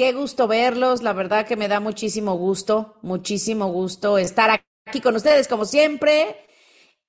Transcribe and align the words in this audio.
Qué 0.00 0.14
gusto 0.14 0.48
verlos, 0.48 1.02
la 1.02 1.12
verdad 1.12 1.46
que 1.46 1.56
me 1.56 1.68
da 1.68 1.78
muchísimo 1.78 2.34
gusto, 2.34 2.96
muchísimo 3.02 3.66
gusto 3.70 4.16
estar 4.16 4.62
aquí 4.86 4.98
con 5.02 5.14
ustedes 5.14 5.46
como 5.46 5.66
siempre. 5.66 6.36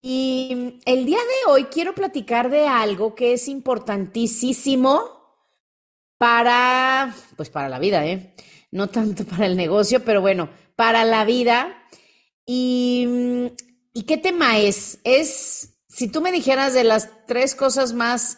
Y 0.02 0.82
el 0.84 1.06
día 1.06 1.20
de 1.20 1.52
hoy 1.54 1.64
quiero 1.72 1.96
platicar 1.96 2.50
de 2.50 2.68
algo 2.68 3.16
que 3.16 3.32
es 3.32 3.48
importantísimo 3.48 5.00
para, 6.18 7.16
pues 7.38 7.50
para 7.50 7.70
la 7.70 7.80
vida, 7.80 8.06
¿eh? 8.06 8.36
No 8.72 8.90
tanto 8.90 9.24
para 9.24 9.46
el 9.46 9.56
negocio, 9.56 10.04
pero 10.04 10.20
bueno, 10.20 10.50
para 10.76 11.06
la 11.06 11.24
vida. 11.24 11.88
¿Y, 12.46 13.08
¿y 13.94 14.04
qué 14.04 14.18
tema 14.18 14.60
es? 14.60 15.00
Es, 15.06 15.78
si 15.88 16.10
tú 16.10 16.20
me 16.20 16.34
dijeras 16.34 16.74
de 16.74 16.84
las 16.84 17.10
tres 17.26 17.56
cosas 17.56 17.94
más 17.94 18.38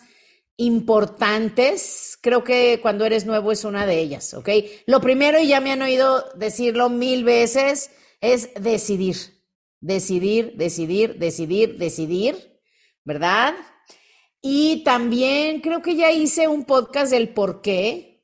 importantes, 0.57 2.17
creo 2.21 2.43
que 2.43 2.79
cuando 2.81 3.05
eres 3.05 3.25
nuevo 3.25 3.51
es 3.51 3.63
una 3.65 3.85
de 3.85 3.99
ellas, 3.99 4.33
¿ok? 4.33 4.49
Lo 4.85 5.01
primero, 5.01 5.39
y 5.39 5.47
ya 5.47 5.61
me 5.61 5.71
han 5.71 5.81
oído 5.81 6.25
decirlo 6.35 6.89
mil 6.89 7.23
veces, 7.23 7.91
es 8.21 8.53
decidir. 8.55 9.17
Decidir, 9.79 10.53
decidir, 10.55 11.17
decidir, 11.17 11.77
decidir, 11.77 12.61
¿verdad? 13.03 13.53
Y 14.41 14.83
también 14.83 15.59
creo 15.61 15.81
que 15.81 15.95
ya 15.95 16.11
hice 16.11 16.47
un 16.47 16.65
podcast 16.65 17.11
del 17.11 17.29
por 17.29 17.61
qué, 17.61 18.23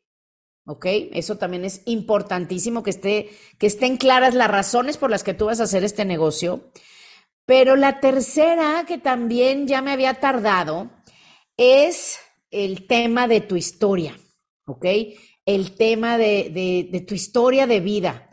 ¿ok? 0.65 0.85
Eso 1.13 1.37
también 1.37 1.65
es 1.65 1.81
importantísimo, 1.85 2.83
que, 2.83 2.91
esté, 2.91 3.29
que 3.57 3.67
estén 3.67 3.97
claras 3.97 4.35
las 4.35 4.51
razones 4.51 4.97
por 4.97 5.09
las 5.09 5.23
que 5.23 5.33
tú 5.33 5.45
vas 5.45 5.59
a 5.59 5.63
hacer 5.63 5.83
este 5.83 6.05
negocio. 6.05 6.71
Pero 7.45 7.75
la 7.75 7.99
tercera, 7.99 8.85
que 8.87 8.99
también 8.99 9.67
ya 9.67 9.81
me 9.81 9.91
había 9.91 10.19
tardado, 10.19 10.91
es 11.59 12.19
el 12.51 12.87
tema 12.87 13.27
de 13.27 13.41
tu 13.41 13.57
historia, 13.57 14.17
¿ok? 14.65 14.85
El 15.45 15.75
tema 15.75 16.17
de, 16.17 17.05
tu 17.05 17.13
historia 17.13 17.67
de 17.67 17.81
vida. 17.81 18.29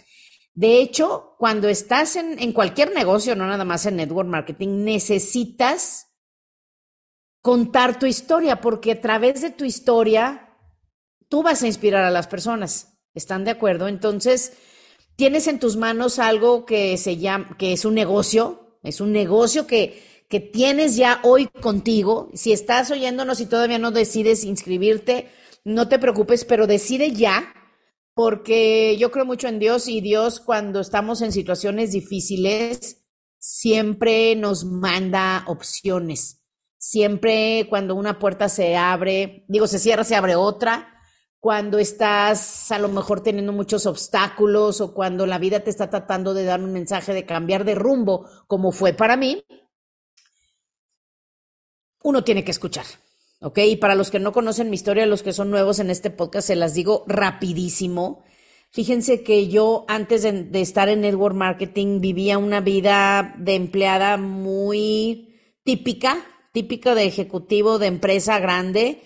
De 0.55 0.81
hecho, 0.81 1.35
cuando 1.37 1.69
estás 1.69 2.15
en, 2.15 2.39
en 2.39 2.53
cualquier 2.53 2.95
negocio, 2.95 3.35
no 3.35 3.49
nada 3.49 3.65
más 3.65 3.85
en 3.85 3.97
network 3.97 4.29
marketing, 4.29 4.85
necesitas 4.85 6.07
contar 7.43 7.99
tu 7.99 8.07
historia, 8.07 8.61
porque 8.61 8.93
a 8.93 9.01
través 9.01 9.41
de 9.41 9.51
tu 9.51 9.65
historia 9.65 10.57
tú 11.29 11.43
vas 11.43 11.65
a 11.65 11.67
inspirar 11.67 12.05
a 12.05 12.11
las 12.13 12.29
personas. 12.29 12.97
¿Están 13.13 13.45
de 13.45 13.51
acuerdo? 13.51 13.89
Entonces, 13.89 14.53
tienes 15.17 15.49
en 15.49 15.59
tus 15.59 15.77
manos 15.77 16.21
algo 16.21 16.65
que 16.65 16.97
se 16.97 17.17
llama, 17.17 17.57
que 17.59 17.73
es 17.73 17.85
un 17.85 17.95
negocio, 17.95 18.79
es 18.85 19.01
un 19.01 19.11
negocio 19.11 19.67
que 19.67 20.16
que 20.29 20.41
tienes 20.41 20.97
ya 20.97 21.21
hoy 21.23 21.47
contigo. 21.47 22.31
Si 22.35 22.53
estás 22.53 22.91
oyéndonos 22.91 23.41
y 23.41 23.47
todavía 23.47 23.79
no 23.79 23.91
decides 23.91 24.45
inscribirte, 24.45 25.31
no 25.65 25.89
te 25.89 25.99
preocupes, 25.99 26.45
pero 26.45 26.67
decide 26.67 27.13
ya, 27.13 27.55
porque 28.15 28.97
yo 28.99 29.11
creo 29.11 29.25
mucho 29.25 29.49
en 29.49 29.59
Dios 29.59 29.89
y 29.89 30.01
Dios 30.01 30.41
cuando 30.41 30.81
estamos 30.81 31.23
en 31.23 31.33
situaciones 31.33 31.93
difíciles 31.93 33.05
siempre 33.39 34.35
nos 34.37 34.65
manda 34.65 35.45
opciones. 35.47 36.43
Siempre 36.79 37.67
cuando 37.69 37.95
una 37.95 38.19
puerta 38.19 38.49
se 38.49 38.77
abre, 38.77 39.45
digo, 39.49 39.67
se 39.67 39.79
cierra, 39.79 40.05
se 40.05 40.17
abre 40.17 40.35
otra. 40.35 40.93
Cuando 41.39 41.79
estás 41.79 42.73
a 42.73 42.79
lo 42.79 42.89
mejor 42.89 43.23
teniendo 43.23 43.53
muchos 43.53 43.87
obstáculos 43.87 44.81
o 44.81 44.95
cuando 44.95 45.27
la 45.27 45.39
vida 45.39 45.61
te 45.61 45.71
está 45.71 45.91
tratando 45.91 46.35
de 46.35 46.45
dar 46.45 46.61
un 46.61 46.73
mensaje 46.73 47.15
de 47.15 47.27
cambiar 47.27 47.65
de 47.65 47.77
rumbo, 47.77 48.29
como 48.49 48.73
fue 48.73 48.95
para 48.95 49.17
mí, 49.17 49.45
uno 52.07 52.23
tiene 52.23 52.45
que 52.45 52.53
escuchar. 52.53 52.87
¿Ok? 53.41 53.59
Y 53.59 53.77
para 53.77 53.97
los 53.97 54.11
que 54.11 54.21
no 54.21 54.33
conocen 54.33 54.71
mi 54.71 54.77
historia, 54.77 55.05
los 55.07 55.25
que 55.25 55.33
son 55.33 55.51
nuevos 55.51 55.81
en 55.81 55.91
este 55.91 56.11
podcast, 56.11 56.47
se 56.47 56.57
las 56.57 56.73
digo 56.73 57.05
rapidísimo. 57.09 58.23
Fíjense 58.71 59.23
que 59.25 59.49
yo 59.49 59.85
antes 59.89 60.23
de, 60.23 60.61
estar 60.61 60.89
en 60.89 61.01
Network 61.01 61.35
Marketing 61.35 62.01
vivía 62.01 62.39
una 62.39 62.61
vida 62.61 63.35
de 63.39 63.57
empleada 63.57 64.17
muy 64.19 65.35
típica, 65.65 66.25
típica 66.53 66.95
de 66.95 67.07
ejecutivo 67.07 67.79
de 67.79 67.89
empresa 67.89 68.39
grande, 68.39 69.03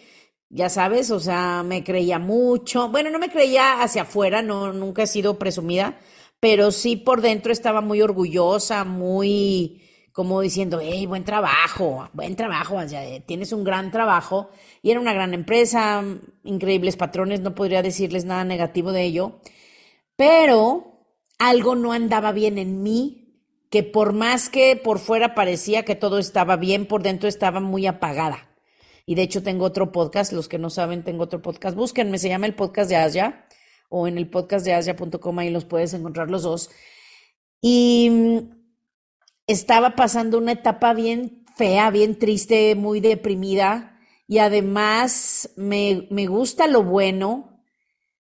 ya 0.51 0.69
sabes, 0.69 1.11
o 1.11 1.21
sea, 1.21 1.63
me 1.65 1.83
creía 1.83 2.19
mucho. 2.19 2.91
Bueno, 2.91 3.11
no 3.11 3.19
me 3.19 3.31
creía 3.31 3.83
hacia 3.83 4.03
afuera, 4.03 4.43
no, 4.43 4.73
nunca 4.73 5.05
he 5.05 5.07
sido 5.07 5.39
presumida, 5.39 5.99
pero 6.39 6.71
sí 6.71 6.97
por 6.97 7.23
dentro 7.23 7.51
estaba 7.51 7.81
muy 7.81 8.03
orgullosa, 8.03 8.85
muy 8.85 9.90
como 10.21 10.43
diciendo, 10.43 10.81
hey, 10.83 11.07
buen 11.07 11.25
trabajo, 11.25 12.11
buen 12.13 12.37
trabajo, 12.37 12.79
eh, 12.79 13.23
tienes 13.25 13.55
un 13.55 13.65
gran 13.65 13.91
trabajo. 13.91 14.51
Y 14.83 14.91
era 14.91 15.01
una 15.01 15.15
gran 15.15 15.33
empresa, 15.33 16.05
increíbles 16.45 16.97
patrones, 16.97 17.41
no 17.41 17.55
podría 17.55 17.81
decirles 17.81 18.27
nada 18.27 18.45
negativo 18.45 18.93
de 18.93 19.05
ello. 19.05 19.41
Pero 20.17 21.07
algo 21.39 21.75
no 21.75 21.95
andaba 21.95 22.33
bien 22.33 22.59
en 22.59 22.83
mí, 22.83 23.41
que 23.71 23.83
por 23.83 24.13
más 24.13 24.51
que 24.51 24.77
por 24.77 24.99
fuera 24.99 25.35
parecía 25.35 25.87
que 25.87 25.95
todo 25.95 26.19
estaba 26.19 26.59
bien, 26.59 26.85
por 26.85 27.03
dentro 27.03 27.27
estaba 27.27 27.61
muy 27.61 27.87
apagada. 27.87 28.51
Y 29.07 29.15
de 29.15 29.23
hecho 29.23 29.43
tengo 29.43 29.65
otro 29.65 29.91
podcast, 29.91 30.35
los 30.35 30.49
que 30.49 30.59
no 30.59 30.69
saben, 30.69 31.03
tengo 31.03 31.25
otro 31.25 31.41
podcast, 31.41 31.75
búsquenme, 31.75 32.19
se 32.19 32.29
llama 32.29 32.45
el 32.45 32.55
podcast 32.55 32.91
de 32.91 32.97
Asia 32.97 33.47
o 33.89 34.07
en 34.07 34.19
el 34.19 34.29
podcast 34.29 34.67
de 34.67 34.75
asia.com, 34.75 35.39
ahí 35.39 35.49
los 35.49 35.65
puedes 35.65 35.95
encontrar 35.95 36.29
los 36.29 36.43
dos. 36.43 36.69
Y 37.63 38.51
estaba 39.51 39.97
pasando 39.97 40.39
una 40.39 40.53
etapa 40.53 40.95
bien 40.95 41.45
fea, 41.57 41.91
bien 41.91 42.19
triste, 42.19 42.75
muy 42.75 43.01
deprimida 43.01 43.99
y 44.27 44.39
además 44.39 45.51
me, 45.57 46.07
me, 46.11 46.27
gusta 46.27 46.69
lo 46.69 46.85
bueno, 46.85 47.65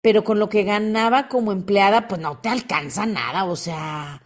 pero 0.01 0.23
con 0.23 0.39
lo 0.39 0.47
que 0.49 0.63
ganaba 0.63 1.27
como 1.27 1.51
empleada, 1.51 2.07
pues 2.07 2.22
no 2.22 2.39
te 2.39 2.49
alcanza 2.49 3.05
nada, 3.05 3.44
o 3.44 3.55
sea, 3.55 4.23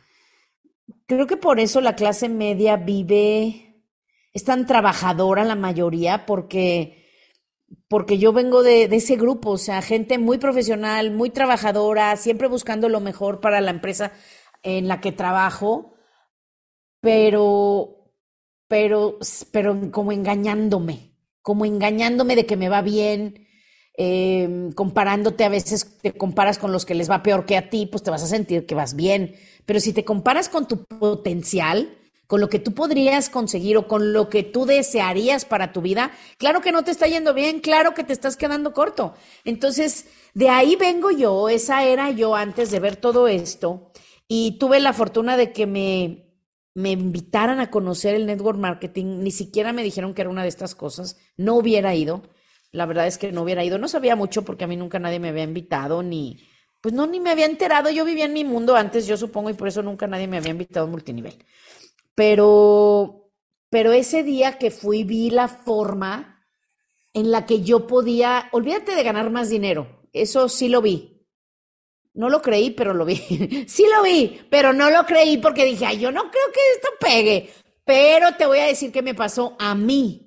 creo 1.08 1.26
que 1.28 1.38
por 1.38 1.60
eso 1.60 1.82
la 1.82 1.96
clase 1.96 2.30
media 2.30 2.78
vive, 2.78 3.84
es 4.32 4.44
tan 4.44 4.68
trabajadora 4.68 5.44
la 5.44 5.56
mayoría, 5.56 6.28
porque, 6.28 7.08
porque 7.88 8.20
yo 8.20 8.32
vengo 8.32 8.62
de, 8.62 8.88
de 8.88 8.98
ese 8.98 9.16
grupo, 9.16 9.52
o 9.52 9.58
sea, 9.58 9.82
gente 9.82 10.20
muy 10.20 10.38
profesional, 10.38 11.12
muy 11.12 11.32
trabajadora, 11.32 12.16
siempre 12.16 12.48
buscando 12.48 12.90
lo 12.90 13.00
mejor 13.00 13.40
para 13.42 13.60
la 13.60 13.72
empresa 13.72 14.12
en 14.62 14.88
la 14.88 15.02
que 15.02 15.12
trabajo 15.12 15.95
pero, 17.06 18.10
pero, 18.68 19.20
pero 19.52 19.92
como 19.92 20.12
engañándome, 20.12 21.12
como 21.44 21.64
engañándome 21.64 22.36
de 22.36 22.48
que 22.48 22.58
me 22.58 22.68
va 22.68 22.82
bien, 22.82 23.48
em, 23.94 24.72
comparándote 24.72 25.44
a 25.44 25.50
veces, 25.50 26.00
te 26.02 26.14
comparas 26.14 26.58
con 26.58 26.72
los 26.72 26.84
que 26.84 26.96
les 26.96 27.08
va 27.08 27.22
peor 27.22 27.46
que 27.46 27.58
a 27.58 27.70
ti, 27.70 27.86
pues 27.86 28.02
te 28.02 28.10
vas 28.10 28.24
a 28.24 28.28
sentir 28.28 28.66
que 28.66 28.74
vas 28.74 28.96
bien. 28.96 29.36
Pero 29.68 29.80
si 29.80 29.94
te 29.94 30.04
comparas 30.04 30.50
con 30.50 30.68
tu 30.68 30.84
potencial, 30.84 31.96
con 32.26 32.42
lo 32.42 32.50
que 32.50 32.58
tú 32.58 32.74
podrías 32.74 33.30
conseguir 33.30 33.78
o 33.78 33.88
con 33.88 34.12
lo 34.12 34.28
que 34.28 34.42
tú 34.42 34.66
desearías 34.66 35.46
para 35.46 35.74
tu 35.74 35.82
vida, 35.82 36.12
claro 36.40 36.62
que 36.62 36.72
no 36.72 36.84
te 36.84 36.90
está 36.90 37.06
yendo 37.06 37.36
bien, 37.36 37.60
claro 37.60 37.94
que 37.94 38.04
te 38.04 38.14
estás 38.14 38.36
quedando 38.36 38.74
corto. 38.74 39.14
Entonces, 39.44 40.08
de 40.34 40.50
ahí 40.50 40.76
vengo 40.76 41.12
yo, 41.12 41.50
esa 41.50 41.84
era 41.84 42.10
yo 42.10 42.34
antes 42.34 42.72
de 42.72 42.80
ver 42.80 42.96
todo 42.96 43.28
esto 43.28 43.92
y 44.28 44.58
tuve 44.58 44.80
la 44.80 44.92
fortuna 44.92 45.38
de 45.38 45.52
que 45.52 45.68
me, 45.68 46.25
me 46.76 46.92
invitaran 46.92 47.60
a 47.60 47.72
conocer 47.72 48.14
el 48.14 48.26
network 48.28 48.60
marketing, 48.60 49.20
ni 49.24 49.32
siquiera 49.32 49.74
me 49.74 49.82
dijeron 49.82 50.14
que 50.14 50.22
era 50.22 50.30
una 50.30 50.44
de 50.44 50.50
estas 50.50 50.76
cosas, 50.76 51.18
no 51.38 51.56
hubiera 51.56 51.96
ido. 51.96 52.22
La 52.72 52.86
verdad 52.86 53.08
es 53.08 53.18
que 53.18 53.32
no 53.32 53.44
hubiera 53.44 53.64
ido. 53.64 53.78
No 53.78 53.88
sabía 53.88 54.16
mucho 54.16 54.44
porque 54.44 54.66
a 54.66 54.68
mí 54.68 54.76
nunca 54.76 55.00
nadie 55.00 55.20
me 55.20 55.30
había 55.30 55.44
invitado, 55.44 56.04
ni 56.04 56.46
pues 56.86 56.94
no, 56.94 57.08
ni 57.08 57.20
me 57.20 57.32
había 57.32 57.48
enterado, 57.48 57.90
yo 57.90 58.06
vivía 58.06 58.26
en 58.26 58.34
mi 58.34 58.44
mundo 58.44 58.76
antes, 58.76 59.08
yo 59.08 59.18
supongo, 59.18 59.50
y 59.50 59.54
por 59.54 59.68
eso 59.68 59.82
nunca 59.82 60.06
nadie 60.06 60.28
me 60.28 60.38
había 60.38 60.52
invitado 60.52 60.86
a 60.86 60.90
multinivel. 60.90 61.44
Pero, 62.14 63.32
pero 63.72 63.92
ese 63.92 64.22
día 64.22 64.60
que 64.60 64.70
fui 64.70 65.04
vi 65.04 65.32
la 65.32 65.48
forma 65.48 66.46
en 67.12 67.32
la 67.32 67.48
que 67.48 67.64
yo 67.64 67.88
podía, 67.88 68.50
olvídate 68.52 68.94
de 68.94 69.02
ganar 69.02 69.32
más 69.32 69.50
dinero, 69.50 70.04
eso 70.14 70.48
sí 70.48 70.70
lo 70.70 70.84
vi. 70.84 71.15
No 72.16 72.30
lo 72.30 72.42
creí, 72.42 72.72
pero 72.72 72.94
lo 72.94 73.06
vi. 73.06 73.16
sí 73.68 73.86
lo 73.96 74.02
vi, 74.02 74.42
pero 74.50 74.74
no 74.74 74.90
lo 74.90 75.06
creí 75.06 75.38
porque 75.38 75.66
dije, 75.66 75.86
ay, 75.86 76.00
yo 76.00 76.12
no 76.12 76.32
creo 76.32 76.52
que 76.54 76.60
esto 76.76 76.90
pegue. 77.00 77.50
Pero 77.84 78.36
te 78.36 78.46
voy 78.46 78.60
a 78.60 78.66
decir 78.66 78.92
qué 78.92 79.02
me 79.02 79.14
pasó 79.14 79.56
a 79.60 79.76
mí. 79.76 80.26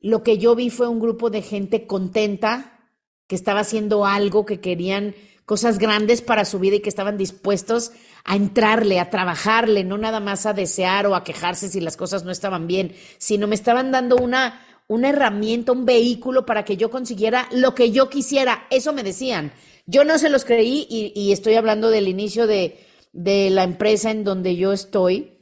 Lo 0.00 0.22
que 0.22 0.38
yo 0.38 0.54
vi 0.54 0.70
fue 0.70 0.88
un 0.88 0.98
grupo 0.98 1.28
de 1.30 1.42
gente 1.42 1.86
contenta, 1.86 2.90
que 3.26 3.34
estaba 3.36 3.60
haciendo 3.60 4.06
algo, 4.06 4.46
que 4.46 4.60
querían 4.60 5.14
cosas 5.44 5.78
grandes 5.78 6.22
para 6.22 6.44
su 6.44 6.58
vida 6.58 6.76
y 6.76 6.80
que 6.80 6.88
estaban 6.88 7.18
dispuestos 7.18 7.92
a 8.24 8.36
entrarle, 8.36 9.00
a 9.00 9.10
trabajarle, 9.10 9.84
no 9.84 9.98
nada 9.98 10.20
más 10.20 10.46
a 10.46 10.52
desear 10.52 11.06
o 11.06 11.14
a 11.14 11.24
quejarse 11.24 11.68
si 11.68 11.80
las 11.80 11.96
cosas 11.96 12.24
no 12.24 12.30
estaban 12.30 12.66
bien, 12.66 12.94
sino 13.18 13.46
me 13.46 13.54
estaban 13.54 13.90
dando 13.90 14.16
una, 14.16 14.62
una 14.86 15.10
herramienta, 15.10 15.72
un 15.72 15.84
vehículo 15.84 16.46
para 16.46 16.64
que 16.64 16.76
yo 16.76 16.90
consiguiera 16.90 17.48
lo 17.52 17.74
que 17.74 17.90
yo 17.90 18.08
quisiera. 18.08 18.66
Eso 18.70 18.92
me 18.92 19.02
decían. 19.02 19.52
Yo 19.90 20.04
no 20.04 20.18
se 20.18 20.28
los 20.28 20.44
creí 20.44 20.86
y, 20.90 21.32
estoy 21.32 21.54
hablando 21.54 21.88
del 21.88 22.08
inicio 22.08 22.46
de, 22.46 22.78
de, 23.14 23.48
la 23.48 23.64
empresa 23.64 24.10
en 24.10 24.22
donde 24.22 24.54
yo 24.54 24.74
estoy, 24.74 25.38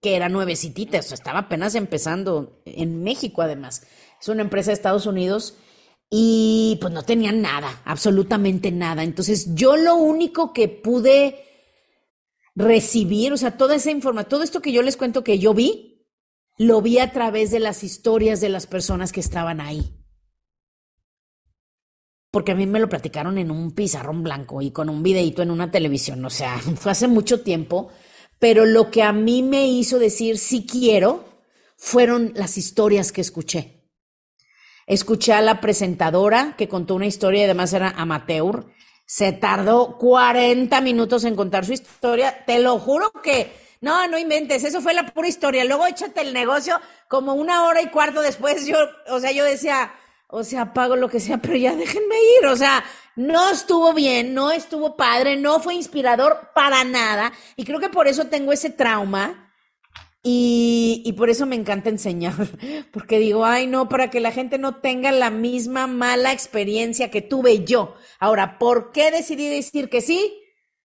que 0.00 0.14
era 0.14 0.28
nuevecitita, 0.28 0.98
o 0.98 1.00
estaba 1.00 1.40
apenas 1.40 1.74
empezando 1.74 2.62
en 2.64 3.02
México 3.02 3.42
además. 3.42 3.84
Es 4.20 4.28
una 4.28 4.42
empresa 4.42 4.70
de 4.70 4.74
Estados 4.74 5.06
Unidos 5.06 5.56
y 6.08 6.78
pues 6.80 6.92
no 6.92 7.02
tenían 7.02 7.42
nada, 7.42 7.82
absolutamente 7.84 8.70
nada. 8.70 9.02
Entonces 9.02 9.56
yo 9.56 9.76
lo 9.76 9.96
único 9.96 10.52
que 10.52 10.68
pude 10.68 11.44
recibir, 12.54 13.32
o 13.32 13.36
sea, 13.36 13.56
toda 13.56 13.74
esa 13.74 13.90
información, 13.90 14.28
todo 14.28 14.44
esto 14.44 14.62
que 14.62 14.70
yo 14.70 14.82
les 14.82 14.96
cuento 14.96 15.24
que 15.24 15.40
yo 15.40 15.52
vi, 15.52 16.06
lo 16.58 16.80
vi 16.80 17.00
a 17.00 17.10
través 17.10 17.50
de 17.50 17.58
las 17.58 17.82
historias 17.82 18.40
de 18.40 18.50
las 18.50 18.68
personas 18.68 19.10
que 19.10 19.18
estaban 19.18 19.60
ahí. 19.60 20.03
Porque 22.34 22.50
a 22.50 22.56
mí 22.56 22.66
me 22.66 22.80
lo 22.80 22.88
platicaron 22.88 23.38
en 23.38 23.52
un 23.52 23.70
pizarrón 23.70 24.24
blanco 24.24 24.60
y 24.60 24.72
con 24.72 24.88
un 24.88 25.04
videito 25.04 25.40
en 25.40 25.52
una 25.52 25.70
televisión, 25.70 26.24
o 26.24 26.30
sea, 26.30 26.58
fue 26.76 26.90
hace 26.90 27.06
mucho 27.06 27.42
tiempo, 27.42 27.92
pero 28.40 28.66
lo 28.66 28.90
que 28.90 29.04
a 29.04 29.12
mí 29.12 29.44
me 29.44 29.68
hizo 29.68 30.00
decir 30.00 30.36
sí 30.38 30.66
quiero 30.66 31.24
fueron 31.76 32.32
las 32.34 32.58
historias 32.58 33.12
que 33.12 33.20
escuché. 33.20 33.84
Escuché 34.88 35.32
a 35.32 35.42
la 35.42 35.60
presentadora 35.60 36.56
que 36.58 36.66
contó 36.66 36.96
una 36.96 37.06
historia 37.06 37.42
y 37.42 37.44
además 37.44 37.72
era 37.72 37.90
amateur. 37.90 38.66
Se 39.06 39.30
tardó 39.30 39.96
40 39.98 40.80
minutos 40.80 41.22
en 41.22 41.36
contar 41.36 41.64
su 41.64 41.72
historia. 41.72 42.44
Te 42.44 42.58
lo 42.58 42.80
juro 42.80 43.12
que 43.22 43.52
no, 43.80 44.08
no 44.08 44.18
inventes, 44.18 44.64
eso 44.64 44.80
fue 44.80 44.92
la 44.92 45.06
pura 45.06 45.28
historia. 45.28 45.64
Luego 45.64 45.86
échate 45.86 46.22
el 46.22 46.34
negocio 46.34 46.80
como 47.06 47.34
una 47.34 47.62
hora 47.62 47.80
y 47.80 47.90
cuarto 47.90 48.22
después. 48.22 48.66
Yo, 48.66 48.76
o 49.08 49.20
sea, 49.20 49.30
yo 49.30 49.44
decía, 49.44 49.92
o 50.28 50.42
sea, 50.44 50.72
pago 50.72 50.96
lo 50.96 51.08
que 51.08 51.20
sea, 51.20 51.38
pero 51.42 51.56
ya 51.56 51.74
déjenme 51.74 52.16
ir. 52.40 52.46
O 52.46 52.56
sea, 52.56 52.84
no 53.16 53.50
estuvo 53.50 53.92
bien, 53.94 54.34
no 54.34 54.50
estuvo 54.50 54.96
padre, 54.96 55.36
no 55.36 55.60
fue 55.60 55.74
inspirador 55.74 56.50
para 56.54 56.84
nada. 56.84 57.32
Y 57.56 57.64
creo 57.64 57.80
que 57.80 57.88
por 57.88 58.08
eso 58.08 58.26
tengo 58.26 58.52
ese 58.52 58.70
trauma 58.70 59.44
y, 60.26 61.14
por 61.18 61.28
eso 61.28 61.44
me 61.44 61.54
encanta 61.54 61.90
enseñar, 61.90 62.34
porque 62.92 63.18
digo, 63.18 63.44
ay 63.44 63.66
no, 63.66 63.90
para 63.90 64.08
que 64.08 64.20
la 64.20 64.32
gente 64.32 64.56
no 64.56 64.76
tenga 64.76 65.12
la 65.12 65.30
misma 65.30 65.86
mala 65.86 66.32
experiencia 66.32 67.10
que 67.10 67.20
tuve 67.20 67.64
yo. 67.64 67.94
Ahora, 68.18 68.58
¿por 68.58 68.90
qué 68.90 69.10
decidí 69.10 69.48
decir 69.50 69.90
que 69.90 70.00
sí? 70.00 70.40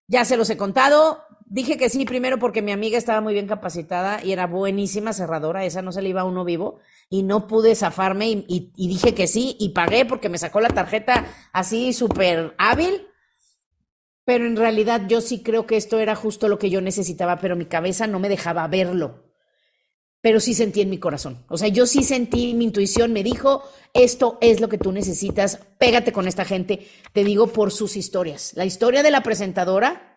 Ya 0.07 0.25
se 0.25 0.35
los 0.35 0.49
he 0.49 0.57
contado. 0.57 1.23
Dije 1.49 1.77
que 1.77 1.89
sí 1.89 2.05
primero 2.05 2.37
porque 2.37 2.61
mi 2.61 2.71
amiga 2.71 2.97
estaba 2.97 3.21
muy 3.21 3.33
bien 3.33 3.47
capacitada 3.47 4.23
y 4.23 4.31
era 4.31 4.45
buenísima 4.45 5.13
cerradora, 5.13 5.65
esa 5.65 5.81
no 5.81 5.91
se 5.91 6.01
le 6.01 6.09
iba 6.09 6.21
a 6.21 6.25
uno 6.25 6.45
vivo, 6.45 6.79
y 7.09 7.23
no 7.23 7.47
pude 7.47 7.73
zafarme 7.75 8.27
y, 8.29 8.71
dije 8.75 9.15
que 9.15 9.25
sí 9.25 9.57
y 9.59 9.69
pagué 9.69 10.05
porque 10.05 10.29
me 10.29 10.37
sacó 10.37 10.61
la 10.61 10.69
tarjeta 10.69 11.25
así 11.51 11.91
súper 11.91 12.53
hábil 12.59 13.07
pero 14.25 14.45
en 14.45 14.55
realidad 14.55 15.07
yo 15.07 15.21
sí 15.21 15.41
creo 15.41 15.65
que 15.65 15.75
esto 15.75 15.97
era 15.97 16.15
justo 16.15 16.47
lo 16.47 16.59
que 16.59 16.69
yo 16.69 16.81
necesitaba, 16.81 17.39
pero 17.39 17.55
mi 17.55 17.65
cabeza 17.65 18.05
no 18.05 18.19
me 18.19 18.29
dejaba 18.29 18.67
verlo 18.67 19.29
pero 20.21 20.39
sí 20.39 20.53
sentí 20.53 20.81
en 20.81 20.89
mi 20.89 20.97
corazón. 20.97 21.45
O 21.47 21.57
sea, 21.57 21.69
yo 21.69 21.85
sí 21.85 22.03
sentí, 22.03 22.53
mi 22.53 22.65
intuición 22.65 23.13
me 23.13 23.23
dijo, 23.23 23.63
esto 23.93 24.37
es 24.41 24.59
lo 24.59 24.67
que 24.67 24.77
tú 24.77 24.91
necesitas, 24.91 25.59
pégate 25.77 26.11
con 26.11 26.27
esta 26.27 26.45
gente. 26.45 26.87
Te 27.13 27.23
digo 27.23 27.47
por 27.47 27.71
sus 27.71 27.95
historias. 27.95 28.51
La 28.55 28.65
historia 28.65 29.01
de 29.01 29.11
la 29.11 29.23
presentadora, 29.23 30.08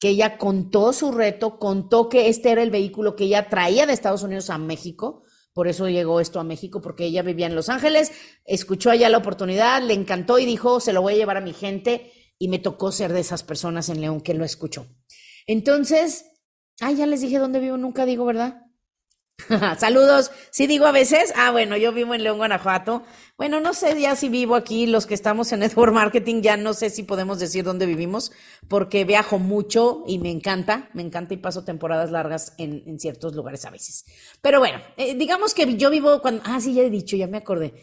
que 0.00 0.08
ella 0.08 0.38
contó 0.38 0.94
su 0.94 1.12
reto, 1.12 1.58
contó 1.58 2.08
que 2.08 2.28
este 2.28 2.50
era 2.50 2.62
el 2.62 2.70
vehículo 2.70 3.14
que 3.14 3.24
ella 3.24 3.48
traía 3.50 3.86
de 3.86 3.92
Estados 3.92 4.22
Unidos 4.22 4.48
a 4.48 4.56
México. 4.56 5.24
Por 5.52 5.68
eso 5.68 5.88
llegó 5.88 6.20
esto 6.20 6.40
a 6.40 6.44
México, 6.44 6.80
porque 6.80 7.04
ella 7.04 7.22
vivía 7.22 7.46
en 7.46 7.54
Los 7.54 7.68
Ángeles, 7.68 8.10
escuchó 8.46 8.90
allá 8.90 9.10
la 9.10 9.18
oportunidad, 9.18 9.82
le 9.82 9.92
encantó 9.92 10.38
y 10.38 10.46
dijo, 10.46 10.80
se 10.80 10.94
lo 10.94 11.02
voy 11.02 11.12
a 11.12 11.16
llevar 11.16 11.36
a 11.36 11.42
mi 11.42 11.52
gente. 11.52 12.12
Y 12.38 12.48
me 12.48 12.58
tocó 12.58 12.90
ser 12.90 13.12
de 13.12 13.20
esas 13.20 13.42
personas 13.42 13.90
en 13.90 14.00
León 14.00 14.22
que 14.22 14.32
lo 14.32 14.46
escuchó. 14.46 14.86
Entonces, 15.46 16.24
ay, 16.80 16.96
ya 16.96 17.06
les 17.06 17.20
dije 17.20 17.38
dónde 17.38 17.60
vivo, 17.60 17.76
nunca 17.76 18.06
digo, 18.06 18.24
¿verdad? 18.24 18.62
Saludos. 19.78 20.30
Sí 20.50 20.66
digo 20.66 20.86
a 20.86 20.92
veces, 20.92 21.32
ah, 21.36 21.50
bueno, 21.50 21.76
yo 21.76 21.92
vivo 21.92 22.14
en 22.14 22.22
León, 22.22 22.38
Guanajuato. 22.38 23.04
Bueno, 23.36 23.60
no 23.60 23.74
sé 23.74 24.00
ya 24.00 24.16
si 24.16 24.28
vivo 24.28 24.54
aquí, 24.54 24.86
los 24.86 25.06
que 25.06 25.14
estamos 25.14 25.52
en 25.52 25.60
Network 25.60 25.92
Marketing, 25.92 26.42
ya 26.42 26.56
no 26.56 26.74
sé 26.74 26.90
si 26.90 27.02
podemos 27.02 27.38
decir 27.38 27.64
dónde 27.64 27.86
vivimos, 27.86 28.32
porque 28.68 29.04
viajo 29.04 29.38
mucho 29.38 30.04
y 30.06 30.18
me 30.18 30.30
encanta, 30.30 30.90
me 30.94 31.02
encanta 31.02 31.34
y 31.34 31.38
paso 31.38 31.64
temporadas 31.64 32.10
largas 32.10 32.54
en, 32.58 32.98
ciertos 32.98 33.34
lugares 33.34 33.64
a 33.64 33.70
veces. 33.70 34.04
Pero 34.42 34.58
bueno, 34.58 34.78
eh, 34.96 35.14
digamos 35.14 35.54
que 35.54 35.76
yo 35.76 35.90
vivo 35.90 36.20
cuando, 36.20 36.42
ah, 36.44 36.60
sí, 36.60 36.74
ya 36.74 36.82
he 36.82 36.90
dicho, 36.90 37.16
ya 37.16 37.26
me 37.26 37.38
acordé. 37.38 37.74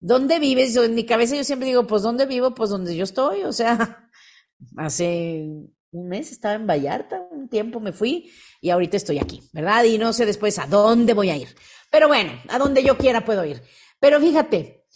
¿Dónde 0.00 0.38
vives? 0.38 0.76
En 0.76 0.94
mi 0.94 1.04
cabeza 1.04 1.36
yo 1.36 1.44
siempre 1.44 1.68
digo, 1.68 1.86
pues 1.86 2.02
¿dónde 2.02 2.26
vivo? 2.26 2.54
Pues 2.54 2.70
donde 2.70 2.94
yo 2.96 3.04
estoy, 3.04 3.44
o 3.44 3.52
sea, 3.52 4.08
hace 4.76 5.46
un 5.90 6.08
mes 6.08 6.30
estaba 6.30 6.54
en 6.54 6.66
Vallarta, 6.66 7.26
un 7.30 7.48
tiempo 7.48 7.80
me 7.80 7.92
fui 7.92 8.30
y 8.66 8.70
ahorita 8.70 8.96
estoy 8.96 9.20
aquí, 9.20 9.48
¿verdad? 9.52 9.84
Y 9.84 9.96
no 9.96 10.12
sé 10.12 10.26
después 10.26 10.58
a 10.58 10.66
dónde 10.66 11.14
voy 11.14 11.30
a 11.30 11.36
ir. 11.36 11.54
Pero 11.88 12.08
bueno, 12.08 12.32
a 12.48 12.58
donde 12.58 12.82
yo 12.82 12.98
quiera 12.98 13.24
puedo 13.24 13.44
ir. 13.44 13.62
Pero 14.00 14.20
fíjate, 14.20 14.88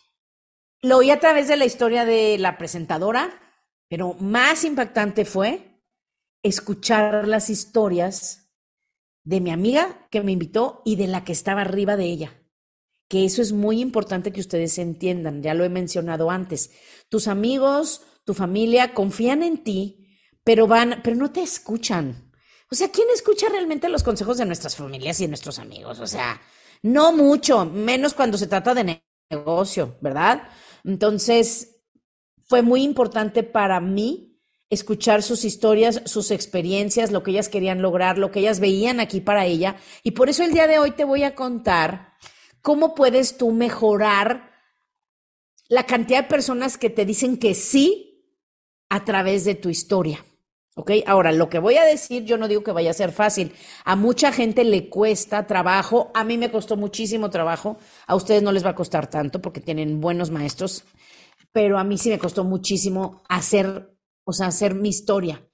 lo 0.82 0.96
oí 0.96 1.12
a 1.12 1.20
través 1.20 1.46
de 1.46 1.56
la 1.56 1.67
historia 1.67 2.05
de 2.05 2.37
la 2.38 2.58
presentadora, 2.58 3.31
pero 3.89 4.15
más 4.15 4.65
impactante 4.65 5.24
fue 5.24 5.81
escuchar 6.43 7.29
las 7.29 7.48
historias 7.48 8.50
de 9.22 9.41
mi 9.41 9.53
amiga 9.53 10.08
que 10.10 10.20
me 10.20 10.32
invitó 10.32 10.82
y 10.84 10.96
de 10.96 11.06
la 11.06 11.22
que 11.22 11.31
estaba 11.31 11.60
arriba 11.60 11.96
de 11.96 12.06
ella. 12.06 12.43
Que 13.08 13.24
eso 13.24 13.41
es 13.41 13.53
muy 13.53 13.81
importante 13.81 14.32
que 14.32 14.41
ustedes 14.41 14.79
entiendan, 14.79 15.44
ya 15.44 15.55
lo 15.55 15.62
he 15.62 15.69
mencionado 15.69 16.29
antes. 16.29 16.72
Tus 17.08 17.29
amigos, 17.29 18.05
tu 18.24 18.34
familia 18.34 18.94
confían 18.94 19.44
en 19.44 19.62
ti, 19.62 20.08
pero 20.43 20.67
van, 20.67 21.03
pero 21.05 21.15
no 21.15 21.31
te 21.31 21.41
escuchan. 21.41 22.30
O 22.72 22.77
sea, 22.77 22.89
¿quién 22.91 23.08
escucha 23.12 23.48
realmente 23.48 23.89
los 23.89 24.05
consejos 24.05 24.39
de 24.39 24.46
nuestras 24.46 24.77
familias 24.77 25.19
y 25.20 25.24
de 25.24 25.29
nuestros 25.29 25.58
amigos? 25.58 25.98
O 25.98 26.06
sea, 26.06 26.41
no 26.82 27.12
mucho, 27.12 27.65
menos 27.65 28.15
cuando 28.15 28.39
se 28.39 28.46
trata 28.46 28.74
de 28.74 29.03
negocio, 29.29 29.96
¿verdad? 30.00 30.48
Entonces, 30.84 31.81
fue 32.44 32.62
muy 32.62 32.82
importante 32.82 33.43
para 33.43 33.81
mí 33.81 34.41
escuchar 34.70 35.24
sus 35.24 35.44
historias, 35.44 36.03
sus 36.06 36.31
experiencias, 36.31 37.10
lo 37.10 37.24
que 37.24 37.32
ellas 37.32 37.48
querían 37.48 37.82
lograr, 37.82 38.19
lo 38.19 38.31
que 38.31 38.39
ellas 38.39 38.60
veían 38.60 39.00
aquí 39.00 39.20
para 39.20 39.46
ella. 39.46 39.77
Y 40.05 40.12
por 40.12 40.29
eso 40.29 40.44
el 40.44 40.53
día 40.53 40.69
de 40.69 40.79
hoy 40.79 40.93
te 40.93 41.05
voy 41.05 41.24
a 41.24 41.34
contar 41.34 42.15
cómo 42.62 42.94
puedes 42.94 43.36
tú 43.36 43.50
mejorar 43.50 44.53
la 45.69 45.86
cantidad 45.86 46.22
de 46.22 46.29
personas 46.29 46.79
que 46.79 46.91
te 46.91 47.05
dicen 47.05 47.36
que 47.36 47.55
sí 47.55 48.32
a 48.89 49.05
través 49.05 49.44
de 49.44 49.56
tu 49.56 49.70
historia. 49.70 50.24
¿Ok? 50.77 50.93
Ahora, 51.06 51.32
lo 51.32 51.48
que 51.48 51.58
voy 51.58 51.77
a 51.77 51.84
decir, 51.84 52.24
yo 52.24 52.39
no 52.39 52.46
digo 52.46 52.62
que 52.62 52.72
vaya 52.72 52.91
a 52.91 52.94
ser 52.94 53.10
fácil. 53.10 53.53
A 53.84 53.96
mucha 53.96 54.32
gente 54.32 54.62
le 54.65 54.89
cuesta 54.89 55.46
trabajo. 55.46 56.10
A 56.15 56.22
mí 56.24 56.39
me 56.39 56.50
costó 56.50 56.77
muchísimo 56.77 57.29
trabajo. 57.31 57.77
A 58.06 58.15
ustedes 58.15 58.43
no 58.43 58.53
les 58.53 58.65
va 58.65 58.70
a 58.70 58.74
costar 58.77 59.08
tanto 59.08 59.43
porque 59.43 59.60
tienen 59.60 60.00
buenos 60.00 60.31
maestros. 60.31 60.84
Pero 61.53 61.79
a 61.79 61.84
mí 61.84 61.98
sí 61.98 62.08
me 62.08 62.19
costó 62.20 62.44
muchísimo 62.44 63.22
hacer, 63.29 63.96
o 64.24 64.32
sea, 64.32 64.46
hacer 64.46 64.74
mi 64.74 64.89
historia, 64.89 65.44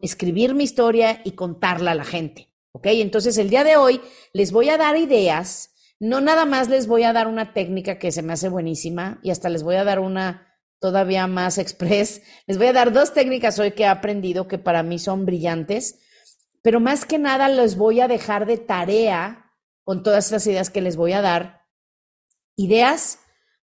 escribir 0.00 0.54
mi 0.54 0.64
historia 0.64 1.20
y 1.22 1.32
contarla 1.32 1.90
a 1.90 1.96
la 1.96 2.04
gente. 2.04 2.48
¿Ok? 2.72 2.86
Entonces, 2.86 3.36
el 3.36 3.50
día 3.50 3.64
de 3.64 3.76
hoy 3.76 4.00
les 4.32 4.52
voy 4.52 4.70
a 4.70 4.78
dar 4.78 4.96
ideas. 4.96 5.74
No 6.00 6.22
nada 6.22 6.46
más 6.46 6.70
les 6.70 6.86
voy 6.86 7.02
a 7.02 7.12
dar 7.12 7.28
una 7.28 7.52
técnica 7.52 7.98
que 7.98 8.10
se 8.10 8.22
me 8.22 8.32
hace 8.32 8.48
buenísima 8.48 9.20
y 9.22 9.30
hasta 9.30 9.50
les 9.50 9.62
voy 9.62 9.76
a 9.76 9.84
dar 9.84 10.00
una 10.00 10.51
todavía 10.82 11.26
más 11.28 11.56
express. 11.56 12.20
Les 12.46 12.58
voy 12.58 12.66
a 12.66 12.72
dar 12.74 12.92
dos 12.92 13.14
técnicas 13.14 13.58
hoy 13.58 13.70
que 13.70 13.84
he 13.84 13.86
aprendido 13.86 14.48
que 14.48 14.58
para 14.58 14.82
mí 14.82 14.98
son 14.98 15.24
brillantes, 15.24 16.00
pero 16.60 16.80
más 16.80 17.06
que 17.06 17.18
nada 17.18 17.48
les 17.48 17.76
voy 17.76 18.00
a 18.00 18.08
dejar 18.08 18.46
de 18.46 18.58
tarea 18.58 19.50
con 19.82 20.02
todas 20.02 20.26
estas 20.26 20.46
ideas 20.46 20.70
que 20.70 20.80
les 20.80 20.94
voy 20.94 21.12
a 21.12 21.20
dar, 21.20 21.62
ideas 22.54 23.18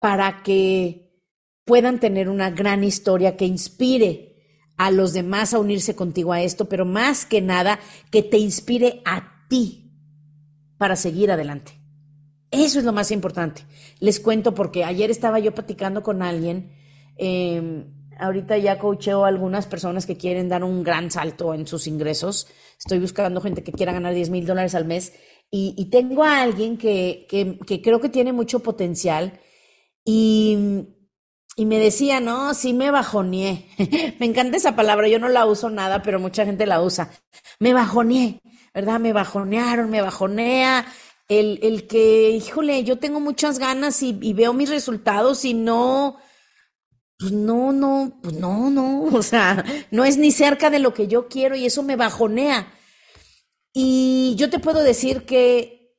para 0.01 0.43
que 0.43 1.13
puedan 1.65 2.01
tener 2.01 2.29
una 2.29 2.51
gran 2.51 2.83
historia 2.83 3.37
que 3.37 3.47
inspire 3.47 4.33
a 4.77 4.91
los 4.91 5.13
demás 5.13 5.55
a 5.55 5.61
unirse 5.61 5.95
contigo 5.95 6.33
a 6.33 6.43
esto, 6.43 6.69
pero 6.69 6.85
más 6.85 7.25
que 7.25 7.41
nada 7.41 7.79
que 8.11 8.25
te 8.25 8.39
inspire 8.39 9.01
a 9.05 9.47
ti 9.49 9.93
para 10.77 10.97
seguir 10.97 11.31
adelante. 11.31 11.81
Eso 12.51 12.81
es 12.81 12.85
lo 12.85 12.93
más 12.93 13.13
importante. 13.13 13.65
Les 14.01 14.19
cuento 14.19 14.55
porque 14.55 14.83
ayer 14.83 15.11
estaba 15.11 15.39
yo 15.39 15.55
platicando 15.55 16.03
con 16.03 16.21
alguien, 16.21 16.82
eh, 17.17 17.85
ahorita 18.19 18.57
ya 18.59 18.79
coacheo 18.79 19.25
a 19.25 19.29
algunas 19.29 19.67
personas 19.67 20.07
que 20.07 20.17
quieren 20.17 20.49
dar 20.49 20.65
un 20.65 20.83
gran 20.83 21.11
salto 21.11 21.55
en 21.55 21.67
sus 21.67 21.87
ingresos. 21.87 22.47
Estoy 22.79 22.99
buscando 22.99 23.41
gente 23.41 23.63
que 23.63 23.73
quiera 23.73 23.93
ganar 23.93 24.15
10 24.15 24.31
mil 24.31 24.47
dólares 24.47 24.75
al 24.75 24.85
mes 24.85 25.13
y, 25.51 25.85
tengo 25.91 26.25
a 26.25 26.41
alguien 26.41 26.79
que, 26.79 27.27
que, 27.29 27.83
creo 27.83 28.01
que 28.01 28.09
tiene 28.09 28.33
mucho 28.33 28.61
potencial 28.61 29.39
y, 30.03 30.87
y 31.57 31.67
me 31.67 31.79
decía, 31.79 32.21
no, 32.21 32.55
sí 32.55 32.73
me 32.73 32.91
bajoneé. 32.91 33.67
me 34.19 34.27
encanta 34.27 34.57
esa 34.57 34.75
palabra, 34.75 35.09
yo 35.09 35.19
no 35.19 35.29
la 35.29 35.45
uso 35.45 35.69
nada, 35.69 36.03
pero 36.03 36.19
mucha 36.19 36.47
gente 36.47 36.65
la 36.65 36.81
usa. 36.81 37.11
Me 37.59 37.75
bajoneé, 37.75 38.41
¿verdad? 38.73 38.99
Me 38.99 39.13
bajonearon, 39.13 39.91
me 39.91 40.01
bajonea. 40.01 40.87
El, 41.29 41.61
el 41.63 41.87
que, 41.87 42.31
híjole, 42.31 42.83
yo 42.85 42.99
tengo 42.99 43.21
muchas 43.21 43.59
ganas 43.59 44.03
y 44.03 44.33
veo 44.33 44.55
mis 44.55 44.71
resultados 44.71 45.45
y 45.45 45.53
no, 45.53 46.17
pues 47.23 47.33
no, 47.33 47.73
no, 47.73 48.19
pues 48.21 48.35
no, 48.35 48.69
no, 48.69 49.05
o 49.13 49.23
sea, 49.23 49.65
no 49.93 50.05
es 50.05 50.19
ni 50.19 50.33
cerca 50.33 50.71
de 50.71 50.81
lo 50.81 50.93
que 50.93 51.07
yo 51.07 51.29
quiero 51.29 51.55
y 51.55 51.65
eso 51.65 51.85
me 51.85 51.97
bajonea. 51.97 52.75
Y 53.73 54.35
yo 54.37 54.51
te 54.51 54.59
puedo 54.59 54.83
decir 54.83 55.25
que 55.25 55.97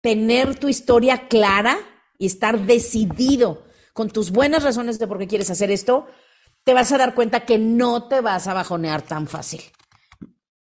tener 0.00 0.58
tu 0.58 0.68
historia 0.68 1.26
clara 1.28 1.76
y 2.16 2.26
estar 2.26 2.64
decidido 2.64 3.64
con 3.92 4.08
tus 4.08 4.30
buenas 4.30 4.62
razones 4.62 4.98
de 5.00 5.08
por 5.08 5.18
qué 5.18 5.26
quieres 5.26 5.50
hacer 5.50 5.70
esto, 5.70 6.06
te 6.64 6.74
vas 6.74 6.92
a 6.92 6.98
dar 6.98 7.14
cuenta 7.14 7.44
que 7.44 7.58
no 7.58 8.06
te 8.06 8.20
vas 8.20 8.46
a 8.46 8.54
bajonear 8.54 9.02
tan 9.02 9.26
fácil. 9.26 9.62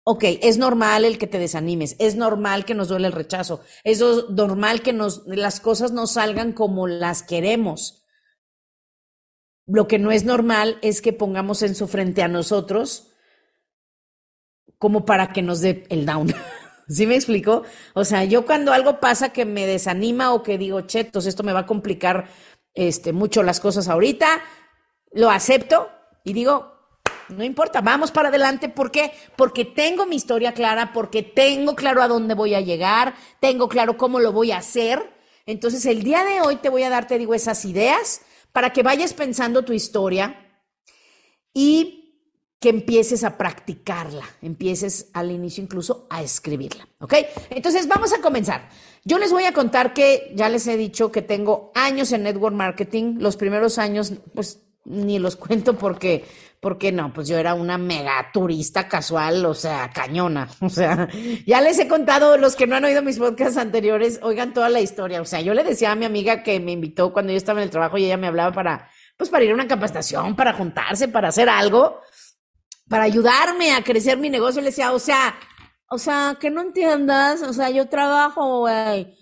Ok, 0.03 0.23
es 0.41 0.57
normal 0.57 1.05
el 1.05 1.17
que 1.17 1.27
te 1.27 1.39
desanimes, 1.39 1.95
es 1.99 2.15
normal 2.15 2.65
que 2.65 2.75
nos 2.75 2.87
duele 2.87 3.07
el 3.07 3.13
rechazo, 3.13 3.61
es 3.83 4.01
normal 4.29 4.81
que 4.81 4.93
nos, 4.93 5.23
las 5.25 5.59
cosas 5.59 5.91
no 5.91 6.05
salgan 6.07 6.53
como 6.53 6.87
las 6.87 7.23
queremos. 7.23 8.06
Lo 9.67 9.87
que 9.87 9.99
no 9.99 10.11
es 10.11 10.23
normal 10.23 10.79
es 10.81 11.01
que 11.01 11.13
pongamos 11.13 11.61
en 11.61 11.75
su 11.75 11.87
frente 11.87 12.23
a 12.23 12.27
nosotros 12.27 13.11
como 14.77 15.05
para 15.05 15.33
que 15.33 15.41
nos 15.41 15.61
dé 15.61 15.85
el 15.89 16.05
down. 16.05 16.33
¿Sí 16.87 17.05
me 17.05 17.15
explico? 17.15 17.63
O 17.93 18.05
sea, 18.05 18.23
yo 18.23 18.45
cuando 18.45 18.71
algo 18.71 18.99
pasa 19.01 19.33
que 19.33 19.43
me 19.43 19.65
desanima 19.65 20.33
o 20.33 20.41
que 20.41 20.57
digo, 20.57 20.81
chetos, 20.81 21.25
esto 21.25 21.43
me 21.43 21.51
va 21.51 21.61
a 21.61 21.65
complicar 21.65 22.29
este, 22.73 23.11
mucho 23.11 23.43
las 23.43 23.59
cosas 23.59 23.89
ahorita, 23.89 24.27
lo 25.11 25.29
acepto 25.29 25.89
y 26.23 26.31
digo, 26.31 26.77
no 27.29 27.43
importa, 27.43 27.81
vamos 27.81 28.11
para 28.11 28.29
adelante. 28.29 28.69
¿Por 28.69 28.89
qué? 28.89 29.11
Porque 29.35 29.65
tengo 29.65 30.05
mi 30.05 30.15
historia 30.15 30.53
clara, 30.53 30.93
porque 30.93 31.23
tengo 31.23 31.75
claro 31.75 32.01
a 32.01 32.07
dónde 32.07 32.35
voy 32.35 32.55
a 32.55 32.61
llegar, 32.61 33.15
tengo 33.41 33.67
claro 33.67 33.97
cómo 33.97 34.19
lo 34.19 34.31
voy 34.31 34.51
a 34.51 34.59
hacer. 34.59 35.11
Entonces, 35.45 35.85
el 35.85 36.03
día 36.03 36.23
de 36.23 36.41
hoy 36.41 36.57
te 36.57 36.69
voy 36.69 36.83
a 36.83 36.89
dar, 36.89 37.07
te 37.07 37.17
digo, 37.17 37.33
esas 37.33 37.65
ideas 37.65 38.21
para 38.51 38.71
que 38.73 38.83
vayas 38.83 39.13
pensando 39.13 39.63
tu 39.63 39.73
historia 39.73 40.61
y 41.53 41.97
que 42.59 42.69
empieces 42.69 43.23
a 43.23 43.37
practicarla, 43.37 44.23
empieces 44.41 45.09
al 45.13 45.31
inicio 45.31 45.63
incluso 45.63 46.07
a 46.09 46.23
escribirla, 46.23 46.87
¿ok? 46.99 47.13
Entonces 47.51 47.87
vamos 47.87 48.13
a 48.13 48.21
comenzar. 48.21 48.69
Yo 49.05 49.19
les 49.19 49.31
voy 49.31 49.43
a 49.43 49.53
contar 49.53 49.93
que 49.93 50.33
ya 50.35 50.49
les 50.49 50.65
he 50.67 50.75
dicho 50.75 51.11
que 51.11 51.21
tengo 51.21 51.71
años 51.75 52.11
en 52.11 52.23
network 52.23 52.55
marketing, 52.55 53.17
los 53.19 53.37
primeros 53.37 53.77
años 53.77 54.13
pues 54.33 54.66
ni 54.87 55.19
los 55.19 55.35
cuento 55.35 55.77
porque 55.77 56.25
porque 56.59 56.91
no, 56.91 57.13
pues 57.13 57.27
yo 57.27 57.37
era 57.37 57.53
una 57.53 57.77
mega 57.77 58.31
turista 58.33 58.87
casual, 58.87 59.45
o 59.45 59.53
sea, 59.53 59.91
cañona, 59.93 60.49
o 60.61 60.69
sea, 60.69 61.07
ya 61.45 61.61
les 61.61 61.77
he 61.79 61.87
contado, 61.87 62.37
los 62.37 62.55
que 62.55 62.67
no 62.67 62.75
han 62.75 62.85
oído 62.85 63.01
mis 63.03 63.19
podcasts 63.19 63.57
anteriores, 63.57 64.19
oigan 64.23 64.53
toda 64.53 64.69
la 64.69 64.81
historia, 64.81 65.21
o 65.21 65.25
sea, 65.25 65.41
yo 65.41 65.53
le 65.53 65.63
decía 65.63 65.91
a 65.91 65.95
mi 65.95 66.05
amiga 66.05 66.41
que 66.43 66.59
me 66.59 66.71
invitó 66.71 67.13
cuando 67.13 67.31
yo 67.31 67.37
estaba 67.37 67.59
en 67.59 67.65
el 67.65 67.69
trabajo 67.69 67.97
y 67.97 68.05
ella 68.05 68.17
me 68.17 68.27
hablaba 68.27 68.51
para, 68.51 68.89
pues 69.17 69.29
para 69.29 69.45
ir 69.45 69.51
a 69.51 69.53
una 69.53 69.67
capacitación, 69.67 70.35
para 70.35 70.53
juntarse, 70.53 71.07
para 71.07 71.29
hacer 71.29 71.47
algo, 71.47 72.01
para 72.89 73.03
ayudarme 73.03 73.73
a 73.73 73.83
crecer 73.83 74.17
mi 74.17 74.29
negocio, 74.29 74.61
le 74.61 74.69
decía, 74.69 74.93
o 74.93 74.99
sea, 74.99 75.35
o 75.89 75.97
sea, 75.97 76.37
que 76.39 76.49
no 76.49 76.61
entiendas, 76.61 77.43
o 77.43 77.53
sea, 77.53 77.69
yo 77.69 77.87
trabajo, 77.87 78.61
güey. 78.61 79.16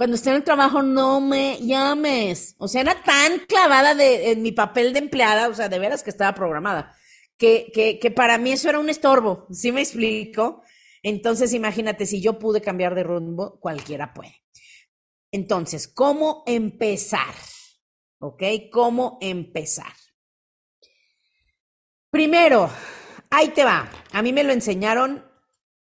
Cuando 0.00 0.16
esté 0.16 0.30
en 0.30 0.36
el 0.36 0.44
trabajo, 0.44 0.82
no 0.82 1.20
me 1.20 1.58
llames. 1.60 2.54
O 2.56 2.68
sea, 2.68 2.80
era 2.80 3.02
tan 3.02 3.40
clavada 3.40 3.94
de, 3.94 4.30
en 4.30 4.40
mi 4.40 4.50
papel 4.50 4.94
de 4.94 4.98
empleada, 4.98 5.46
o 5.50 5.52
sea, 5.52 5.68
de 5.68 5.78
veras 5.78 6.02
que 6.02 6.08
estaba 6.08 6.34
programada, 6.34 6.96
que, 7.36 7.70
que, 7.74 7.98
que 7.98 8.10
para 8.10 8.38
mí 8.38 8.50
eso 8.50 8.70
era 8.70 8.78
un 8.78 8.88
estorbo. 8.88 9.46
¿Sí 9.50 9.72
me 9.72 9.82
explico? 9.82 10.62
Entonces, 11.02 11.52
imagínate, 11.52 12.06
si 12.06 12.22
yo 12.22 12.38
pude 12.38 12.62
cambiar 12.62 12.94
de 12.94 13.02
rumbo, 13.02 13.60
cualquiera 13.60 14.14
puede. 14.14 14.36
Entonces, 15.32 15.86
¿cómo 15.86 16.44
empezar? 16.46 17.34
¿Ok? 18.20 18.42
¿Cómo 18.72 19.18
empezar? 19.20 19.92
Primero, 22.08 22.70
ahí 23.28 23.48
te 23.48 23.64
va. 23.64 23.86
A 24.12 24.22
mí 24.22 24.32
me 24.32 24.44
lo 24.44 24.54
enseñaron, 24.54 25.30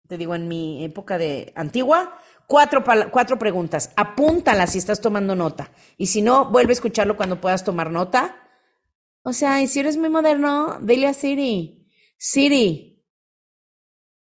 te 0.09 0.17
digo, 0.17 0.35
en 0.35 0.49
mi 0.49 0.83
época 0.87 1.19
de 1.19 1.53
antigua. 1.55 2.19
Cuatro, 2.47 2.85
cuatro 3.11 3.38
preguntas. 3.38 3.93
Apúntalas 3.97 4.73
si 4.73 4.79
estás 4.79 5.00
tomando 5.00 5.35
nota. 5.35 5.71
Y 5.97 6.07
si 6.07 6.23
no, 6.23 6.50
vuelve 6.50 6.73
a 6.73 6.75
escucharlo 6.75 7.17
cuando 7.17 7.41
puedas 7.41 7.65
tomar 7.65 7.91
nota. 7.91 8.37
O 9.23 9.33
sea, 9.33 9.61
y 9.61 9.67
si 9.67 9.81
eres 9.81 9.97
muy 9.97 10.09
moderno, 10.09 10.79
dile 10.81 11.09
a 11.09 11.15
Siri. 11.15 11.88
Siri, 12.17 13.05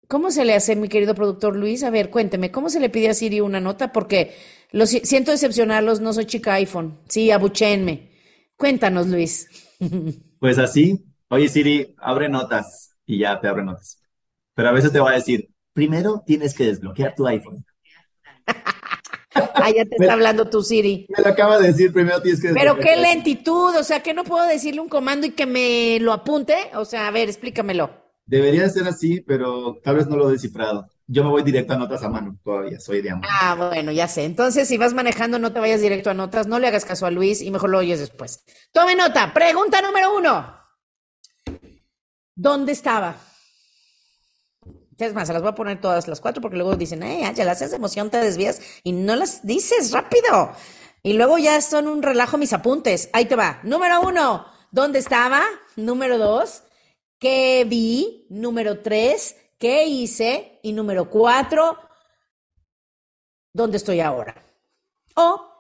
¿cómo 0.09 0.31
se 0.31 0.45
le 0.45 0.55
hace, 0.55 0.77
mi 0.77 0.89
querido 0.89 1.15
productor 1.15 1.57
Luis? 1.57 1.85
A 1.85 1.91
ver, 1.91 2.11
cuénteme, 2.11 2.51
¿cómo 2.51 2.71
se 2.71 2.81
le 2.81 2.89
pide 2.89 3.11
a 3.11 3.15
Siri 3.15 3.41
una 3.41 3.61
nota? 3.61 3.93
Porque 3.93 4.35
lo 4.73 4.87
siento 4.87 5.31
decepcionarlos, 5.31 6.01
no 6.01 6.13
soy 6.13 6.25
chica 6.25 6.55
iPhone. 6.55 7.01
Sí, 7.09 7.31
abuchéenme. 7.31 8.11
Cuéntanos, 8.57 9.07
Luis. 9.09 9.49
Pues 10.41 10.59
así, 10.59 11.03
Oye, 11.35 11.49
Siri, 11.49 11.95
abre 11.99 12.29
notas 12.29 12.95
y 13.07 13.19
ya 13.19 13.41
te 13.41 13.49
abre 13.49 13.65
notas. 13.65 14.01
Pero 14.55 14.69
a 14.69 14.73
veces 14.73 14.93
te 14.93 15.01
va 15.01 15.11
a 15.11 15.15
decir, 15.15 15.51
primero 15.73 16.23
tienes 16.25 16.55
que 16.55 16.67
desbloquear 16.67 17.15
tu 17.17 17.27
iPhone. 17.27 17.65
Ah, 19.35 19.71
ya 19.71 19.85
te 19.85 19.97
está 19.99 20.13
hablando 20.13 20.49
tu 20.49 20.63
Siri. 20.63 21.07
Me 21.17 21.23
lo 21.23 21.31
acaba 21.31 21.59
de 21.59 21.69
decir, 21.69 21.93
primero 21.93 22.21
tienes 22.23 22.41
que 22.41 22.53
Pero 22.53 22.79
qué 22.79 22.97
lentitud, 22.97 23.75
o 23.77 23.85
sea, 23.85 24.01
que 24.01 24.15
no 24.15 24.25
puedo 24.25 24.47
decirle 24.47 24.81
un 24.81 24.89
comando 24.89 25.27
y 25.27 25.31
que 25.31 25.47
me 25.47 25.99
lo 26.01 26.13
apunte. 26.13 26.57
O 26.75 26.85
sea, 26.85 27.09
a 27.09 27.11
ver, 27.11 27.29
explícamelo. 27.29 27.91
Debería 28.27 28.69
ser 28.71 28.87
así, 28.87 29.21
pero 29.21 29.81
tal 29.83 29.97
vez 29.97 30.07
no 30.07 30.17
lo 30.17 30.29
he 30.29 30.33
descifrado. 30.33 30.89
Yo 31.07 31.23
me 31.23 31.31
voy 31.31 31.43
directo 31.43 31.75
a 31.75 31.77
notas 31.77 32.03
a 32.03 32.09
mano 32.09 32.39
todavía, 32.43 32.81
soy 32.81 33.03
de 33.03 33.11
amor. 33.11 33.27
Ah, 33.31 33.55
bueno, 33.55 33.93
ya 33.93 34.09
sé. 34.09 34.25
Entonces, 34.25 34.67
si 34.67 34.79
vas 34.79 34.95
manejando, 34.95 35.39
no 35.39 35.53
te 35.53 35.61
vayas 35.61 35.83
directo 35.83 36.09
a 36.09 36.15
notas, 36.15 36.47
no 36.47 36.59
le 36.59 36.67
hagas 36.67 36.87
caso 36.87 37.05
a 37.05 37.11
Luis 37.11 37.43
y 37.43 37.51
mejor 37.51 37.69
lo 37.69 37.79
oyes 37.79 38.01
después. 38.01 38.43
Tome 38.73 38.97
nota. 38.97 39.35
Pregunta 39.35 39.83
número 39.83 40.17
uno. 40.17 40.57
¿Dónde 42.35 42.73
estaba? 42.73 43.17
Es 44.99 45.15
más, 45.15 45.27
se 45.27 45.33
las 45.33 45.43
voy 45.43 45.51
a 45.51 45.55
poner 45.55 45.81
todas 45.81 46.09
las 46.09 46.21
cuatro 46.21 46.41
porque 46.41 46.57
luego 46.57 46.77
dicen, 46.77 47.03
eh, 47.03 47.31
ya 47.35 47.45
las 47.45 47.59
haces 47.59 47.71
de 47.71 47.77
emoción, 47.77 48.11
te 48.11 48.19
desvías 48.19 48.61
y 48.83 48.93
no 48.93 49.17
las 49.17 49.45
dices 49.47 49.93
rápido. 49.93 50.53
Y 51.03 51.15
luego 51.15 51.39
ya 51.39 51.61
son 51.61 51.89
un 51.89 52.03
relajo 52.03 52.39
mis 52.39 52.53
apuntes. 52.53 53.11
Ahí 53.13 53.27
te 53.27 53.37
va. 53.37 53.61
Número 53.63 54.01
uno, 54.01 54.47
¿dónde 54.71 54.99
estaba? 54.99 55.43
Número 55.77 56.19
dos, 56.19 56.63
¿qué 57.19 57.65
vi? 57.69 58.27
Número 58.31 58.81
tres, 58.81 59.37
¿qué 59.59 59.85
hice? 59.85 60.61
Y 60.63 60.73
número 60.73 61.11
cuatro, 61.11 61.79
¿dónde 63.53 63.77
estoy 63.77 64.01
ahora? 64.01 64.35
O 65.17 65.54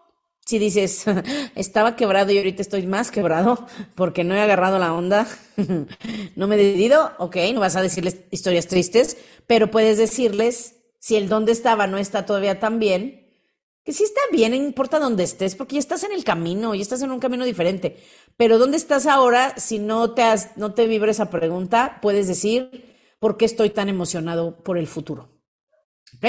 si 0.44 0.58
dices, 0.58 1.04
estaba 1.54 1.96
quebrado 1.96 2.32
y 2.32 2.38
ahorita 2.38 2.62
estoy 2.62 2.86
más 2.86 3.10
quebrado 3.10 3.66
porque 3.94 4.24
no 4.24 4.34
he 4.34 4.40
agarrado 4.40 4.78
la 4.78 4.92
onda, 4.92 5.26
no 6.36 6.46
me 6.46 6.54
he 6.56 6.58
decidido, 6.58 7.12
ok, 7.18 7.36
no 7.52 7.60
vas 7.60 7.76
a 7.76 7.82
decirles 7.82 8.18
historias 8.30 8.66
tristes, 8.66 9.16
pero 9.46 9.70
puedes 9.70 9.98
decirles, 9.98 10.76
si 10.98 11.16
el 11.16 11.28
dónde 11.28 11.52
estaba 11.52 11.86
no 11.86 11.98
está 11.98 12.26
todavía 12.26 12.60
tan 12.60 12.78
bien, 12.78 13.24
que 13.84 13.92
sí 13.92 14.02
está 14.02 14.20
bien, 14.32 14.52
no 14.52 14.56
importa 14.56 14.98
dónde 14.98 15.24
estés, 15.24 15.54
porque 15.56 15.74
ya 15.74 15.80
estás 15.80 16.04
en 16.04 16.12
el 16.12 16.24
camino, 16.24 16.74
y 16.74 16.80
estás 16.80 17.02
en 17.02 17.10
un 17.10 17.20
camino 17.20 17.44
diferente. 17.44 17.98
Pero 18.38 18.58
dónde 18.58 18.78
estás 18.78 19.06
ahora, 19.06 19.54
si 19.58 19.78
no 19.78 20.12
te, 20.12 20.22
has, 20.22 20.56
no 20.56 20.72
te 20.72 20.86
vibra 20.86 21.10
esa 21.10 21.28
pregunta, 21.28 21.98
puedes 22.00 22.26
decir, 22.26 22.96
¿por 23.18 23.36
qué 23.36 23.44
estoy 23.44 23.70
tan 23.70 23.90
emocionado 23.90 24.62
por 24.62 24.78
el 24.78 24.86
futuro? 24.86 25.28
¿Ok? 26.16 26.24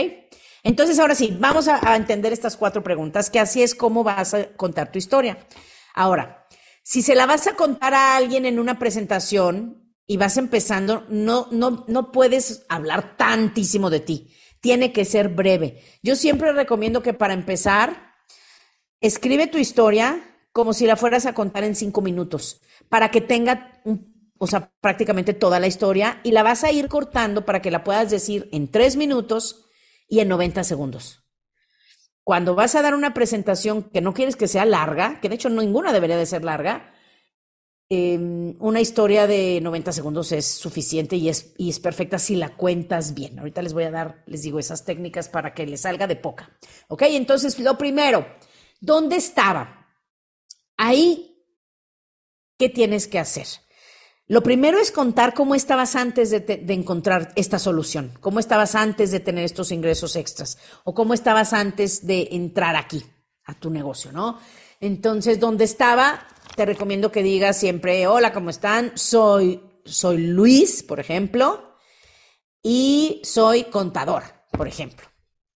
Entonces, 0.65 0.98
ahora 0.98 1.13
sí, 1.13 1.38
vamos 1.39 1.67
a, 1.67 1.95
entender 1.95 2.34
estas 2.34 2.57
cuatro 2.57 2.81
preguntas, 2.81 3.29
que 3.29 3.39
así 3.39 3.62
es 3.62 3.75
como 3.75 4.03
vas 4.03 4.34
a 4.34 4.48
contar 4.53 4.91
tu 4.91 4.98
historia. 4.98 5.38
Ahora, 5.93 6.48
si 6.81 7.03
se 7.03 7.13
la 7.13 7.27
vas 7.27 7.45
a 7.45 7.55
contar 7.55 7.93
a 7.93 8.15
alguien 8.15 8.48
en 8.48 8.57
una 8.57 8.79
presentación 8.79 9.93
y 10.07 10.17
vas 10.17 10.38
empezando, 10.38 11.05
no, 11.07 11.48
no, 11.51 11.86
no 11.88 12.12
puedes 12.12 12.65
hablar 12.67 13.15
tantísimo 13.15 13.91
de 13.91 14.00
ti. 14.00 14.34
Tiene 14.60 14.91
que 14.91 15.05
ser 15.05 15.29
breve. 15.29 15.84
Yo 16.01 16.15
siempre 16.15 16.51
recomiendo 16.51 17.03
que 17.03 17.13
para 17.13 17.36
empezar, 17.36 18.15
escribe 19.01 19.45
tu 19.45 19.60
historia 19.60 20.19
como 20.51 20.74
si 20.74 20.88
la 20.88 20.95
fueras 20.95 21.27
a 21.27 21.34
contar 21.34 21.63
en 21.63 21.75
cinco 21.75 22.01
minutos, 22.01 22.60
para 22.89 23.12
que 23.12 23.22
tenga, 23.22 23.84
o 24.39 24.48
sea, 24.48 24.72
prácticamente 24.81 25.36
toda 25.36 25.60
la 25.60 25.67
historia 25.67 26.22
y 26.24 26.31
la 26.31 26.41
vas 26.41 26.63
a 26.63 26.72
ir 26.72 26.88
cortando 26.88 27.45
para 27.45 27.62
que 27.62 27.69
la 27.69 27.84
puedas 27.84 28.10
decir 28.10 28.50
en 28.51 28.67
tres 28.67 28.95
minutos 28.95 29.64
y 30.08 30.20
en 30.20 30.28
90 30.28 30.64
segundos. 30.64 31.24
Cuando 32.24 32.56
vas 32.56 32.76
a 32.76 32.82
dar 32.82 32.96
una 32.96 33.14
presentación 33.14 33.84
que 33.84 34.02
no 34.02 34.14
quieres 34.14 34.36
que 34.36 34.48
sea 34.48 34.66
larga, 34.66 35.20
que 35.22 35.30
de 35.30 35.36
hecho 35.36 35.50
ninguna 35.50 35.94
debería 35.94 36.18
de 36.18 36.26
ser 36.26 36.44
larga, 36.44 36.96
Em, 37.88 38.56
una 38.62 38.82
historia 38.82 39.28
de 39.28 39.60
90 39.62 39.92
segundos 39.92 40.32
es 40.32 40.48
suficiente 40.48 41.18
y 41.18 41.30
es, 41.30 41.54
y 41.56 41.70
es 41.70 41.80
perfecta 41.80 42.18
si 42.18 42.36
la 42.36 42.56
cuentas 42.56 43.14
bien. 43.14 43.38
Ahorita 43.38 43.62
les 43.62 43.74
voy 43.74 43.84
a 43.84 43.92
dar, 43.92 44.24
les 44.26 44.42
digo, 44.42 44.58
esas 44.58 44.86
técnicas 44.86 45.30
para 45.30 45.54
que 45.54 45.68
les 45.68 45.82
salga 45.82 46.08
de 46.08 46.16
poca. 46.16 46.58
¿Ok? 46.88 47.04
Entonces, 47.10 47.60
lo 47.60 47.78
primero, 47.78 48.26
¿dónde 48.82 49.18
estaba? 49.18 49.88
Ahí, 50.78 51.46
¿qué 52.58 52.70
tienes 52.70 53.08
que 53.08 53.20
hacer? 53.20 53.46
Lo 54.27 54.41
primero 54.41 54.79
es 54.79 54.91
contar 54.91 55.34
cómo 55.34 55.53
estabas 55.53 55.96
antes 55.96 56.32
de, 56.32 56.65
encontrar 56.70 57.32
esta 57.36 57.60
solución, 57.60 58.17
cómo 58.22 58.39
estabas 58.39 58.74
antes 58.74 59.12
de 59.12 59.20
tener 59.20 59.44
estos 59.44 59.72
ingresos 59.72 60.15
extras 60.15 60.58
o 60.84 60.94
cómo 60.94 61.13
estabas 61.13 61.53
antes 61.53 62.08
de 62.08 62.29
entrar 62.32 62.75
aquí 62.75 63.05
a 63.46 63.53
tu 63.53 63.70
negocio, 63.70 64.12
¿no? 64.12 64.39
Entonces, 64.79 65.39
¿dónde 65.39 65.65
estaba? 65.65 66.27
te 66.55 66.65
recomiendo 66.65 67.12
que 67.12 67.24
digas 67.24 67.58
siempre, 67.58 68.08
hola, 68.08 68.34
¿cómo 68.34 68.50
están? 68.50 68.98
Soy, 68.98 69.62
soy 69.84 70.17
Luis, 70.17 70.84
por 70.84 71.00
ejemplo, 71.00 71.77
y 72.63 73.22
soy 73.24 73.65
contador, 73.65 74.24
por 74.51 74.67
ejemplo. 74.67 75.05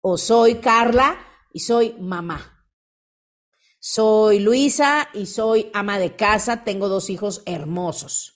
O 0.00 0.16
soy 0.16 0.56
Carla 0.56 1.18
y 1.52 1.60
soy 1.60 1.94
mamá. 2.00 2.66
Soy 3.78 4.40
Luisa 4.40 5.08
y 5.12 5.26
soy 5.26 5.70
ama 5.74 5.98
de 5.98 6.16
casa, 6.16 6.64
tengo 6.64 6.88
dos 6.88 7.10
hijos 7.10 7.42
hermosos. 7.46 8.35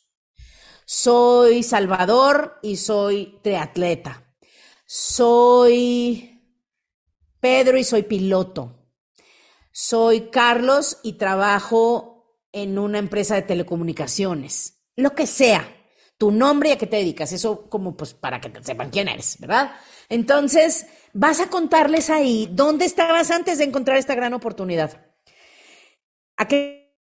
Soy 0.92 1.62
Salvador 1.62 2.58
y 2.62 2.74
soy 2.74 3.38
triatleta. 3.44 4.24
Soy 4.84 6.42
Pedro 7.38 7.78
y 7.78 7.84
soy 7.84 8.02
piloto. 8.02 8.88
Soy 9.70 10.30
Carlos 10.30 10.98
y 11.04 11.12
trabajo 11.12 12.42
en 12.50 12.76
una 12.76 12.98
empresa 12.98 13.36
de 13.36 13.42
telecomunicaciones, 13.42 14.82
lo 14.96 15.14
que 15.14 15.28
sea, 15.28 15.72
tu 16.18 16.32
nombre 16.32 16.70
y 16.70 16.72
a 16.72 16.78
qué 16.78 16.88
te 16.88 16.96
dedicas, 16.96 17.32
eso 17.32 17.70
como 17.70 17.96
pues 17.96 18.12
para 18.12 18.40
que 18.40 18.52
sepan 18.60 18.90
quién 18.90 19.06
eres, 19.06 19.38
¿verdad? 19.38 19.70
Entonces, 20.08 20.88
vas 21.12 21.38
a 21.38 21.50
contarles 21.50 22.10
ahí 22.10 22.48
dónde 22.50 22.84
estabas 22.84 23.30
antes 23.30 23.58
de 23.58 23.64
encontrar 23.64 23.96
esta 23.96 24.16
gran 24.16 24.34
oportunidad. 24.34 25.06
¿A 26.36 26.48
qué 26.48 26.96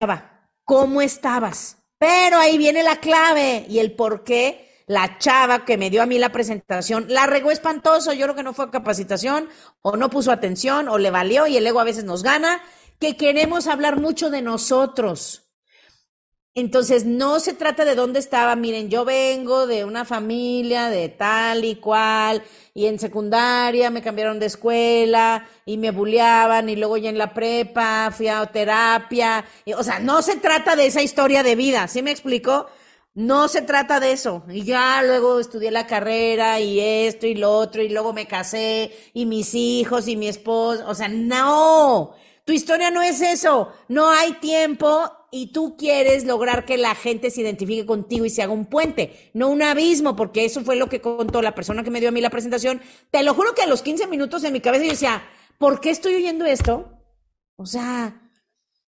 estaba? 0.00 0.50
¿Cómo 0.64 1.02
estabas? 1.02 1.82
Pero 1.98 2.38
ahí 2.38 2.58
viene 2.58 2.82
la 2.82 3.00
clave 3.00 3.66
y 3.68 3.78
el 3.78 3.92
por 3.92 4.24
qué 4.24 4.84
la 4.86 5.18
chava 5.18 5.64
que 5.64 5.76
me 5.76 5.90
dio 5.90 6.02
a 6.02 6.06
mí 6.06 6.18
la 6.18 6.30
presentación 6.30 7.06
la 7.08 7.26
regó 7.26 7.50
espantoso. 7.50 8.12
Yo 8.12 8.26
creo 8.26 8.36
que 8.36 8.42
no 8.42 8.54
fue 8.54 8.70
capacitación 8.70 9.48
o 9.82 9.96
no 9.96 10.10
puso 10.10 10.30
atención 10.30 10.88
o 10.88 10.98
le 10.98 11.10
valió 11.10 11.46
y 11.46 11.56
el 11.56 11.66
ego 11.66 11.80
a 11.80 11.84
veces 11.84 12.04
nos 12.04 12.22
gana 12.22 12.62
que 12.98 13.16
queremos 13.16 13.66
hablar 13.66 13.98
mucho 14.00 14.30
de 14.30 14.42
nosotros. 14.42 15.42
Entonces, 16.54 17.04
no 17.04 17.38
se 17.38 17.52
trata 17.52 17.84
de 17.84 17.94
dónde 17.94 18.18
estaba. 18.18 18.56
Miren, 18.56 18.88
yo 18.88 19.04
vengo 19.04 19.66
de 19.66 19.84
una 19.84 20.06
familia 20.06 20.88
de 20.88 21.10
tal 21.10 21.66
y 21.66 21.76
cual, 21.76 22.42
y 22.76 22.88
en 22.88 22.98
secundaria 22.98 23.88
me 23.88 24.02
cambiaron 24.02 24.38
de 24.38 24.44
escuela 24.44 25.48
y 25.64 25.78
me 25.78 25.92
bulleaban, 25.92 26.68
y 26.68 26.76
luego 26.76 26.98
ya 26.98 27.08
en 27.08 27.16
la 27.16 27.32
prepa 27.32 28.12
fui 28.14 28.28
a 28.28 28.44
terapia. 28.44 29.46
o 29.74 29.82
sea, 29.82 29.98
no 29.98 30.20
se 30.20 30.36
trata 30.36 30.76
de 30.76 30.84
esa 30.84 31.00
historia 31.00 31.42
de 31.42 31.56
vida, 31.56 31.88
¿sí 31.88 32.02
me 32.02 32.10
explico? 32.10 32.66
No 33.14 33.48
se 33.48 33.62
trata 33.62 33.98
de 33.98 34.12
eso. 34.12 34.44
Y 34.50 34.64
ya 34.64 35.02
luego 35.02 35.40
estudié 35.40 35.70
la 35.70 35.86
carrera 35.86 36.60
y 36.60 36.78
esto 36.78 37.26
y 37.26 37.34
lo 37.34 37.50
otro, 37.50 37.80
y 37.80 37.88
luego 37.88 38.12
me 38.12 38.26
casé, 38.26 38.92
y 39.14 39.24
mis 39.24 39.54
hijos 39.54 40.06
y 40.06 40.16
mi 40.16 40.28
esposo. 40.28 40.84
O 40.86 40.94
sea, 40.94 41.08
no. 41.08 42.14
Tu 42.44 42.52
historia 42.52 42.90
no 42.90 43.00
es 43.00 43.22
eso, 43.22 43.72
no 43.88 44.10
hay 44.10 44.34
tiempo 44.34 45.10
y 45.36 45.48
tú 45.48 45.76
quieres 45.76 46.24
lograr 46.24 46.64
que 46.64 46.78
la 46.78 46.94
gente 46.94 47.30
se 47.30 47.42
identifique 47.42 47.84
contigo 47.84 48.24
y 48.24 48.30
se 48.30 48.42
haga 48.42 48.54
un 48.54 48.64
puente, 48.64 49.30
no 49.34 49.50
un 49.50 49.62
abismo, 49.62 50.16
porque 50.16 50.46
eso 50.46 50.62
fue 50.62 50.76
lo 50.76 50.88
que 50.88 51.02
contó 51.02 51.42
la 51.42 51.54
persona 51.54 51.84
que 51.84 51.90
me 51.90 52.00
dio 52.00 52.08
a 52.08 52.12
mí 52.12 52.22
la 52.22 52.30
presentación. 52.30 52.80
Te 53.10 53.22
lo 53.22 53.34
juro 53.34 53.54
que 53.54 53.60
a 53.60 53.66
los 53.66 53.82
15 53.82 54.06
minutos 54.06 54.44
en 54.44 54.54
mi 54.54 54.62
cabeza 54.62 54.84
yo 54.84 54.92
decía, 54.92 55.22
¿por 55.58 55.80
qué 55.80 55.90
estoy 55.90 56.14
oyendo 56.14 56.46
esto? 56.46 56.90
O 57.56 57.66
sea, 57.66 58.30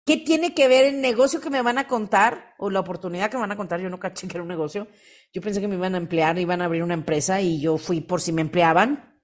¿qué 0.04 0.18
tiene 0.18 0.52
que 0.52 0.68
ver 0.68 0.84
el 0.84 1.00
negocio 1.00 1.40
que 1.40 1.48
me 1.48 1.62
van 1.62 1.78
a 1.78 1.88
contar 1.88 2.54
o 2.58 2.68
la 2.68 2.80
oportunidad 2.80 3.30
que 3.30 3.38
me 3.38 3.42
van 3.42 3.52
a 3.52 3.56
contar? 3.56 3.80
Yo 3.80 3.88
no 3.88 3.98
caché 3.98 4.28
que 4.28 4.36
era 4.36 4.42
un 4.42 4.48
negocio. 4.48 4.88
Yo 5.32 5.40
pensé 5.40 5.62
que 5.62 5.68
me 5.68 5.76
iban 5.76 5.94
a 5.94 5.98
emplear, 5.98 6.38
iban 6.38 6.60
a 6.60 6.66
abrir 6.66 6.82
una 6.82 6.92
empresa 6.92 7.40
y 7.40 7.62
yo 7.62 7.78
fui 7.78 8.02
por 8.02 8.20
si 8.20 8.32
me 8.32 8.42
empleaban, 8.42 9.18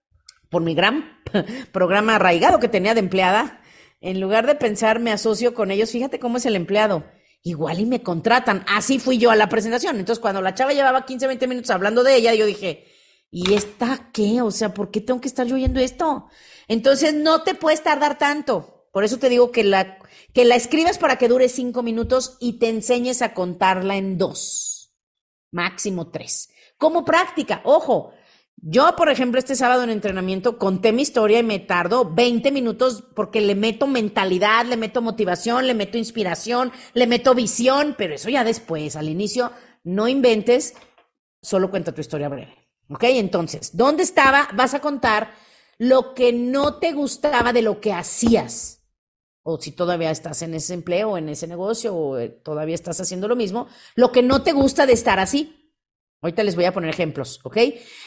por 0.49 0.63
mi 0.63 0.75
gran 0.75 1.23
programa 1.73 2.17
arraigado 2.17 2.59
que 2.59 2.69
tenía 2.69 2.95
de 2.95 3.01
empleada 3.01 3.62
en 4.03 4.21
lugar 4.21 4.47
de 4.47 4.57
pensar, 4.57 4.99
me 4.99 5.13
asocio 5.13 5.55
con 5.55 5.71
ellos, 5.71 5.93
fíjate 5.93 6.19
cómo 6.19 6.37
es 6.37 6.47
el 6.47 6.57
empleado. 6.57 7.05
Igual 7.45 7.81
y 7.81 7.87
me 7.87 8.03
contratan. 8.03 8.65
Así 8.69 8.99
fui 8.99 9.19
yo 9.19 9.31
a 9.31 9.37
la 9.37 9.49
presentación. 9.49 9.99
Entonces, 9.99 10.21
cuando 10.21 10.43
la 10.43 10.55
chava 10.55 10.73
llevaba 10.73 11.07
15, 11.07 11.27
20 11.27 11.47
minutos 11.49 11.71
hablando 11.71 12.03
de 12.03 12.17
ella, 12.17 12.35
yo 12.35 12.45
dije, 12.47 12.87
¿y 13.31 13.55
esta 13.55 14.11
qué? 14.13 14.43
O 14.43 14.51
sea, 14.51 14.75
¿por 14.75 14.91
qué 14.91 15.01
tengo 15.01 15.21
que 15.21 15.29
estar 15.29 15.47
yo 15.47 15.55
oyendo 15.55 15.81
esto? 15.81 16.27
Entonces, 16.69 17.15
no 17.15 17.43
te 17.43 17.55
puedes 17.55 17.83
tardar 17.83 18.19
tanto. 18.19 18.89
Por 18.93 19.05
eso 19.05 19.19
te 19.19 19.29
digo 19.29 19.53
que 19.53 19.65
la, 19.65 19.99
que 20.33 20.45
la 20.45 20.57
escribas 20.57 20.99
para 20.99 21.17
que 21.17 21.29
dure 21.29 21.49
cinco 21.49 21.83
minutos 21.83 22.37
y 22.41 22.59
te 22.59 22.69
enseñes 22.69 23.23
a 23.23 23.35
contarla 23.35 23.97
en 23.97 24.19
dos, 24.19 24.95
máximo 25.51 26.11
tres. 26.11 26.51
Como 26.77 27.05
práctica, 27.05 27.63
ojo, 27.65 28.13
yo, 28.57 28.95
por 28.97 29.09
ejemplo, 29.09 29.39
este 29.39 29.57
sábado 29.57 29.83
en 29.83 29.91
entrenamiento 29.91 30.59
conté 30.59 30.93
mi 30.93 31.03
historia 31.03 31.41
y 31.41 31.43
me 31.43 31.59
tardó 31.59 32.05
20 32.05 32.53
minutos 32.53 33.03
porque 33.15 33.41
le 33.41 33.55
meto 33.55 33.87
mentalidad, 33.87 34.67
le 34.67 34.77
meto 34.77 35.03
motivación, 35.03 35.67
le 35.67 35.75
meto 35.75 35.99
inspiración, 35.99 36.71
le 36.95 37.07
meto 37.07 37.35
visión, 37.35 37.97
pero 37.99 38.15
eso 38.15 38.31
ya 38.31 38.45
después, 38.45 38.95
al 38.95 39.09
inicio, 39.09 39.51
no 39.83 40.07
inventes, 40.07 40.75
solo 41.41 41.71
cuenta 41.71 41.93
tu 41.93 42.01
historia 42.01 42.29
breve. 42.29 42.57
¿Ok? 42.89 43.05
Entonces, 43.05 43.77
¿dónde 43.77 44.03
estaba? 44.03 44.49
Vas 44.55 44.75
a 44.75 44.81
contar 44.81 45.33
lo 45.79 46.15
que 46.15 46.33
no 46.33 46.77
te 46.77 46.93
gustaba 46.93 47.53
de 47.53 47.63
lo 47.63 47.81
que 47.81 47.93
hacías. 47.93 48.83
O 49.43 49.61
si 49.61 49.73
todavía 49.73 50.13
estás 50.13 50.43
en 50.43 50.55
ese 50.55 50.75
empleo, 50.75 51.19
en 51.19 51.29
ese 51.29 51.49
negocio, 51.49 51.95
o 51.97 52.19
eh, 52.19 52.29
todavía 52.29 52.77
estás 52.77 53.01
haciendo 53.01 53.27
lo 53.27 53.35
mismo, 53.35 53.67
lo 53.97 54.13
que 54.13 54.23
no 54.23 54.43
te 54.43 54.53
gusta 54.53 54.87
de 54.87 54.93
estar 54.93 55.19
así. 55.19 55.62
Ahorita 56.23 56.45
les 56.45 56.55
voy 56.55 56.65
a 56.65 56.73
poner 56.73 56.89
ejemplos, 56.89 57.41
¿ok? 57.43 57.59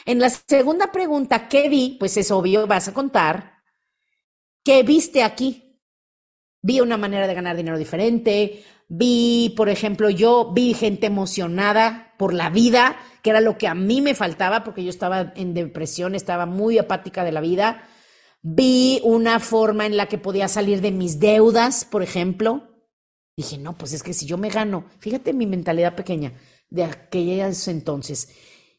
En 0.06 0.18
la 0.18 0.30
segunda 0.30 0.90
pregunta, 0.90 1.48
¿qué 1.48 1.68
vi? 1.68 1.96
Pues 2.00 2.16
es 2.16 2.30
obvio, 2.30 2.66
vas 2.66 2.88
a 2.88 2.94
contar. 2.94 3.62
¿Qué 4.64 4.82
viste 4.82 5.22
aquí? 5.22 5.82
Vi 6.62 6.80
una 6.80 6.96
manera 6.96 7.28
de 7.28 7.34
ganar 7.34 7.56
dinero 7.56 7.76
diferente. 7.78 8.64
Vi, 8.88 9.52
por 9.56 9.68
ejemplo, 9.68 10.08
yo 10.08 10.52
vi 10.52 10.72
gente 10.72 11.06
emocionada 11.06 12.14
por 12.18 12.32
la 12.32 12.48
vida, 12.48 12.96
que 13.22 13.30
era 13.30 13.42
lo 13.42 13.58
que 13.58 13.68
a 13.68 13.74
mí 13.74 14.00
me 14.00 14.14
faltaba 14.14 14.64
porque 14.64 14.82
yo 14.82 14.90
estaba 14.90 15.34
en 15.36 15.52
depresión, 15.52 16.14
estaba 16.14 16.46
muy 16.46 16.78
apática 16.78 17.22
de 17.22 17.32
la 17.32 17.42
vida. 17.42 17.86
Vi 18.40 19.00
una 19.04 19.40
forma 19.40 19.84
en 19.84 19.98
la 19.98 20.06
que 20.06 20.18
podía 20.18 20.48
salir 20.48 20.80
de 20.80 20.90
mis 20.90 21.20
deudas, 21.20 21.84
por 21.84 22.02
ejemplo. 22.02 22.72
Dije, 23.36 23.58
no, 23.58 23.76
pues 23.76 23.92
es 23.92 24.02
que 24.02 24.14
si 24.14 24.24
yo 24.24 24.38
me 24.38 24.48
gano, 24.48 24.86
fíjate 25.00 25.34
mi 25.34 25.46
mentalidad 25.46 25.94
pequeña, 25.94 26.32
de 26.70 26.84
aquellos 26.84 27.68
entonces. 27.68 28.28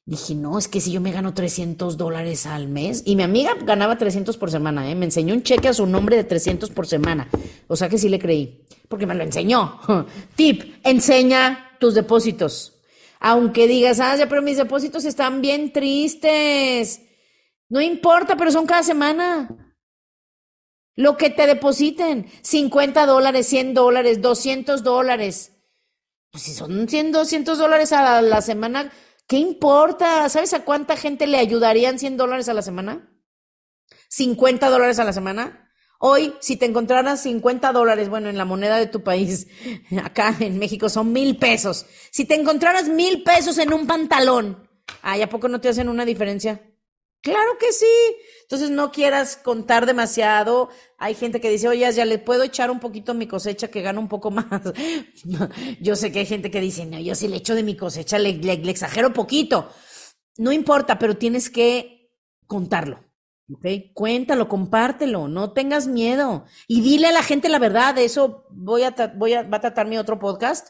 Dije, 0.06 0.36
no, 0.36 0.58
es 0.58 0.70
que 0.70 0.80
si 0.80 0.92
yo 0.92 1.02
me 1.02 1.12
gano 1.12 1.34
300 1.34 1.98
dólares 1.98 2.46
al 2.46 2.70
mes, 2.70 3.04
y 3.06 3.18
mi 3.18 3.24
amiga 3.24 3.56
ganaba 3.62 3.98
300 3.98 4.38
por 4.38 4.50
semana, 4.50 4.90
¿eh? 4.90 4.96
me 4.96 5.06
enseñó 5.06 5.34
un 5.34 5.44
cheque 5.44 5.68
a 5.68 5.74
su 5.74 5.86
nombre 5.86 6.16
de 6.16 6.24
300 6.24 6.70
por 6.70 6.88
semana, 6.88 7.28
o 7.68 7.76
sea 7.76 7.90
que 7.90 7.98
sí 7.98 8.08
le 8.08 8.18
creí, 8.18 8.66
porque 8.88 9.06
me 9.06 9.16
lo 9.16 9.24
enseñó. 9.24 9.82
Tip, 10.36 10.76
enseña 10.84 11.72
tus 11.80 11.94
depósitos. 11.94 12.80
Aunque 13.20 13.68
digas, 13.68 14.00
ah, 14.00 14.16
ya, 14.16 14.30
pero 14.30 14.42
mis 14.42 14.58
depósitos 14.58 15.04
están 15.04 15.42
bien 15.42 15.74
tristes. 15.74 17.02
No 17.68 17.82
importa, 17.82 18.38
pero 18.38 18.52
son 18.52 18.66
cada 18.66 18.84
semana. 18.84 19.76
Lo 20.96 21.18
que 21.18 21.30
te 21.30 21.48
depositen, 21.48 22.28
50 22.42 23.06
dólares, 23.06 23.48
100 23.48 23.74
dólares, 23.74 24.22
200 24.22 24.84
dólares. 24.84 25.57
Pues 26.32 26.44
si 26.44 26.54
son 26.54 26.88
100, 26.88 27.12
200 27.12 27.58
dólares 27.58 27.94
a 27.94 28.22
la 28.22 28.42
semana, 28.42 28.92
¿qué 29.28 29.38
importa? 29.38 30.28
¿Sabes 30.30 30.54
a 30.54 30.66
cuánta 30.66 30.98
gente 30.98 31.28
le 31.28 31.38
ayudarían 31.38 32.00
100 32.00 32.18
dólares 32.18 32.50
a 32.50 32.54
la 32.54 32.62
semana? 32.62 33.10
¿50 34.10 34.70
dólares 34.70 35.00
a 35.00 35.04
la 35.04 35.14
semana? 35.14 35.70
Hoy, 36.00 36.36
si 36.40 36.58
te 36.58 36.66
encontraras 36.66 37.24
50 37.24 37.72
dólares, 37.72 38.10
bueno, 38.10 38.30
en 38.30 38.38
la 38.38 38.46
moneda 38.46 38.78
de 38.78 38.86
tu 38.86 39.04
país, 39.04 39.48
acá 40.04 40.36
en 40.40 40.60
México 40.60 40.90
son 40.90 41.12
mil 41.12 41.38
pesos. 41.38 41.86
Si 42.12 42.26
te 42.26 42.36
encontraras 42.36 42.88
mil 42.88 43.24
pesos 43.24 43.58
en 43.58 43.74
un 43.74 43.88
pantalón, 43.88 44.70
ay, 45.02 45.22
¿a 45.24 45.30
poco 45.30 45.48
no 45.48 45.60
te 45.60 45.70
hacen 45.70 45.90
una 45.90 46.06
diferencia? 46.06 46.62
Claro 47.22 47.58
que 47.60 47.74
sí. 47.74 47.86
Entonces 48.44 48.70
no 48.70 48.92
quieras 48.92 49.38
contar 49.38 49.86
demasiado. 49.86 50.70
Hay 50.98 51.16
gente 51.16 51.42
que 51.42 51.50
dice, 51.50 51.68
oye, 51.68 51.92
ya 51.92 52.06
le 52.06 52.20
puedo 52.20 52.44
echar 52.44 52.72
un 52.72 52.80
poquito 52.80 53.14
mi 53.14 53.28
cosecha 53.28 53.70
que 53.70 53.82
gana 53.82 54.00
un 54.00 54.08
poco 54.08 54.32
más. 54.32 54.48
yo 55.82 55.96
sé 55.96 56.12
que 56.12 56.20
hay 56.20 56.26
gente 56.26 56.52
que 56.52 56.62
dice, 56.62 56.86
no, 56.86 57.00
yo 57.00 57.16
sí 57.16 57.28
le 57.28 57.38
echo 57.38 57.56
de 57.56 57.64
mi 57.64 57.76
cosecha, 57.76 58.18
le, 58.20 58.34
le, 58.34 58.58
le 58.58 58.72
exagero 58.72 59.14
poquito. 59.14 59.70
No 60.38 60.52
importa, 60.52 61.00
pero 61.00 61.18
tienes 61.18 61.50
que 61.50 62.12
contarlo. 62.46 63.04
¿ok? 63.54 63.66
Cuéntalo, 63.94 64.48
compártelo, 64.48 65.28
no 65.28 65.54
tengas 65.54 65.88
miedo. 65.88 66.46
Y 66.68 66.82
dile 66.82 67.08
a 67.08 67.12
la 67.12 67.24
gente 67.24 67.50
la 67.50 67.60
verdad. 67.60 67.96
De 67.96 68.06
eso 68.06 68.46
voy 68.52 68.84
a, 68.84 68.96
voy 69.16 69.34
a, 69.34 69.44
va 69.44 69.58
a 69.58 69.62
tratar 69.62 69.88
mi 69.88 69.98
otro 69.98 70.20
podcast. 70.20 70.70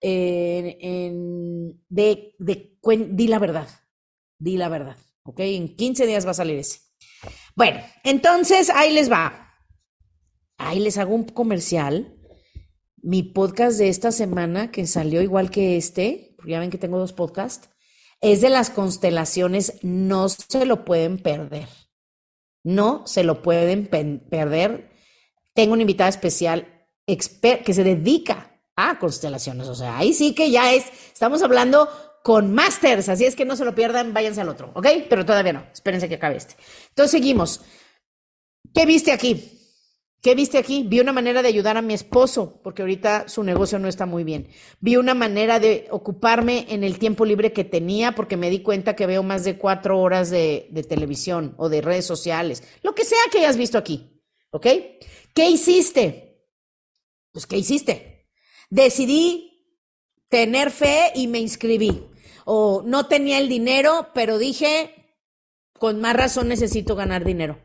Eh, 0.00 0.76
en, 0.80 1.80
de, 1.88 2.34
de, 2.38 2.76
di 3.10 3.28
la 3.28 3.38
verdad. 3.38 3.68
Di 4.38 4.56
la 4.56 4.68
verdad. 4.68 4.96
¿Ok? 5.24 5.40
En 5.40 5.74
15 5.74 6.06
días 6.06 6.26
va 6.26 6.32
a 6.32 6.34
salir 6.34 6.58
ese. 6.58 6.80
Bueno, 7.56 7.80
entonces 8.02 8.70
ahí 8.70 8.92
les 8.92 9.10
va. 9.10 9.52
Ahí 10.58 10.80
les 10.80 10.98
hago 10.98 11.14
un 11.14 11.24
comercial. 11.24 12.16
Mi 13.02 13.22
podcast 13.22 13.78
de 13.78 13.88
esta 13.88 14.12
semana, 14.12 14.70
que 14.70 14.86
salió 14.86 15.20
igual 15.20 15.50
que 15.50 15.76
este, 15.76 16.34
porque 16.36 16.52
ya 16.52 16.60
ven 16.60 16.70
que 16.70 16.78
tengo 16.78 16.98
dos 16.98 17.12
podcasts, 17.12 17.68
es 18.20 18.40
de 18.40 18.50
las 18.50 18.70
constelaciones. 18.70 19.78
No 19.82 20.28
se 20.28 20.64
lo 20.64 20.84
pueden 20.84 21.18
perder. 21.18 21.68
No 22.62 23.06
se 23.06 23.24
lo 23.24 23.42
pueden 23.42 23.86
perder. 23.86 24.90
Tengo 25.54 25.74
una 25.74 25.82
invitada 25.82 26.08
especial 26.08 26.88
que 27.06 27.74
se 27.74 27.84
dedica 27.84 28.60
a 28.76 28.98
constelaciones. 28.98 29.68
O 29.68 29.74
sea, 29.74 29.98
ahí 29.98 30.12
sí 30.14 30.34
que 30.34 30.50
ya 30.50 30.72
es, 30.72 30.84
estamos 31.12 31.42
hablando 31.42 31.88
con 32.24 32.54
masters, 32.54 33.10
así 33.10 33.26
es 33.26 33.36
que 33.36 33.44
no 33.44 33.54
se 33.54 33.66
lo 33.66 33.74
pierdan, 33.74 34.14
váyanse 34.14 34.40
al 34.40 34.48
otro, 34.48 34.70
¿ok? 34.72 34.86
Pero 35.10 35.26
todavía 35.26 35.52
no, 35.52 35.66
espérense 35.70 36.08
que 36.08 36.14
acabe 36.14 36.36
este. 36.36 36.56
Entonces 36.88 37.10
seguimos. 37.10 37.60
¿Qué 38.72 38.86
viste 38.86 39.12
aquí? 39.12 39.60
¿Qué 40.22 40.34
viste 40.34 40.56
aquí? 40.56 40.86
Vi 40.88 41.00
una 41.00 41.12
manera 41.12 41.42
de 41.42 41.48
ayudar 41.48 41.76
a 41.76 41.82
mi 41.82 41.92
esposo, 41.92 42.62
porque 42.64 42.80
ahorita 42.80 43.28
su 43.28 43.44
negocio 43.44 43.78
no 43.78 43.88
está 43.88 44.06
muy 44.06 44.24
bien. 44.24 44.48
Vi 44.80 44.96
una 44.96 45.12
manera 45.12 45.60
de 45.60 45.86
ocuparme 45.90 46.64
en 46.70 46.82
el 46.82 46.98
tiempo 46.98 47.26
libre 47.26 47.52
que 47.52 47.62
tenía, 47.62 48.14
porque 48.14 48.38
me 48.38 48.48
di 48.48 48.62
cuenta 48.62 48.96
que 48.96 49.04
veo 49.04 49.22
más 49.22 49.44
de 49.44 49.58
cuatro 49.58 50.00
horas 50.00 50.30
de, 50.30 50.68
de 50.70 50.82
televisión 50.82 51.54
o 51.58 51.68
de 51.68 51.82
redes 51.82 52.06
sociales, 52.06 52.62
lo 52.82 52.94
que 52.94 53.04
sea 53.04 53.18
que 53.30 53.40
hayas 53.40 53.58
visto 53.58 53.76
aquí, 53.76 54.22
¿ok? 54.50 54.66
¿Qué 55.34 55.50
hiciste? 55.50 56.40
Pues, 57.32 57.46
¿qué 57.46 57.58
hiciste? 57.58 58.30
Decidí 58.70 59.76
tener 60.30 60.70
fe 60.70 61.12
y 61.14 61.26
me 61.26 61.40
inscribí. 61.40 62.13
O 62.44 62.82
no 62.84 63.06
tenía 63.06 63.38
el 63.38 63.48
dinero, 63.48 64.08
pero 64.14 64.38
dije, 64.38 65.04
con 65.78 66.00
más 66.00 66.16
razón 66.16 66.48
necesito 66.48 66.96
ganar 66.96 67.24
dinero. 67.24 67.60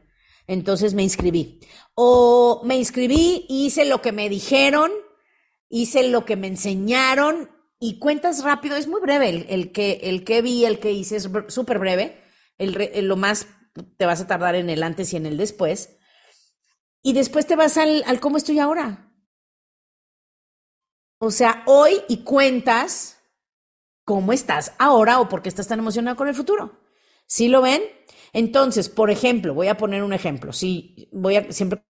Entonces 0.48 0.94
me 0.94 1.04
inscribí. 1.04 1.60
O 1.94 2.62
me 2.65 2.76
inscribí, 2.76 3.46
hice 3.50 3.86
lo 3.86 4.02
que 4.02 4.12
me 4.12 4.30
dijeron, 4.30 4.92
hice 5.70 6.08
lo 6.10 6.26
que 6.26 6.36
me 6.36 6.48
enseñaron 6.48 7.52
y 7.80 8.00
cuentas 8.00 8.44
rápido. 8.44 8.76
Es 8.76 8.88
muy 8.88 9.00
breve 9.00 9.46
el, 9.48 9.72
que, 9.72 10.00
el 10.04 10.24
que 10.24 10.42
vi, 10.42 10.65
el 10.65 10.80
que 10.80 10.92
hice, 10.92 11.18
es 11.18 11.30
súper 11.50 11.78
breve. 11.78 12.24
El, 12.58 13.08
lo 13.08 13.15
más 13.15 13.48
te 13.98 14.06
vas 14.06 14.22
a 14.22 14.28
tardar 14.28 14.56
en 14.56 14.70
el 14.70 14.82
antes 14.82 15.13
y 15.13 15.18
en 15.18 15.28
el 15.28 15.38
después. 15.38 15.98
Y 17.04 17.13
después 17.13 17.46
te 17.46 17.56
vas 17.56 17.78
al, 17.78 18.04
al 18.08 18.20
cómo 18.20 18.38
estoy 18.38 18.60
ahora. 18.60 19.13
O 21.20 21.32
sea, 21.32 21.63
hoy 21.68 22.02
y 22.08 22.24
cuentas 22.24 23.18
cómo 24.10 24.34
estás 24.34 24.74
ahora 24.80 25.19
o 25.19 25.30
por 25.30 25.43
qué 25.43 25.50
estás 25.50 25.67
tan 25.67 25.78
emocionado 25.78 26.17
con 26.17 26.28
el 26.28 26.34
futuro. 26.34 26.80
¿Sí 27.28 27.48
lo 27.48 27.62
ven? 27.62 27.84
Entonces, 28.34 28.89
por 28.89 29.12
ejemplo, 29.12 29.54
voy 29.54 29.67
a 29.67 29.78
poner 29.78 30.02
un 30.02 30.13
ejemplo. 30.13 30.52
Sí, 30.52 31.08
voy 31.12 31.36
a 31.36 31.52
siempre 31.52 31.84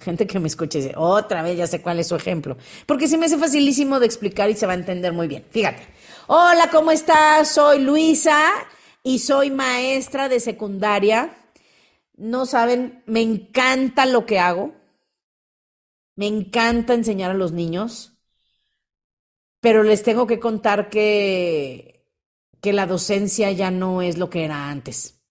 gente 0.00 0.26
que 0.26 0.40
me 0.40 0.48
escuche 0.48 0.78
dice, 0.78 0.94
otra 0.96 1.42
vez 1.42 1.58
ya 1.58 1.66
sé 1.66 1.82
cuál 1.82 1.98
es 1.98 2.06
su 2.08 2.16
ejemplo, 2.16 2.56
porque 2.86 3.06
se 3.06 3.18
me 3.18 3.26
hace 3.26 3.36
facilísimo 3.36 4.00
de 4.00 4.06
explicar 4.06 4.48
y 4.48 4.54
se 4.54 4.64
va 4.64 4.72
a 4.72 4.76
entender 4.76 5.12
muy 5.12 5.28
bien. 5.28 5.44
Fíjate. 5.50 5.86
Hola, 6.26 6.70
¿cómo 6.72 6.90
estás? 6.90 7.50
Soy 7.50 7.80
Luisa 7.80 8.40
y 9.02 9.18
soy 9.18 9.50
maestra 9.50 10.30
de 10.30 10.40
secundaria. 10.40 11.36
No 12.16 12.46
saben, 12.46 13.02
me 13.04 13.20
encanta 13.20 14.06
lo 14.06 14.24
que 14.24 14.38
hago. 14.38 14.72
Me 16.14 16.28
encanta 16.28 16.94
enseñar 16.94 17.32
a 17.32 17.34
los 17.34 17.52
niños 17.52 18.15
pero 19.60 19.82
les 19.82 20.02
tengo 20.02 20.26
que 20.26 20.38
contar 20.38 20.90
que, 20.90 22.04
que 22.60 22.72
la 22.72 22.86
docencia 22.86 23.50
ya 23.52 23.70
no 23.70 24.02
es 24.02 24.18
lo 24.18 24.30
que 24.30 24.44
era 24.44 24.70
antes. 24.70 25.22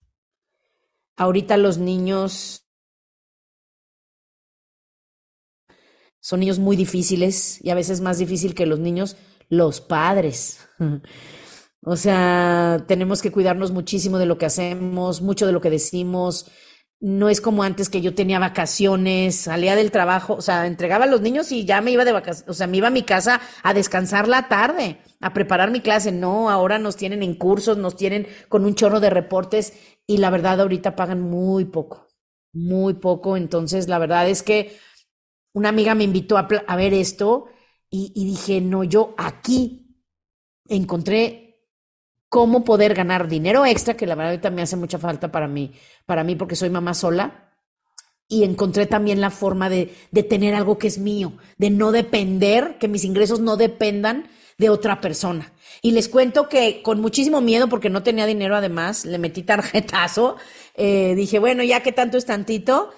Ahorita 1.17 1.57
los 1.57 1.77
niños 1.77 2.65
son 6.19 6.39
niños 6.39 6.57
muy 6.57 6.75
difíciles 6.75 7.63
y 7.63 7.69
a 7.69 7.75
veces 7.75 8.01
más 8.01 8.17
difícil 8.17 8.55
que 8.55 8.65
los 8.65 8.79
niños, 8.79 9.15
los 9.49 9.81
padres. 9.81 10.59
O 11.87 11.95
sea, 11.97 12.83
tenemos 12.87 13.21
que 13.21 13.31
cuidarnos 13.31 13.69
muchísimo 13.69 14.17
de 14.17 14.25
lo 14.25 14.39
que 14.39 14.47
hacemos, 14.47 15.21
mucho 15.21 15.45
de 15.45 15.51
lo 15.51 15.61
que 15.61 15.69
decimos, 15.69 16.49
no 17.01 17.29
es 17.29 17.41
como 17.41 17.63
antes 17.63 17.89
que 17.89 18.01
yo 18.01 18.15
tenía 18.15 18.39
vacaciones, 18.39 19.35
salía 19.35 19.75
del 19.75 19.91
trabajo, 19.91 20.35
o 20.35 20.41
sea, 20.41 20.65
entregaba 20.65 21.05
a 21.05 21.07
los 21.07 21.21
niños 21.21 21.51
y 21.51 21.65
ya 21.65 21.81
me 21.81 21.91
iba 21.91 22.05
de 22.05 22.13
vacaciones, 22.13 22.49
o 22.49 22.53
sea, 22.53 22.67
me 22.67 22.77
iba 22.77 22.87
a 22.87 22.91
mi 22.91 23.03
casa 23.03 23.41
a 23.63 23.73
descansar 23.73 24.27
la 24.27 24.47
tarde, 24.47 24.99
a 25.19 25.33
preparar 25.33 25.71
mi 25.71 25.81
clase. 25.81 26.11
No, 26.11 26.49
ahora 26.49 26.79
nos 26.79 26.95
tienen 26.95 27.21
en 27.21 27.35
cursos, 27.35 27.77
nos 27.77 27.95
tienen 27.95 28.27
con 28.49 28.65
un 28.65 28.75
chorro 28.75 28.99
de 28.99 29.09
reportes 29.09 29.73
y 30.07 30.17
la 30.17 30.29
verdad 30.29 30.61
ahorita 30.61 30.95
pagan 30.95 31.21
muy 31.21 31.65
poco, 31.65 32.07
muy 32.53 32.93
poco. 32.95 33.37
Entonces, 33.37 33.87
la 33.87 33.99
verdad 33.99 34.29
es 34.29 34.41
que 34.41 34.77
una 35.53 35.69
amiga 35.69 35.95
me 35.95 36.05
invitó 36.05 36.37
a, 36.37 36.75
ver 36.75 36.93
esto 36.93 37.47
y, 37.89 38.13
y 38.15 38.25
dije, 38.25 38.61
no, 38.61 38.83
yo 38.83 39.13
aquí 39.17 40.01
encontré 40.67 41.44
cómo 42.29 42.63
poder 42.63 42.93
ganar 42.93 43.27
dinero 43.27 43.65
extra, 43.65 43.95
que 43.95 44.05
la 44.05 44.15
verdad 44.15 44.51
me 44.51 44.61
hace 44.61 44.75
mucha 44.75 44.97
falta 44.97 45.31
para 45.31 45.47
mí, 45.47 45.73
para 46.05 46.23
mí 46.23 46.35
porque 46.35 46.55
soy 46.55 46.69
mamá 46.69 46.93
sola. 46.93 47.51
Y 48.27 48.43
encontré 48.43 48.87
también 48.87 49.21
la 49.21 49.29
forma 49.29 49.69
de, 49.69 49.93
de 50.09 50.23
tener 50.23 50.55
algo 50.55 50.79
que 50.79 50.87
es 50.87 50.97
mío, 50.97 51.33
de 51.57 51.69
no 51.69 51.91
depender, 51.91 52.77
que 52.79 52.87
mis 52.87 53.03
ingresos 53.03 53.39
no 53.39 53.55
dependan 53.55 54.27
de 54.57 54.69
otra 54.69 54.99
persona. 54.99 55.53
Y 55.81 55.91
les 55.91 56.09
cuento 56.09 56.49
que 56.49 56.81
con 56.81 57.01
muchísimo 57.01 57.41
miedo, 57.41 57.69
porque 57.69 57.91
no 57.91 58.01
tenía 58.01 58.25
dinero 58.25 58.55
además, 58.55 59.05
le 59.05 59.19
metí 59.19 59.43
tarjetazo, 59.43 60.37
eh, 60.75 61.13
dije, 61.15 61.37
bueno, 61.37 61.63
ya 61.63 61.83
que 61.83 61.91
tanto 61.91 62.17
es 62.17 62.25
tantito, 62.25 62.91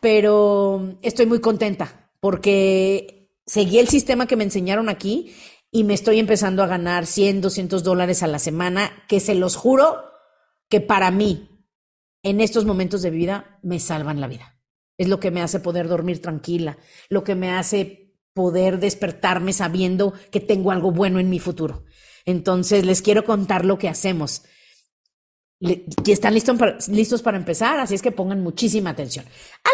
pero 0.00 0.96
estoy 1.02 1.26
muy 1.26 1.40
contenta 1.40 2.10
porque 2.20 3.30
seguí 3.46 3.78
el 3.78 3.88
sistema 3.88 4.26
que 4.26 4.36
me 4.36 4.44
enseñaron 4.44 4.88
aquí 4.88 5.34
y 5.72 5.84
me 5.84 5.94
estoy 5.94 6.18
empezando 6.18 6.62
a 6.62 6.66
ganar 6.66 7.06
100, 7.06 7.40
200 7.40 7.84
dólares 7.84 8.22
a 8.22 8.26
la 8.26 8.38
semana, 8.38 9.04
que 9.08 9.20
se 9.20 9.34
los 9.34 9.56
juro 9.56 10.04
que 10.68 10.80
para 10.80 11.10
mí, 11.10 11.66
en 12.22 12.40
estos 12.40 12.64
momentos 12.64 13.02
de 13.02 13.10
vida, 13.10 13.58
me 13.62 13.78
salvan 13.78 14.20
la 14.20 14.26
vida. 14.26 14.58
Es 14.98 15.08
lo 15.08 15.20
que 15.20 15.30
me 15.30 15.42
hace 15.42 15.60
poder 15.60 15.88
dormir 15.88 16.20
tranquila, 16.20 16.78
lo 17.08 17.24
que 17.24 17.34
me 17.34 17.50
hace 17.52 18.14
poder 18.34 18.78
despertarme 18.78 19.52
sabiendo 19.52 20.12
que 20.30 20.40
tengo 20.40 20.70
algo 20.70 20.92
bueno 20.92 21.18
en 21.18 21.30
mi 21.30 21.38
futuro. 21.38 21.84
Entonces, 22.24 22.84
les 22.84 23.02
quiero 23.02 23.24
contar 23.24 23.64
lo 23.64 23.78
que 23.78 23.88
hacemos. 23.88 24.42
Y 25.60 26.10
están 26.10 26.34
listos 26.34 26.56
para, 26.56 26.78
listos 26.88 27.22
para 27.22 27.36
empezar, 27.36 27.78
así 27.80 27.94
es 27.94 28.02
que 28.02 28.12
pongan 28.12 28.42
muchísima 28.42 28.90
atención. 28.90 29.24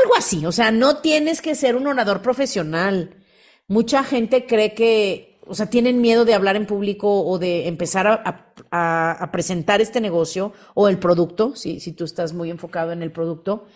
Algo 0.02 0.16
así, 0.16 0.44
o 0.44 0.52
sea, 0.52 0.70
no 0.70 0.98
tienes 0.98 1.40
que 1.40 1.54
ser 1.54 1.76
un 1.76 1.86
orador 1.86 2.22
profesional. 2.22 3.24
Mucha 3.68 4.02
gente 4.02 4.46
cree 4.46 4.74
que 4.74 5.35
o 5.46 5.54
sea, 5.54 5.66
tienen 5.66 6.00
miedo 6.00 6.24
de 6.24 6.34
hablar 6.34 6.56
en 6.56 6.66
público 6.66 7.22
o 7.24 7.38
de 7.38 7.68
empezar 7.68 8.06
a, 8.06 9.30
presentar 9.32 9.80
este 9.80 10.00
negocio 10.00 10.52
o 10.74 10.88
el 10.88 10.98
producto, 10.98 11.54
si, 11.56 11.80
si 11.80 11.92
tú 11.92 12.04
estás 12.04 12.32
muy 12.32 12.50
enfocado 12.50 12.92
en 12.92 13.02
el 13.02 13.12
producto, 13.12 13.66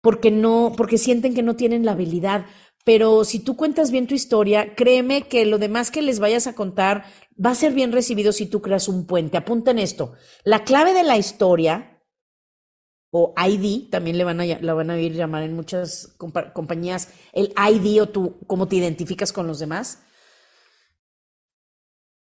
porque 0.00 0.30
no, 0.30 0.72
porque 0.76 0.98
sienten 0.98 1.34
que 1.34 1.42
no 1.42 1.56
tienen 1.56 1.84
la 1.84 1.92
habilidad. 1.92 2.46
Pero 2.84 3.24
si 3.24 3.40
tú 3.40 3.56
cuentas 3.56 3.90
bien 3.90 4.06
tu 4.06 4.14
historia, 4.14 4.74
créeme 4.74 5.22
que 5.22 5.44
lo 5.44 5.58
demás 5.58 5.90
que 5.90 6.02
les 6.02 6.18
vayas 6.18 6.46
a 6.46 6.54
contar 6.54 7.04
va 7.44 7.50
a 7.50 7.54
ser 7.54 7.72
bien 7.72 7.92
recibido 7.92 8.32
si 8.32 8.46
tú 8.46 8.62
creas 8.62 8.88
un 8.88 9.06
puente. 9.06 9.36
Apunten 9.36 9.78
esto. 9.78 10.14
La 10.44 10.64
clave 10.64 10.94
de 10.94 11.02
la 11.02 11.18
historia, 11.18 12.02
o 13.10 13.34
ID, 13.36 13.90
también 13.90 14.16
le 14.16 14.24
van 14.24 14.40
a, 14.40 14.44
la 14.44 14.74
van 14.74 14.90
a 14.90 14.98
ir 14.98 15.12
llamar 15.12 15.42
en 15.42 15.54
muchas 15.54 16.14
compañías, 16.54 17.08
el 17.32 17.52
ID 17.56 18.02
o 18.02 18.08
tú, 18.08 18.38
cómo 18.46 18.66
te 18.68 18.76
identificas 18.76 19.32
con 19.32 19.46
los 19.46 19.58
demás, 19.58 20.02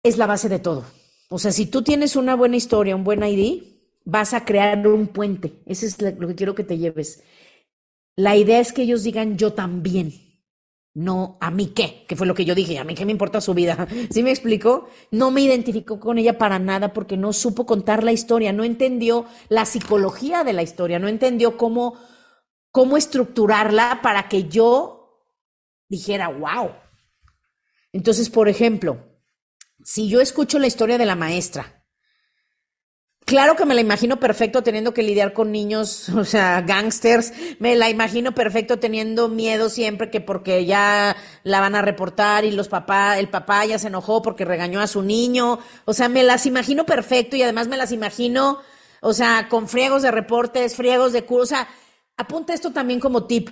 es 0.08 0.17
la 0.17 0.28
base 0.28 0.50
de 0.50 0.60
todo. 0.60 0.86
O 1.30 1.39
sea, 1.39 1.52
si 1.52 1.65
tú 1.65 1.82
tienes 1.82 2.15
una 2.15 2.36
buena 2.36 2.56
historia, 2.56 2.96
un 2.96 3.04
buen 3.04 3.24
ID, 3.24 3.63
vas 4.06 4.34
a 4.34 4.46
crear 4.46 4.88
un 4.88 5.08
puente. 5.08 5.62
Eso 5.65 5.86
es 5.86 6.02
lo 6.02 6.28
que 6.28 6.36
quiero 6.36 6.56
que 6.56 6.63
te 6.63 6.78
lleves. 6.78 7.24
La 8.15 8.36
idea 8.36 8.60
es 8.60 8.72
que 8.72 8.84
ellos 8.84 9.04
digan 9.04 9.38
yo 9.38 9.54
también. 9.54 10.13
no 10.93 11.38
a 11.41 11.52
mí 11.52 11.67
qué, 11.76 12.06
que 12.08 12.15
fue 12.15 12.26
lo 12.26 12.34
que 12.34 12.43
yo 12.43 12.56
dije, 12.56 12.80
a 12.80 12.84
mí 12.84 12.96
qué 12.96 13.06
me 13.06 13.12
importa 13.12 13.39
su 13.41 13.54
vida. 13.54 13.88
¿Sí 14.10 14.24
me 14.24 14.32
explico? 14.32 14.89
No 15.12 15.30
me 15.30 15.41
identificó 15.41 16.00
con 16.00 16.17
ella 16.17 16.39
para 16.39 16.58
nada 16.58 16.93
porque 16.93 17.17
no 17.17 17.34
supo 17.34 17.67
contar 17.67 18.04
la 18.04 18.13
historia, 18.13 18.54
no 18.54 18.63
entendió 18.63 19.26
la 19.50 19.65
psicología 19.65 20.43
de 20.43 20.54
la 20.54 20.63
historia, 20.63 20.98
no 20.98 21.08
entendió 21.08 21.58
cómo, 21.58 22.00
cómo 22.72 22.98
estructurarla 22.98 24.00
para 24.02 24.28
que 24.28 24.46
yo 24.46 24.98
dijera, 25.89 26.30
wow. 26.30 26.72
Entonces, 27.91 28.30
por 28.30 28.50
ejemplo, 28.50 29.07
si 29.88 30.10
yo 30.10 30.19
escucho 30.19 30.60
la 30.60 30.67
historia 30.67 30.97
de 30.97 31.06
la 31.06 31.15
maestra, 31.15 31.86
Claro 33.26 33.58
que 33.58 33.65
me 33.65 33.76
la 33.76 33.82
imagino 33.82 34.21
perfecto 34.21 34.63
teniendo 34.63 34.93
que 34.93 35.04
lidiar 35.04 35.34
con 35.34 35.52
niños, 35.52 36.08
o 36.15 36.23
sea, 36.23 36.62
gangsters. 36.62 37.34
Me 37.60 37.76
la 37.76 37.89
imagino 37.89 38.34
perfecto 38.34 38.80
teniendo 38.80 39.28
miedo 39.28 39.67
siempre 39.67 40.10
que 40.10 40.21
porque 40.21 40.65
ya 40.65 41.17
la 41.43 41.60
van 41.60 41.76
a 41.76 41.82
reportar 41.82 42.45
y 42.45 42.52
los 42.52 42.69
papás, 42.69 43.17
el 43.17 43.28
papá 43.28 43.65
ya 43.65 43.80
se 43.80 43.88
enojó 43.88 44.21
porque 44.21 44.45
regañó 44.45 44.80
a 44.80 44.88
su 44.88 45.02
niño. 45.02 45.60
O 45.84 45.93
sea, 45.93 46.08
me 46.08 46.23
las 46.23 46.45
imagino 46.45 46.86
perfecto 46.86 47.36
y 47.36 47.43
además 47.43 47.67
me 47.67 47.76
las 47.76 47.91
imagino, 47.91 48.60
o 49.02 49.12
sea, 49.12 49.50
con 49.50 49.67
friegos 49.67 50.04
de 50.04 50.12
reportes, 50.12 50.78
friegos 50.78 51.12
de 51.12 51.26
curso. 51.26 51.43
O 51.43 51.47
sea, 51.47 51.67
apunta 52.15 52.54
esto 52.54 52.71
también 52.71 53.02
como 53.02 53.26
tip. 53.26 53.50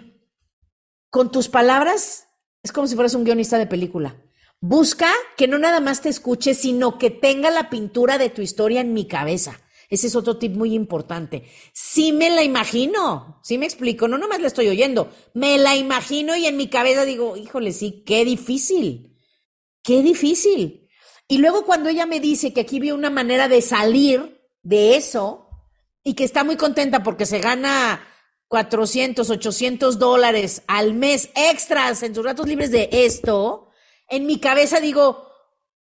Con 1.10 1.34
tus 1.34 1.50
palabras 1.50 2.30
es 2.64 2.72
como 2.72 2.88
si 2.88 2.96
fueras 2.96 3.14
un 3.14 3.26
guionista 3.26 3.58
de 3.58 3.68
película. 3.68 4.16
Busca 4.62 5.12
que 5.38 5.48
no 5.48 5.58
nada 5.58 5.80
más 5.80 6.02
te 6.02 6.10
escuche, 6.10 6.54
sino 6.54 6.98
que 6.98 7.10
tenga 7.10 7.52
la 7.52 7.70
pintura 7.70 8.18
de 8.18 8.30
tu 8.30 8.42
historia 8.42 8.82
en 8.82 8.94
mi 8.94 9.08
cabeza. 9.08 9.60
Ese 9.90 10.08
es 10.08 10.16
otro 10.16 10.38
tip 10.38 10.56
muy 10.56 10.74
importante. 10.74 11.44
Sí 11.74 12.12
me 12.12 12.30
la 12.30 12.44
imagino, 12.44 13.40
sí 13.44 13.58
me 13.58 13.66
explico, 13.66 14.08
no 14.08 14.18
nomás 14.18 14.42
la 14.42 14.48
estoy 14.48 14.68
oyendo, 14.68 15.12
me 15.34 15.58
la 15.58 15.76
imagino 15.76 16.36
y 16.36 16.48
en 16.48 16.58
mi 16.58 16.68
cabeza 16.68 17.06
digo, 17.06 17.38
híjole, 17.38 17.72
sí, 17.72 18.04
qué 18.06 18.26
difícil, 18.26 19.16
qué 19.84 20.02
difícil. 20.02 20.90
Y 21.28 21.38
luego 21.38 21.66
cuando 21.66 21.90
ella 21.90 22.06
me 22.06 22.20
dice 22.20 22.54
que 22.54 22.62
aquí 22.62 22.80
vio 22.80 22.96
una 22.96 23.10
manera 23.10 23.48
de 23.48 23.62
salir 23.62 24.42
de 24.64 24.96
eso 24.96 25.50
y 26.04 26.14
que 26.14 26.24
está 26.24 26.44
muy 26.44 26.56
contenta 26.56 27.04
porque 27.04 27.26
se 27.26 27.40
gana 27.40 28.02
400, 28.48 29.30
800 29.30 30.00
dólares 30.00 30.64
al 30.68 30.94
mes 30.94 31.30
extras 31.36 32.04
en 32.04 32.14
sus 32.14 32.24
ratos 32.24 32.48
libres 32.48 32.72
de 32.72 32.90
esto, 32.92 33.65
en 34.08 34.26
mi 34.26 34.40
cabeza 34.40 34.80
digo, 34.80 35.26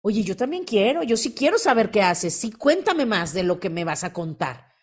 Oye, 0.03 0.23
yo 0.23 0.35
también 0.35 0.63
quiero, 0.63 1.03
yo 1.03 1.15
sí 1.15 1.33
quiero 1.33 1.59
saber 1.59 1.91
qué 1.91 2.01
haces, 2.01 2.33
sí 2.33 2.51
cuéntame 2.51 3.05
más 3.05 3.33
de 3.33 3.43
lo 3.43 3.59
que 3.59 3.69
me 3.69 3.83
vas 3.83 4.03
a 4.03 4.13
contar. 4.13 4.73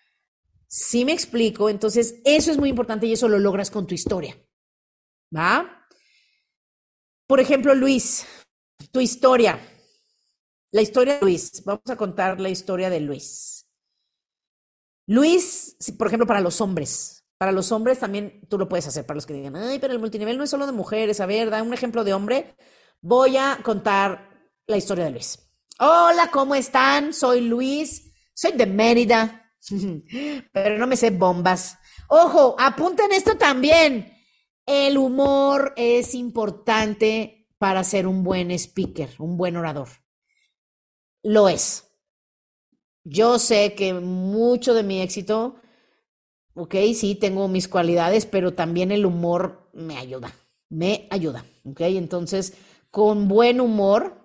Sí 0.68 1.04
me 1.04 1.12
explico, 1.12 1.68
entonces 1.68 2.20
eso 2.24 2.52
es 2.52 2.58
muy 2.58 2.68
importante 2.68 3.06
y 3.06 3.12
eso 3.12 3.28
lo 3.28 3.38
logras 3.38 3.70
con 3.70 3.86
tu 3.86 3.94
historia. 3.94 4.36
¿Va? 5.34 5.86
Por 7.26 7.40
ejemplo, 7.40 7.74
Luis, 7.74 8.26
tu 8.92 9.00
historia. 9.00 9.58
La 10.70 10.82
historia 10.82 11.14
de 11.14 11.22
Luis. 11.22 11.64
Vamos 11.64 11.88
a 11.88 11.96
contar 11.96 12.38
la 12.38 12.50
historia 12.50 12.88
de 12.88 13.00
Luis. 13.00 13.66
Luis, 15.06 15.76
por 15.98 16.06
ejemplo, 16.06 16.26
para 16.26 16.40
los 16.40 16.60
hombres. 16.60 17.24
Para 17.38 17.52
los 17.52 17.72
hombres 17.72 17.98
también 17.98 18.46
tú 18.48 18.58
lo 18.58 18.68
puedes 18.68 18.86
hacer, 18.86 19.06
para 19.06 19.16
los 19.16 19.26
que 19.26 19.32
digan, 19.32 19.56
ay, 19.56 19.78
pero 19.78 19.92
el 19.92 20.00
multinivel 20.00 20.36
no 20.36 20.44
es 20.44 20.50
solo 20.50 20.66
de 20.66 20.72
mujeres. 20.72 21.20
A 21.20 21.26
ver, 21.26 21.50
da 21.50 21.62
un 21.62 21.74
ejemplo 21.74 22.04
de 22.04 22.12
hombre. 22.12 22.56
Voy 23.00 23.36
a 23.36 23.60
contar 23.62 24.28
la 24.66 24.76
historia 24.76 25.04
de 25.04 25.12
Luis. 25.12 25.38
Hola, 25.78 26.30
¿cómo 26.32 26.56
están? 26.56 27.14
Soy 27.14 27.42
Luis, 27.42 28.12
soy 28.34 28.52
de 28.52 28.66
Mérida, 28.66 29.52
pero 30.52 30.78
no 30.78 30.86
me 30.88 30.96
sé 30.96 31.10
bombas. 31.10 31.78
Ojo, 32.08 32.56
apunten 32.58 33.12
esto 33.12 33.36
también. 33.36 34.12
El 34.66 34.98
humor 34.98 35.74
es 35.76 36.14
importante 36.14 37.48
para 37.58 37.84
ser 37.84 38.08
un 38.08 38.24
buen 38.24 38.50
speaker, 38.50 39.10
un 39.18 39.36
buen 39.36 39.56
orador. 39.56 39.88
Lo 41.22 41.48
es. 41.48 41.84
Yo 43.04 43.38
sé 43.38 43.74
que 43.74 43.94
mucho 43.94 44.74
de 44.74 44.82
mi 44.82 45.00
éxito, 45.00 45.60
ok, 46.54 46.74
sí, 46.94 47.14
tengo 47.14 47.46
mis 47.46 47.68
cualidades, 47.68 48.26
pero 48.26 48.54
también 48.54 48.90
el 48.90 49.06
humor 49.06 49.70
me 49.72 49.96
ayuda, 49.96 50.34
me 50.68 51.06
ayuda, 51.10 51.44
ok. 51.64 51.80
Entonces, 51.82 52.54
con 52.90 53.28
buen 53.28 53.60
humor, 53.60 54.18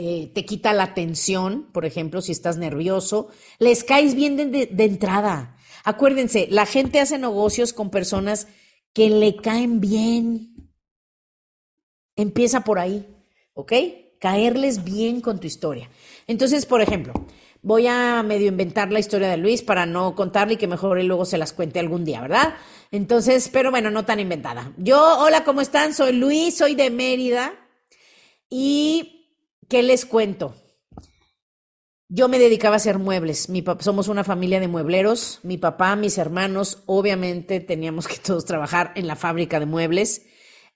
eh, 0.00 0.30
te 0.32 0.44
quita 0.44 0.72
la 0.72 0.94
tensión, 0.94 1.68
por 1.72 1.84
ejemplo, 1.84 2.20
si 2.20 2.30
estás 2.30 2.56
nervioso, 2.56 3.30
les 3.58 3.82
caes 3.82 4.14
bien 4.14 4.36
de, 4.36 4.68
entrada. 4.84 5.56
Acuérdense, 5.82 6.46
la 6.50 6.66
gente 6.66 7.00
hace 7.00 7.18
negocios 7.18 7.72
con 7.72 7.90
personas 7.90 8.46
que 8.92 9.10
le 9.10 9.34
caen 9.36 9.80
bien. 9.80 10.70
Empieza 12.14 12.62
por 12.62 12.78
ahí, 12.78 13.06
¿ok? 13.54 13.72
Caerles 14.20 14.84
bien 14.84 15.20
con 15.20 15.40
tu 15.40 15.48
historia. 15.48 15.90
Entonces, 16.28 16.64
por 16.64 16.80
ejemplo, 16.80 17.12
voy 17.62 17.88
a 17.88 18.22
medio 18.22 18.46
inventar 18.46 18.92
la 18.92 19.00
historia 19.00 19.28
de 19.28 19.36
Luis 19.36 19.62
para 19.62 19.84
no 19.84 20.14
contarle 20.14 20.54
y 20.54 20.58
que 20.58 20.68
mejor 20.68 20.98
él 20.98 21.08
luego 21.08 21.24
se 21.24 21.38
las 21.38 21.52
cuente 21.52 21.80
algún 21.80 22.04
día, 22.04 22.20
¿verdad? 22.20 22.54
Entonces, 22.90 23.50
pero 23.52 23.70
bueno, 23.70 23.90
no 23.90 24.04
tan 24.04 24.20
inventada. 24.20 24.72
Yo, 24.76 25.18
hola, 25.18 25.44
¿cómo 25.44 25.60
están? 25.60 25.94
Soy 25.94 26.12
Luis, 26.12 26.56
soy 26.56 26.74
de 26.74 26.90
Mérida 26.90 27.52
y 28.48 29.18
¿Qué 29.68 29.82
les 29.82 30.06
cuento? 30.06 30.54
Yo 32.08 32.28
me 32.28 32.38
dedicaba 32.38 32.76
a 32.76 32.78
hacer 32.78 32.98
muebles. 32.98 33.50
Mi 33.50 33.62
somos 33.80 34.08
una 34.08 34.24
familia 34.24 34.60
de 34.60 34.68
muebleros. 34.68 35.40
Mi 35.42 35.58
papá, 35.58 35.94
mis 35.94 36.16
hermanos, 36.16 36.82
obviamente 36.86 37.60
teníamos 37.60 38.08
que 38.08 38.16
todos 38.16 38.46
trabajar 38.46 38.92
en 38.96 39.06
la 39.06 39.14
fábrica 39.14 39.60
de 39.60 39.66
muebles. 39.66 40.22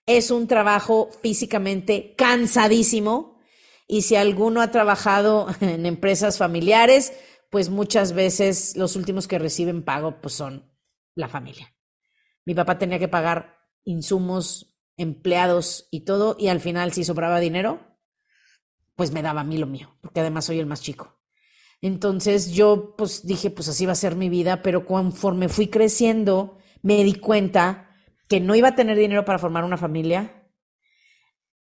Es 0.05 0.31
un 0.31 0.47
trabajo 0.47 1.09
físicamente 1.23 2.15
cansadísimo. 2.19 3.41
Y 3.89 4.03
si 4.03 4.17
alguno 4.17 4.61
ha 4.61 4.71
trabajado 4.71 5.47
en 5.63 5.87
empresas 5.87 6.37
familiares, 6.37 7.15
pues 7.49 7.71
muchas 7.71 8.13
veces 8.13 8.77
los 8.77 8.95
últimos 8.95 9.27
que 9.27 9.39
reciben 9.39 9.83
pago 9.85 10.21
pues 10.21 10.35
son 10.35 10.71
la 11.15 11.29
familia. 11.29 11.72
Mi 12.45 12.55
papá 12.55 12.79
tenía 12.79 12.99
que 12.99 13.09
pagar 13.09 13.59
insumos, 13.85 14.77
empleados 14.97 15.89
y 15.91 16.01
todo, 16.01 16.37
y 16.39 16.49
al 16.49 16.61
final 16.61 16.93
si 16.93 17.05
sobraba 17.05 17.41
dinero, 17.41 17.81
pues 18.97 19.13
me 19.13 19.23
daba 19.23 19.43
a 19.43 19.45
mí 19.45 19.59
lo 19.59 19.67
mío, 19.67 19.97
porque 20.01 20.21
además 20.21 20.45
soy 20.45 20.59
el 20.59 20.67
más 20.67 20.83
chico. 20.83 21.19
Entonces 21.81 22.53
yo 22.53 22.95
pues 22.97 23.27
dije, 23.27 23.51
pues 23.51 23.69
así 23.69 23.87
va 23.87 23.93
a 23.93 23.97
ser 23.97 24.15
mi 24.15 24.29
vida, 24.29 24.63
pero 24.63 24.87
conforme 24.87 25.49
fui 25.49 25.69
creciendo, 25.69 26.59
me 26.83 27.03
di 27.03 27.15
cuenta 27.15 27.91
que 28.29 28.41
no 28.41 28.55
iba 28.55 28.69
a 28.69 28.75
tener 28.77 28.97
dinero 28.97 29.25
para 29.25 29.39
formar 29.39 29.65
una 29.65 29.77
familia. 29.77 30.49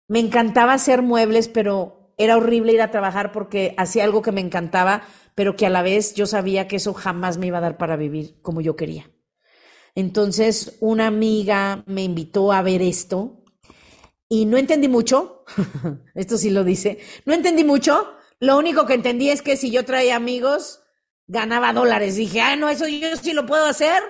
Me 0.06 0.20
encantaba 0.20 0.74
hacer 0.74 1.02
muebles, 1.02 1.48
pero 1.48 2.14
era 2.18 2.36
horrible 2.36 2.72
ir 2.72 2.82
a 2.82 2.90
trabajar 2.90 3.32
porque 3.32 3.74
hacía 3.76 4.04
algo 4.04 4.22
que 4.22 4.32
me 4.32 4.40
encantaba, 4.40 5.02
pero 5.34 5.56
que 5.56 5.66
a 5.66 5.70
la 5.70 5.82
vez 5.82 6.14
yo 6.14 6.26
sabía 6.26 6.68
que 6.68 6.76
eso 6.76 6.94
jamás 6.94 7.38
me 7.38 7.48
iba 7.48 7.58
a 7.58 7.62
dar 7.62 7.76
para 7.76 7.96
vivir 7.96 8.40
como 8.42 8.60
yo 8.60 8.76
quería. 8.76 9.10
Entonces 9.94 10.76
una 10.80 11.06
amiga 11.06 11.84
me 11.86 12.02
invitó 12.02 12.52
a 12.52 12.62
ver 12.62 12.82
esto 12.82 13.42
y 14.28 14.46
no 14.46 14.56
entendí 14.56 14.88
mucho, 14.88 15.44
esto 16.14 16.38
sí 16.38 16.50
lo 16.50 16.64
dice, 16.64 16.98
no 17.26 17.34
entendí 17.34 17.64
mucho, 17.64 18.14
lo 18.40 18.56
único 18.58 18.86
que 18.86 18.94
entendí 18.94 19.28
es 19.28 19.42
que 19.42 19.56
si 19.56 19.70
yo 19.70 19.84
traía 19.84 20.16
amigos, 20.16 20.82
ganaba 21.26 21.72
dólares. 21.72 22.16
Dije, 22.16 22.40
ah, 22.40 22.56
no, 22.56 22.68
eso 22.68 22.88
yo 22.88 23.16
sí 23.16 23.32
lo 23.34 23.46
puedo 23.46 23.66
hacer. 23.66 24.02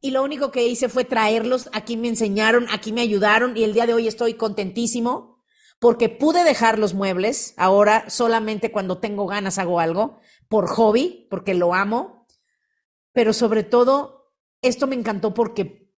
Y 0.00 0.10
lo 0.10 0.22
único 0.22 0.50
que 0.50 0.66
hice 0.66 0.88
fue 0.88 1.04
traerlos, 1.04 1.70
aquí 1.72 1.96
me 1.96 2.08
enseñaron, 2.08 2.66
aquí 2.70 2.92
me 2.92 3.00
ayudaron 3.00 3.56
y 3.56 3.64
el 3.64 3.72
día 3.72 3.86
de 3.86 3.94
hoy 3.94 4.06
estoy 4.06 4.34
contentísimo 4.34 5.42
porque 5.78 6.08
pude 6.08 6.44
dejar 6.44 6.78
los 6.78 6.94
muebles. 6.94 7.54
Ahora 7.56 8.08
solamente 8.08 8.70
cuando 8.70 8.98
tengo 8.98 9.26
ganas 9.26 9.58
hago 9.58 9.80
algo, 9.80 10.20
por 10.48 10.66
hobby, 10.68 11.26
porque 11.30 11.54
lo 11.54 11.74
amo. 11.74 12.26
Pero 13.12 13.32
sobre 13.32 13.62
todo, 13.62 14.13
esto 14.68 14.86
me 14.86 14.96
encantó 14.96 15.34
porque 15.34 15.92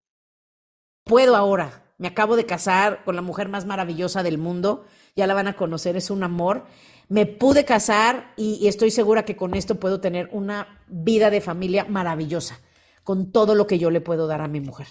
puedo 1.04 1.36
ahora 1.36 1.86
me 1.98 2.08
acabo 2.08 2.36
de 2.36 2.46
casar 2.46 3.04
con 3.04 3.16
la 3.16 3.22
mujer 3.22 3.48
más 3.48 3.64
maravillosa 3.64 4.22
del 4.22 4.38
mundo, 4.38 4.84
ya 5.14 5.26
la 5.26 5.34
van 5.34 5.48
a 5.48 5.56
conocer, 5.56 5.96
es 5.96 6.10
un 6.10 6.22
amor. 6.22 6.66
Me 7.08 7.24
pude 7.24 7.64
casar 7.64 8.34
y, 8.36 8.66
estoy 8.66 8.90
segura 8.90 9.24
que 9.24 9.36
con 9.36 9.54
esto 9.54 9.76
puedo 9.76 10.00
tener 10.00 10.28
una 10.32 10.82
vida 10.88 11.30
de 11.30 11.40
familia 11.40 11.84
maravillosa, 11.84 12.60
con 13.02 13.32
todo 13.32 13.54
lo 13.54 13.66
que 13.66 13.78
yo 13.78 13.90
le 13.90 14.00
puedo 14.00 14.26
dar 14.26 14.42
a 14.42 14.48
mi 14.48 14.60
mujer. 14.60 14.88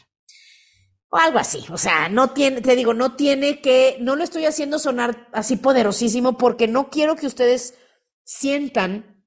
O 1.09 1.17
algo 1.17 1.37
así, 1.37 1.63
o 1.71 1.77
sea, 1.77 2.09
no 2.09 2.31
tiene, 2.31 2.61
te 2.61 2.75
digo, 2.75 2.93
no 2.93 3.15
tiene 3.15 3.61
que, 3.61 3.97
no 4.01 4.15
lo 4.15 4.23
estoy 4.23 4.45
haciendo 4.45 4.79
sonar 4.79 5.27
así 5.31 5.57
poderosísimo 5.57 6.37
porque 6.37 6.67
no 6.67 6.89
quiero 6.89 7.15
que 7.15 7.27
ustedes 7.27 7.75
sientan 8.23 9.23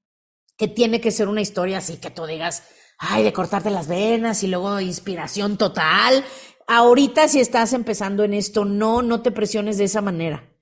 que 0.57 0.67
tiene 0.67 1.01
que 1.01 1.13
ser 1.13 1.29
una 1.29 1.41
historia 1.41 1.79
así 1.79 1.99
que 1.99 2.11
tú 2.11 2.27
digas, 2.27 2.65
ay, 2.99 3.23
de 3.23 3.33
cortarte 3.33 3.71
las 3.71 3.89
venas 3.89 4.43
y 4.43 4.49
luego 4.49 4.81
inspiración 4.81 5.57
total 5.57 6.25
Ahorita 6.71 7.29
si 7.29 7.41
estás 7.41 7.73
empezando 7.73 8.25
en 8.25 8.35
esto, 8.35 8.67
no, 8.67 9.01
no 9.01 9.23
te 9.23 9.31
presiones 9.31 9.79
de 9.79 9.85
esa 9.85 10.03
manera. 10.03 10.53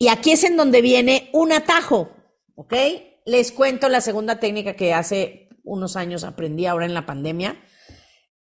Y 0.00 0.08
aquí 0.08 0.32
es 0.32 0.42
en 0.42 0.56
donde 0.56 0.82
viene 0.82 1.30
un 1.32 1.52
atajo, 1.52 2.10
¿ok? 2.56 2.74
Les 3.24 3.52
cuento 3.52 3.88
la 3.88 4.00
segunda 4.00 4.40
técnica 4.40 4.74
que 4.74 4.92
hace 4.92 5.48
unos 5.62 5.94
años 5.94 6.24
aprendí 6.24 6.66
ahora 6.66 6.86
en 6.86 6.92
la 6.92 7.06
pandemia, 7.06 7.56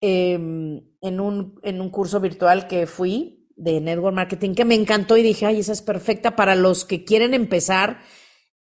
em, 0.01 0.81
en, 1.01 1.19
un, 1.19 1.59
en 1.61 1.81
un 1.81 1.91
curso 1.91 2.19
virtual 2.19 2.67
que 2.67 2.87
fui 2.87 3.47
de 3.55 3.79
Network 3.79 4.15
Marketing 4.15 4.55
que 4.55 4.65
me 4.65 4.73
encantó 4.73 5.15
y 5.15 5.21
dije, 5.21 5.45
ay, 5.45 5.59
esa 5.59 5.73
es 5.73 5.83
perfecta 5.83 6.35
para 6.35 6.55
los 6.55 6.83
que 6.83 7.05
quieren 7.05 7.35
empezar. 7.35 7.99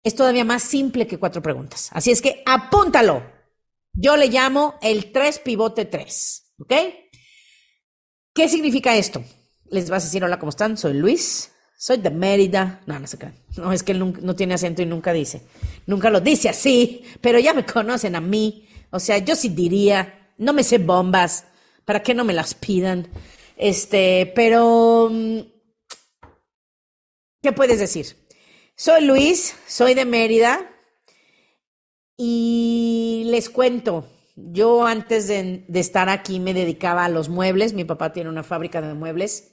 Es 0.03 0.15
todavía 0.15 0.45
más 0.45 0.63
simple 0.63 1.05
que 1.05 1.17
cuatro 1.19 1.41
preguntas. 1.41 1.89
Así 1.91 2.11
es 2.11 2.21
que 2.21 2.43
apúntalo. 2.45 3.36
Yo 3.99 4.15
le 4.15 4.27
llamo 4.27 4.75
el 4.83 5.11
3 5.11 5.39
pivote 5.39 5.85
3. 5.85 6.53
¿Ok? 6.59 6.73
¿Qué 8.33 8.47
significa 8.47 8.95
esto? 8.95 9.23
Les 9.71 9.89
vas 9.89 10.03
a 10.03 10.05
decir, 10.05 10.23
hola, 10.23 10.37
¿cómo 10.37 10.51
están? 10.51 10.77
Soy 10.77 10.93
Luis, 10.93 11.51
soy 11.79 11.97
de 11.97 12.11
Mérida. 12.11 12.83
No, 12.85 12.99
no 12.99 13.07
se 13.07 13.17
crean. 13.17 13.35
No, 13.57 13.73
es 13.73 13.81
que 13.81 13.93
él 13.93 14.13
no 14.21 14.35
tiene 14.35 14.53
acento 14.53 14.83
y 14.83 14.85
nunca 14.85 15.13
dice. 15.13 15.41
Nunca 15.87 16.11
lo 16.11 16.21
dice 16.21 16.47
así, 16.47 17.03
pero 17.21 17.39
ya 17.39 17.55
me 17.55 17.65
conocen 17.65 18.15
a 18.15 18.21
mí. 18.21 18.69
O 18.91 18.99
sea, 18.99 19.17
yo 19.17 19.35
sí 19.35 19.49
diría, 19.49 20.31
no 20.37 20.53
me 20.53 20.63
sé 20.63 20.77
bombas, 20.77 21.45
¿para 21.83 22.03
qué 22.03 22.13
no 22.13 22.23
me 22.23 22.33
las 22.33 22.53
pidan? 22.53 23.07
Este, 23.57 24.31
pero, 24.35 25.09
mm, 25.11 25.39
¿qué 27.41 27.51
puedes 27.51 27.79
decir? 27.79 28.15
Soy 28.75 29.03
Luis, 29.05 29.55
soy 29.67 29.95
de 29.95 30.05
Mérida 30.05 30.76
y 32.17 33.23
les 33.27 33.49
cuento, 33.49 34.07
yo 34.35 34.85
antes 34.85 35.27
de, 35.27 35.65
estar 35.73 36.09
aquí 36.09 36.39
me 36.39 36.53
dedicaba 36.53 37.05
a 37.05 37.09
los 37.09 37.29
muebles, 37.29 37.73
mi 37.73 37.85
papá 37.85 38.11
tiene 38.11 38.29
una 38.29 38.43
fábrica 38.43 38.81
de 38.81 38.93
muebles 38.93 39.51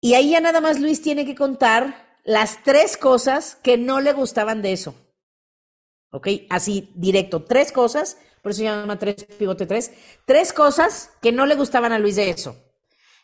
y 0.00 0.14
ahí 0.14 0.30
ya 0.30 0.40
nada 0.40 0.60
más 0.60 0.80
Luis 0.80 1.00
tiene 1.00 1.24
que 1.24 1.34
contar 1.34 2.18
las 2.24 2.62
tres 2.62 2.98
cosas 2.98 3.56
que 3.62 3.78
no 3.78 4.00
le 4.00 4.12
gustaban 4.12 4.60
de 4.60 4.72
eso. 4.72 4.94
¿Ok? 6.10 6.28
Así, 6.50 6.92
directo, 6.94 7.42
tres 7.42 7.72
cosas, 7.72 8.18
por 8.42 8.52
eso 8.52 8.58
se 8.58 8.64
llama 8.64 8.98
tres 8.98 9.24
pivote 9.24 9.66
tres, 9.66 9.92
tres 10.26 10.52
cosas 10.52 11.10
que 11.22 11.32
no 11.32 11.46
le 11.46 11.54
gustaban 11.54 11.92
a 11.92 11.98
Luis 11.98 12.16
de 12.16 12.30
eso. 12.30 12.56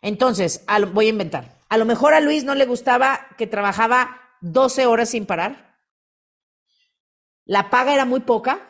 Entonces, 0.02 0.64
voy 0.92 1.06
a 1.06 1.10
inventar. 1.10 1.58
A 1.68 1.76
lo 1.76 1.84
mejor 1.84 2.14
a 2.14 2.20
Luis 2.20 2.44
no 2.44 2.54
le 2.54 2.64
gustaba 2.64 3.28
que 3.36 3.46
trabajaba 3.46 4.18
12 4.40 4.86
horas 4.86 5.10
sin 5.10 5.26
parar. 5.26 5.69
La 7.44 7.70
paga 7.70 7.94
era 7.94 8.04
muy 8.04 8.20
poca. 8.20 8.66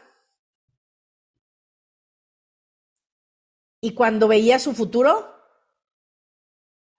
Y 3.81 3.95
cuando 3.95 4.29
veía 4.29 4.59
su 4.59 4.75
futuro, 4.75 5.35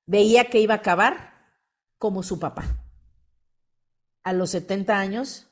veía 0.05 0.49
que 0.49 0.59
iba 0.59 0.73
a 0.73 0.77
acabar 0.77 1.31
como 1.97 2.23
su 2.23 2.39
papá. 2.39 2.63
A 4.23 4.33
los 4.33 4.51
70 4.51 4.97
años, 4.97 5.47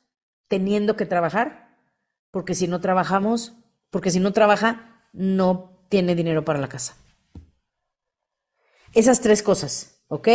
teniendo 0.48 0.96
que 0.96 1.06
trabajar, 1.06 1.78
porque 2.32 2.56
si 2.56 2.68
no 2.68 2.82
trabajamos, 2.82 3.54
porque 3.90 4.12
si 4.12 4.20
no 4.20 4.34
trabaja, 4.34 5.08
no 5.14 5.86
tiene 5.90 6.16
dinero 6.16 6.46
para 6.46 6.60
la 6.60 6.70
casa. 6.70 6.96
Esas 8.94 9.22
tres 9.22 9.44
cosas, 9.44 10.04
¿ok? 10.08 10.28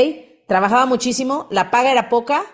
Trabajaba 0.47 0.87
muchísimo, 0.87 1.49
la 1.51 1.70
paga 1.70 1.90
era 1.90 2.09
poca 2.09 2.44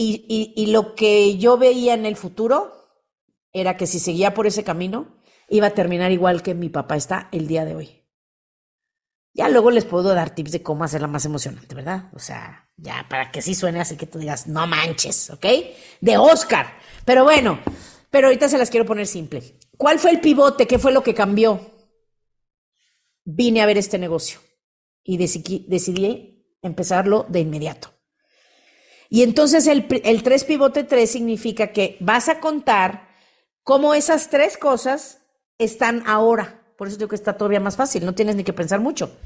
y, 0.00 0.66
lo 0.66 0.94
que 0.94 1.38
yo 1.38 1.58
veía 1.58 1.94
en 1.94 2.06
el 2.06 2.16
futuro 2.16 2.72
era 3.52 3.76
que 3.76 3.86
si 3.86 3.98
seguía 3.98 4.32
por 4.32 4.46
ese 4.46 4.62
camino, 4.62 5.18
iba 5.48 5.66
a 5.66 5.74
terminar 5.74 6.12
igual 6.12 6.42
que 6.42 6.54
mi 6.54 6.68
papá 6.68 6.96
está 6.96 7.28
el 7.32 7.48
día 7.48 7.64
de 7.64 7.74
hoy. 7.74 8.04
Ya 9.34 9.48
luego 9.48 9.70
les 9.70 9.84
puedo 9.84 10.14
dar 10.14 10.34
tips 10.34 10.52
de 10.52 10.62
cómo 10.62 10.84
hacerla 10.84 11.08
más 11.08 11.24
emocionante, 11.24 11.74
¿verdad? 11.74 12.10
O 12.12 12.18
sea, 12.18 12.68
ya 12.76 13.06
para 13.08 13.30
que 13.30 13.42
sí 13.42 13.54
suene 13.54 13.80
así 13.80 13.96
que 13.96 14.06
tú 14.06 14.18
digas, 14.18 14.46
no 14.46 14.66
manches, 14.66 15.30
¿ok? 15.30 15.46
De 16.00 16.16
Oscar. 16.16 16.66
Pero 17.04 17.24
bueno, 17.24 17.58
pero 18.10 18.28
ahorita 18.28 18.48
se 18.48 18.58
las 18.58 18.70
quiero 18.70 18.86
poner 18.86 19.06
simple. 19.06 19.58
¿Cuál 19.76 19.98
fue 19.98 20.12
el 20.12 20.20
pivote? 20.20 20.66
¿Qué 20.66 20.78
fue 20.78 20.92
lo 20.92 21.02
que 21.02 21.14
cambió? 21.14 21.72
Vine 23.24 23.62
a 23.62 23.66
ver 23.66 23.78
este 23.78 23.98
negocio 23.98 24.40
y 25.02 25.16
decidí, 25.16 26.56
empezarlo 26.62 27.26
de 27.28 27.40
inmediato. 27.40 27.97
Y 29.08 29.22
entonces 29.22 29.66
el, 29.66 29.86
el 30.04 30.22
3 30.22 30.44
pivote 30.44 30.84
3 30.84 31.10
significa 31.10 31.68
que 31.68 31.96
vas 32.00 32.28
a 32.28 32.40
contar 32.40 33.08
cómo 33.62 33.94
esas 33.94 34.30
tres 34.30 34.56
cosas 34.56 35.20
están 35.58 36.02
ahora. 36.06 36.62
Por 36.76 36.88
eso 36.88 36.96
digo 36.96 37.08
que 37.08 37.16
está 37.16 37.36
todavía 37.36 37.60
más 37.60 37.76
fácil, 37.76 38.04
no 38.04 38.14
tienes 38.14 38.36
ni 38.36 38.44
que 38.44 38.52
pensar 38.52 38.80
mucho. 38.80 39.16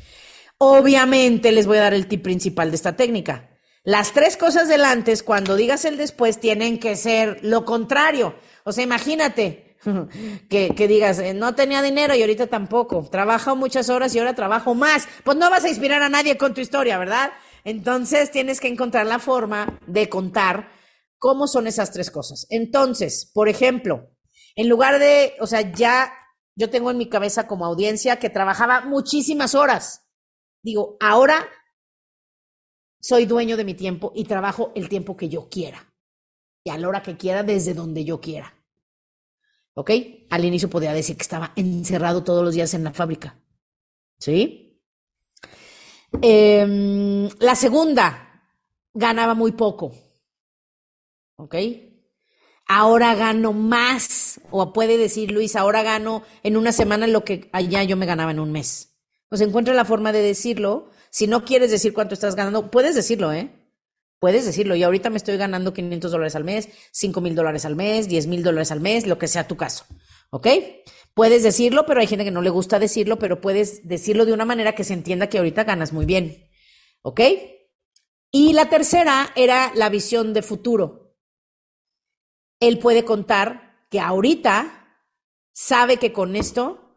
Obviamente 0.58 1.52
les 1.52 1.66
voy 1.66 1.78
a 1.78 1.82
dar 1.82 1.94
el 1.94 2.06
tip 2.06 2.22
principal 2.22 2.70
de 2.70 2.76
esta 2.76 2.96
técnica. 2.96 3.50
Las 3.84 4.12
tres 4.12 4.36
cosas 4.36 4.68
del 4.68 4.84
antes, 4.84 5.24
cuando 5.24 5.56
digas 5.56 5.84
el 5.84 5.96
después, 5.96 6.38
tienen 6.38 6.78
que 6.78 6.94
ser 6.94 7.40
lo 7.42 7.64
contrario. 7.64 8.36
O 8.62 8.72
sea, 8.72 8.84
imagínate 8.84 9.76
que, 10.48 10.74
que 10.74 10.88
digas, 10.88 11.18
eh, 11.18 11.34
no 11.34 11.54
tenía 11.54 11.82
dinero 11.82 12.14
y 12.14 12.20
ahorita 12.20 12.46
tampoco. 12.46 13.08
Trabajo 13.10 13.56
muchas 13.56 13.90
horas 13.90 14.14
y 14.14 14.20
ahora 14.20 14.34
trabajo 14.34 14.74
más. 14.74 15.08
Pues 15.24 15.36
no 15.36 15.50
vas 15.50 15.64
a 15.64 15.68
inspirar 15.68 16.02
a 16.02 16.08
nadie 16.08 16.36
con 16.36 16.54
tu 16.54 16.60
historia, 16.60 16.96
¿verdad? 16.96 17.32
Entonces 17.64 18.30
tienes 18.30 18.60
que 18.60 18.68
encontrar 18.68 19.06
la 19.06 19.18
forma 19.18 19.78
de 19.86 20.08
contar 20.08 20.70
cómo 21.18 21.46
son 21.46 21.66
esas 21.66 21.92
tres 21.92 22.10
cosas. 22.10 22.46
Entonces, 22.50 23.30
por 23.32 23.48
ejemplo, 23.48 24.10
en 24.56 24.68
lugar 24.68 24.98
de, 24.98 25.34
o 25.40 25.46
sea, 25.46 25.72
ya 25.72 26.12
yo 26.56 26.68
tengo 26.70 26.90
en 26.90 26.98
mi 26.98 27.08
cabeza 27.08 27.46
como 27.46 27.64
audiencia 27.64 28.18
que 28.18 28.30
trabajaba 28.30 28.82
muchísimas 28.82 29.54
horas. 29.54 30.08
Digo, 30.62 30.96
ahora 31.00 31.48
soy 33.00 33.26
dueño 33.26 33.56
de 33.56 33.64
mi 33.64 33.74
tiempo 33.74 34.12
y 34.14 34.24
trabajo 34.24 34.72
el 34.74 34.88
tiempo 34.88 35.16
que 35.16 35.28
yo 35.28 35.48
quiera. 35.48 35.92
Y 36.64 36.70
a 36.70 36.78
la 36.78 36.88
hora 36.88 37.02
que 37.02 37.16
quiera, 37.16 37.42
desde 37.42 37.74
donde 37.74 38.04
yo 38.04 38.20
quiera. 38.20 38.54
¿Ok? 39.74 39.90
Al 40.30 40.44
inicio 40.44 40.70
podía 40.70 40.92
decir 40.92 41.16
que 41.16 41.22
estaba 41.22 41.52
encerrado 41.56 42.22
todos 42.22 42.44
los 42.44 42.54
días 42.54 42.74
en 42.74 42.84
la 42.84 42.92
fábrica. 42.92 43.40
¿Sí? 44.18 44.61
Eh, 46.20 47.28
la 47.40 47.54
segunda, 47.54 48.44
ganaba 48.92 49.34
muy 49.34 49.52
poco. 49.52 49.92
¿Ok? 51.36 51.56
ahora 52.72 53.14
gano 53.14 53.52
más, 53.52 54.40
o 54.50 54.72
puede 54.72 54.96
decir 54.96 55.30
Luis, 55.30 55.56
ahora 55.56 55.82
gano 55.82 56.22
en 56.42 56.56
una 56.56 56.72
semana 56.72 57.06
lo 57.06 57.22
que 57.22 57.50
allá 57.52 57.82
yo 57.82 57.96
me 57.98 58.06
ganaba 58.06 58.30
en 58.30 58.40
un 58.40 58.50
mes. 58.50 58.94
Pues 59.28 59.40
encuentra 59.42 59.74
la 59.74 59.84
forma 59.84 60.12
de 60.12 60.22
decirlo. 60.22 60.90
Si 61.10 61.26
no 61.26 61.44
quieres 61.44 61.70
decir 61.70 61.92
cuánto 61.92 62.14
estás 62.14 62.34
ganando, 62.34 62.70
puedes 62.70 62.94
decirlo, 62.94 63.32
¿eh? 63.32 63.50
Puedes 64.18 64.46
decirlo. 64.46 64.74
Y 64.74 64.82
ahorita 64.82 65.10
me 65.10 65.18
estoy 65.18 65.36
ganando 65.36 65.74
500 65.74 66.10
dólares 66.10 66.34
al 66.34 66.44
mes, 66.44 66.68
5 66.92 67.20
mil 67.20 67.34
dólares 67.34 67.66
al 67.66 67.76
mes, 67.76 68.08
10 68.08 68.26
mil 68.26 68.42
dólares 68.42 68.70
al 68.72 68.80
mes, 68.80 69.06
lo 69.06 69.18
que 69.18 69.28
sea 69.28 69.46
tu 69.46 69.56
caso. 69.56 69.84
¿Ok? 70.30 70.46
Puedes 71.14 71.42
decirlo, 71.42 71.84
pero 71.86 72.00
hay 72.00 72.06
gente 72.06 72.24
que 72.24 72.30
no 72.30 72.42
le 72.42 72.50
gusta 72.50 72.78
decirlo, 72.78 73.18
pero 73.18 73.40
puedes 73.40 73.86
decirlo 73.86 74.24
de 74.24 74.32
una 74.32 74.44
manera 74.44 74.74
que 74.74 74.84
se 74.84 74.94
entienda 74.94 75.28
que 75.28 75.38
ahorita 75.38 75.64
ganas 75.64 75.92
muy 75.92 76.06
bien. 76.06 76.48
¿Ok? 77.02 77.20
Y 78.30 78.54
la 78.54 78.70
tercera 78.70 79.30
era 79.36 79.72
la 79.74 79.90
visión 79.90 80.32
de 80.32 80.42
futuro 80.42 81.02
él 82.62 82.78
puede 82.78 83.04
contar 83.04 83.80
que 83.90 83.98
ahorita 83.98 85.00
sabe 85.52 85.96
que 85.96 86.12
con 86.12 86.36
esto 86.36 86.96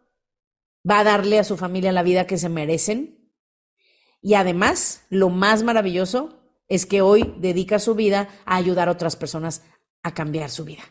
va 0.87 0.99
a 0.99 1.03
darle 1.03 1.39
a 1.39 1.43
su 1.43 1.57
familia 1.57 1.91
la 1.91 2.03
vida 2.03 2.27
que 2.27 2.37
se 2.37 2.49
merecen. 2.49 3.33
Y 4.21 4.35
además, 4.35 5.07
lo 5.09 5.29
más 5.29 5.63
maravilloso 5.63 6.39
es 6.67 6.85
que 6.85 7.01
hoy 7.01 7.33
dedica 7.39 7.79
su 7.79 7.95
vida 7.95 8.29
a 8.45 8.57
ayudar 8.57 8.89
a 8.89 8.91
otras 8.91 9.15
personas 9.15 9.63
a 10.03 10.13
cambiar 10.13 10.51
su 10.51 10.65
vida. 10.65 10.83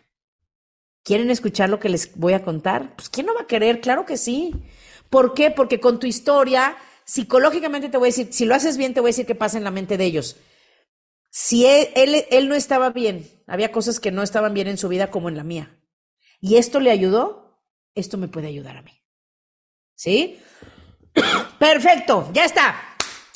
¿Quieren 1.04 1.30
escuchar 1.30 1.68
lo 1.68 1.78
que 1.78 1.90
les 1.90 2.16
voy 2.16 2.32
a 2.32 2.42
contar? 2.42 2.96
Pues 2.96 3.10
¿quién 3.10 3.26
no 3.26 3.34
va 3.34 3.42
a 3.42 3.46
querer? 3.46 3.82
Claro 3.82 4.06
que 4.06 4.16
sí. 4.16 4.54
¿Por 5.10 5.34
qué? 5.34 5.50
Porque 5.50 5.78
con 5.78 6.00
tu 6.00 6.06
historia, 6.06 6.76
psicológicamente 7.04 7.90
te 7.90 7.98
voy 7.98 8.06
a 8.06 8.12
decir, 8.12 8.28
si 8.32 8.46
lo 8.46 8.54
haces 8.54 8.78
bien, 8.78 8.94
te 8.94 9.00
voy 9.00 9.08
a 9.08 9.12
decir 9.12 9.26
qué 9.26 9.34
pasa 9.34 9.58
en 9.58 9.64
la 9.64 9.70
mente 9.70 9.98
de 9.98 10.04
ellos. 10.06 10.36
Si 11.30 11.66
él, 11.66 12.24
él, 12.30 12.48
no 12.48 12.54
estaba 12.54 12.90
bien, 12.90 13.28
había 13.46 13.70
cosas 13.70 14.00
que 14.00 14.12
no 14.12 14.22
estaban 14.22 14.54
bien 14.54 14.66
en 14.66 14.78
su 14.78 14.88
vida 14.88 15.10
como 15.10 15.28
en 15.28 15.36
la 15.36 15.44
mía, 15.44 15.78
y 16.40 16.56
esto 16.56 16.80
le 16.80 16.90
ayudó, 16.90 17.60
esto 17.94 18.16
me 18.16 18.28
puede 18.28 18.46
ayudar 18.46 18.76
a 18.76 18.82
mí. 18.82 18.92
¿Sí? 19.94 20.38
Perfecto, 21.58 22.30
ya 22.32 22.44
está. 22.44 22.76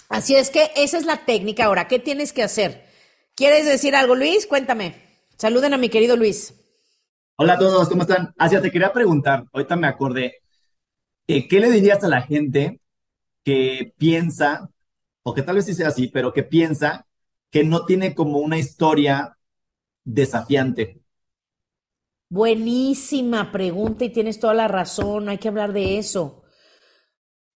Así 0.08 0.36
es 0.36 0.48
que 0.48 0.70
esa 0.76 0.96
es 0.96 1.04
la 1.04 1.26
técnica 1.26 1.66
ahora. 1.66 1.86
¿Qué 1.86 1.98
tienes 1.98 2.32
que 2.32 2.42
hacer? 2.42 2.88
¿Quieres 3.34 3.66
decir 3.66 3.94
algo, 3.94 4.14
Luis? 4.14 4.46
Cuéntame. 4.46 4.94
Saluden 5.36 5.74
a 5.74 5.78
mi 5.78 5.90
querido 5.90 6.16
Luis. 6.16 6.54
Hola 7.40 7.52
a 7.54 7.58
todos, 7.58 7.88
¿cómo 7.88 8.02
están? 8.02 8.34
Asia, 8.36 8.60
te 8.60 8.70
quería 8.70 8.92
preguntar, 8.92 9.44
ahorita 9.52 9.76
me 9.76 9.86
acordé, 9.86 10.38
eh, 11.28 11.48
¿qué 11.48 11.60
le 11.60 11.70
dirías 11.70 12.02
a 12.04 12.08
la 12.08 12.22
gente 12.22 12.80
que 13.44 13.94
piensa, 13.98 14.70
o 15.22 15.34
que 15.34 15.42
tal 15.42 15.56
vez 15.56 15.66
sí 15.66 15.74
sea 15.74 15.88
así, 15.88 16.08
pero 16.08 16.32
que 16.32 16.44
piensa 16.44 17.06
que 17.50 17.64
no 17.64 17.86
tiene 17.86 18.14
como 18.14 18.38
una 18.38 18.58
historia 18.58 19.38
desafiante? 20.04 21.00
Buenísima 22.30 23.52
pregunta 23.52 24.04
y 24.04 24.10
tienes 24.10 24.40
toda 24.40 24.54
la 24.54 24.68
razón, 24.68 25.28
hay 25.28 25.38
que 25.38 25.48
hablar 25.48 25.72
de 25.72 25.98
eso. 25.98 26.42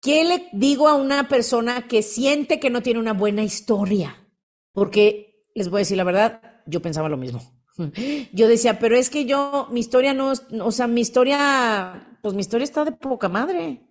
¿Qué 0.01 0.23
le 0.23 0.49
digo 0.53 0.87
a 0.87 0.95
una 0.95 1.27
persona 1.27 1.87
que 1.87 2.03
siente 2.03 2.59
que 2.59 2.69
no 2.69 2.81
tiene 2.81 2.99
una 2.99 3.13
buena 3.13 3.43
historia? 3.43 4.27
Porque 4.73 5.45
les 5.55 5.69
voy 5.69 5.79
a 5.79 5.81
decir 5.81 5.97
la 5.97 6.03
verdad, 6.05 6.61
yo 6.65 6.81
pensaba 6.81 7.09
lo 7.09 7.17
mismo. 7.17 7.58
Yo 8.33 8.47
decía, 8.47 8.79
pero 8.79 8.95
es 8.95 9.09
que 9.09 9.25
yo, 9.25 9.67
mi 9.71 9.79
historia 9.79 10.13
no, 10.13 10.33
o 10.61 10.71
sea, 10.71 10.87
mi 10.87 11.01
historia, 11.01 12.17
pues 12.21 12.33
mi 12.33 12.41
historia 12.41 12.63
está 12.63 12.85
de 12.85 12.91
poca 12.91 13.29
madre. 13.29 13.89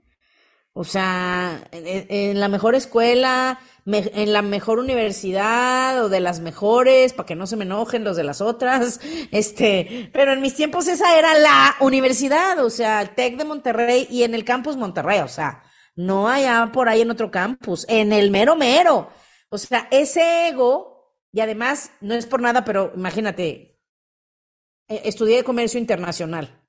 O 0.81 0.85
sea, 0.85 1.67
en, 1.73 2.39
la 2.39 2.47
mejor 2.47 2.77
escuela, 2.77 3.59
en 3.85 4.33
la 4.33 4.43
mejor 4.43 4.79
universidad 4.79 6.05
o 6.05 6.09
de 6.09 6.21
las 6.21 6.39
mejores, 6.39 7.15
para 7.15 7.27
que 7.27 7.35
no 7.35 7.49
se 7.49 7.57
me 7.57 7.65
enojen 7.65 8.05
los 8.05 8.17
de 8.17 8.23
las 8.23 8.41
otras. 8.41 9.01
Este, 9.33 10.09
pero 10.13 10.33
en 10.33 10.41
mis 10.41 10.55
tiempos 10.55 10.87
esa 10.87 11.19
era 11.19 11.37
la 11.37 11.75
universidad, 11.81 12.65
o 12.65 12.71
sea, 12.71 13.03
el 13.03 13.11
TEC 13.11 13.39
de 13.39 13.45
Monterrey 13.45 14.07
y 14.09 14.23
en 14.23 14.35
el 14.35 14.45
campus 14.45 14.77
Monterrey, 14.77 15.19
o 15.21 15.29
sea, 15.29 15.65
no 15.97 16.29
allá 16.29 16.71
por 16.73 16.89
ahí 16.89 17.01
en 17.01 17.11
otro 17.11 17.31
campus, 17.31 17.85
en 17.89 18.13
el 18.13 18.31
mero 18.31 18.55
mero. 18.55 19.11
O 19.51 19.59
sea, 19.59 19.89
ese 19.91 20.49
ego, 20.49 21.17
y 21.33 21.41
además, 21.41 21.91
no 22.01 22.15
es 22.15 22.27
por 22.27 22.41
nada, 22.41 22.65
pero 22.65 22.93
imagínate, 22.95 23.78
estudié 24.89 25.45
comercio 25.45 25.79
internacional. 25.79 26.63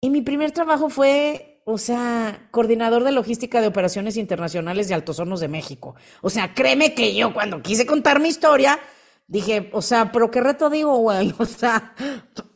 Y 0.00 0.10
mi 0.10 0.20
primer 0.20 0.52
trabajo 0.52 0.90
fue, 0.90 1.62
o 1.64 1.78
sea, 1.78 2.48
coordinador 2.50 3.04
de 3.04 3.12
logística 3.12 3.60
de 3.60 3.68
operaciones 3.68 4.16
internacionales 4.16 4.88
de 4.88 4.94
Altos 4.94 5.18
Hornos 5.18 5.40
de 5.40 5.48
México. 5.48 5.94
O 6.20 6.28
sea, 6.28 6.52
créeme 6.54 6.94
que 6.94 7.14
yo 7.14 7.32
cuando 7.32 7.62
quise 7.62 7.86
contar 7.86 8.20
mi 8.20 8.28
historia, 8.28 8.78
dije, 9.26 9.70
o 9.72 9.80
sea, 9.80 10.12
pero 10.12 10.30
qué 10.30 10.40
reto 10.40 10.68
digo, 10.68 10.96
güey, 10.98 11.34
o 11.38 11.46
sea, 11.46 11.94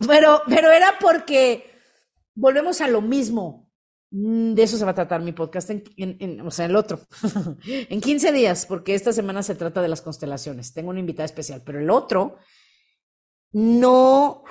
pero, 0.07 0.43
pero 0.47 0.71
era 0.71 0.99
porque 1.01 1.71
volvemos 2.35 2.81
a 2.81 2.89
lo 2.89 3.01
mismo. 3.01 3.69
Mm, 4.11 4.55
de 4.55 4.63
eso 4.63 4.79
se 4.79 4.85
va 4.85 4.93
a 4.93 4.95
tratar 4.95 5.21
mi 5.21 5.33
podcast, 5.33 5.71
en, 5.71 6.41
o 6.41 6.51
sea, 6.51 6.65
el 6.65 6.77
otro, 6.77 7.01
en 7.67 8.01
15 8.01 8.33
días, 8.33 8.65
porque 8.67 8.95
esta 8.95 9.13
semana 9.13 9.43
se 9.43 9.55
trata 9.55 9.83
de 9.83 9.89
las 9.89 10.01
constelaciones. 10.01 10.73
Tengo 10.73 10.91
una 10.91 11.01
invitada 11.01 11.27
especial, 11.27 11.63
pero 11.65 11.81
el 11.81 11.91
otro, 11.91 12.37
no, 13.53 14.45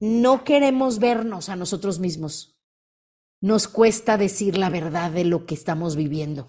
no 0.00 0.44
queremos 0.44 0.98
vernos 0.98 1.48
a 1.48 1.56
nosotros 1.56 1.98
mismos. 1.98 2.58
Nos 3.40 3.68
cuesta 3.68 4.16
decir 4.16 4.56
la 4.56 4.70
verdad 4.70 5.10
de 5.10 5.24
lo 5.24 5.46
que 5.46 5.54
estamos 5.54 5.96
viviendo. 5.96 6.48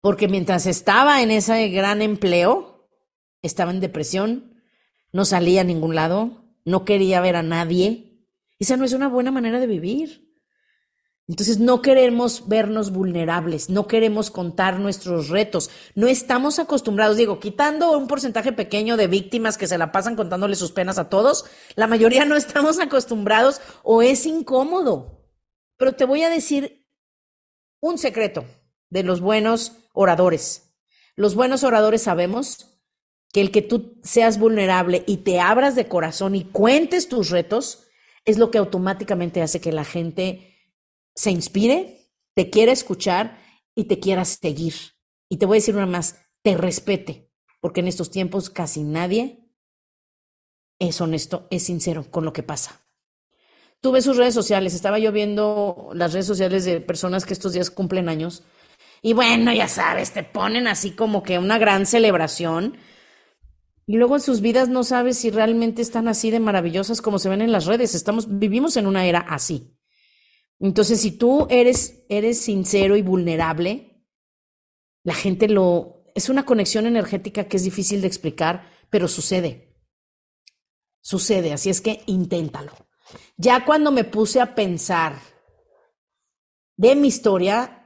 Porque 0.00 0.28
mientras 0.28 0.66
estaba 0.66 1.22
en 1.22 1.30
ese 1.30 1.68
gran 1.70 2.02
empleo, 2.02 2.88
estaba 3.42 3.70
en 3.70 3.80
depresión, 3.80 4.62
no 5.12 5.24
salía 5.24 5.62
a 5.62 5.64
ningún 5.64 5.94
lado, 5.94 6.44
no 6.64 6.84
quería 6.84 7.20
ver 7.20 7.36
a 7.36 7.42
nadie. 7.42 8.26
Esa 8.58 8.76
no 8.76 8.84
es 8.84 8.92
una 8.92 9.08
buena 9.08 9.30
manera 9.30 9.60
de 9.60 9.66
vivir. 9.66 10.23
Entonces 11.26 11.58
no 11.58 11.80
queremos 11.80 12.48
vernos 12.48 12.90
vulnerables, 12.90 13.70
no 13.70 13.86
queremos 13.86 14.30
contar 14.30 14.78
nuestros 14.78 15.30
retos, 15.30 15.70
no 15.94 16.06
estamos 16.06 16.58
acostumbrados, 16.58 17.16
digo, 17.16 17.40
quitando 17.40 17.96
un 17.96 18.08
porcentaje 18.08 18.52
pequeño 18.52 18.98
de 18.98 19.06
víctimas 19.06 19.56
que 19.56 19.66
se 19.66 19.78
la 19.78 19.90
pasan 19.90 20.16
contándole 20.16 20.54
sus 20.54 20.72
penas 20.72 20.98
a 20.98 21.08
todos, 21.08 21.46
la 21.76 21.86
mayoría 21.86 22.26
no 22.26 22.36
estamos 22.36 22.78
acostumbrados 22.78 23.62
o 23.82 24.02
es 24.02 24.26
incómodo. 24.26 25.30
Pero 25.78 25.94
te 25.94 26.04
voy 26.04 26.22
a 26.22 26.30
decir 26.30 26.86
un 27.80 27.96
secreto 27.96 28.44
de 28.90 29.02
los 29.02 29.20
buenos 29.20 29.72
oradores. 29.94 30.74
Los 31.16 31.34
buenos 31.34 31.64
oradores 31.64 32.02
sabemos 32.02 32.82
que 33.32 33.40
el 33.40 33.50
que 33.50 33.62
tú 33.62 33.98
seas 34.02 34.38
vulnerable 34.38 35.04
y 35.06 35.18
te 35.18 35.40
abras 35.40 35.74
de 35.74 35.88
corazón 35.88 36.34
y 36.34 36.44
cuentes 36.44 37.08
tus 37.08 37.30
retos 37.30 37.86
es 38.26 38.38
lo 38.38 38.50
que 38.50 38.58
automáticamente 38.58 39.40
hace 39.40 39.60
que 39.60 39.72
la 39.72 39.84
gente 39.84 40.53
se 41.14 41.30
inspire, 41.30 42.10
te 42.34 42.50
quiera 42.50 42.72
escuchar 42.72 43.38
y 43.74 43.84
te 43.84 44.00
quiera 44.00 44.24
seguir. 44.24 44.74
Y 45.28 45.36
te 45.36 45.46
voy 45.46 45.56
a 45.56 45.60
decir 45.60 45.76
una 45.76 45.86
más, 45.86 46.16
te 46.42 46.56
respete, 46.56 47.30
porque 47.60 47.80
en 47.80 47.88
estos 47.88 48.10
tiempos 48.10 48.50
casi 48.50 48.82
nadie 48.82 49.44
es 50.78 51.00
honesto, 51.00 51.46
es 51.50 51.64
sincero 51.64 52.10
con 52.10 52.24
lo 52.24 52.32
que 52.32 52.42
pasa. 52.42 52.80
Tú 53.80 53.92
ves 53.92 54.04
sus 54.04 54.16
redes 54.16 54.34
sociales, 54.34 54.74
estaba 54.74 54.98
yo 54.98 55.12
viendo 55.12 55.90
las 55.92 56.12
redes 56.12 56.26
sociales 56.26 56.64
de 56.64 56.80
personas 56.80 57.26
que 57.26 57.34
estos 57.34 57.52
días 57.52 57.70
cumplen 57.70 58.08
años. 58.08 58.42
Y 59.02 59.12
bueno, 59.12 59.52
ya 59.52 59.68
sabes, 59.68 60.12
te 60.12 60.22
ponen 60.22 60.66
así 60.66 60.92
como 60.92 61.22
que 61.22 61.38
una 61.38 61.58
gran 61.58 61.84
celebración. 61.84 62.78
Y 63.86 63.96
luego 63.96 64.14
en 64.16 64.22
sus 64.22 64.40
vidas 64.40 64.70
no 64.70 64.82
sabes 64.84 65.18
si 65.18 65.30
realmente 65.30 65.82
están 65.82 66.08
así 66.08 66.30
de 66.30 66.40
maravillosas 66.40 67.02
como 67.02 67.18
se 67.18 67.28
ven 67.28 67.42
en 67.42 67.52
las 67.52 67.66
redes. 67.66 67.94
Estamos, 67.94 68.38
vivimos 68.38 68.78
en 68.78 68.86
una 68.86 69.04
era 69.04 69.20
así. 69.20 69.73
Entonces, 70.60 71.00
si 71.00 71.12
tú 71.12 71.46
eres, 71.50 72.04
eres 72.08 72.40
sincero 72.40 72.96
y 72.96 73.02
vulnerable, 73.02 74.06
la 75.02 75.14
gente 75.14 75.48
lo... 75.48 76.04
Es 76.14 76.28
una 76.28 76.46
conexión 76.46 76.86
energética 76.86 77.44
que 77.44 77.56
es 77.56 77.64
difícil 77.64 78.00
de 78.00 78.06
explicar, 78.06 78.70
pero 78.88 79.08
sucede. 79.08 79.76
Sucede, 81.00 81.52
así 81.52 81.70
es 81.70 81.80
que 81.80 82.02
inténtalo. 82.06 82.72
Ya 83.36 83.64
cuando 83.64 83.90
me 83.90 84.04
puse 84.04 84.40
a 84.40 84.54
pensar 84.54 85.18
de 86.76 86.96
mi 86.96 87.08
historia, 87.08 87.83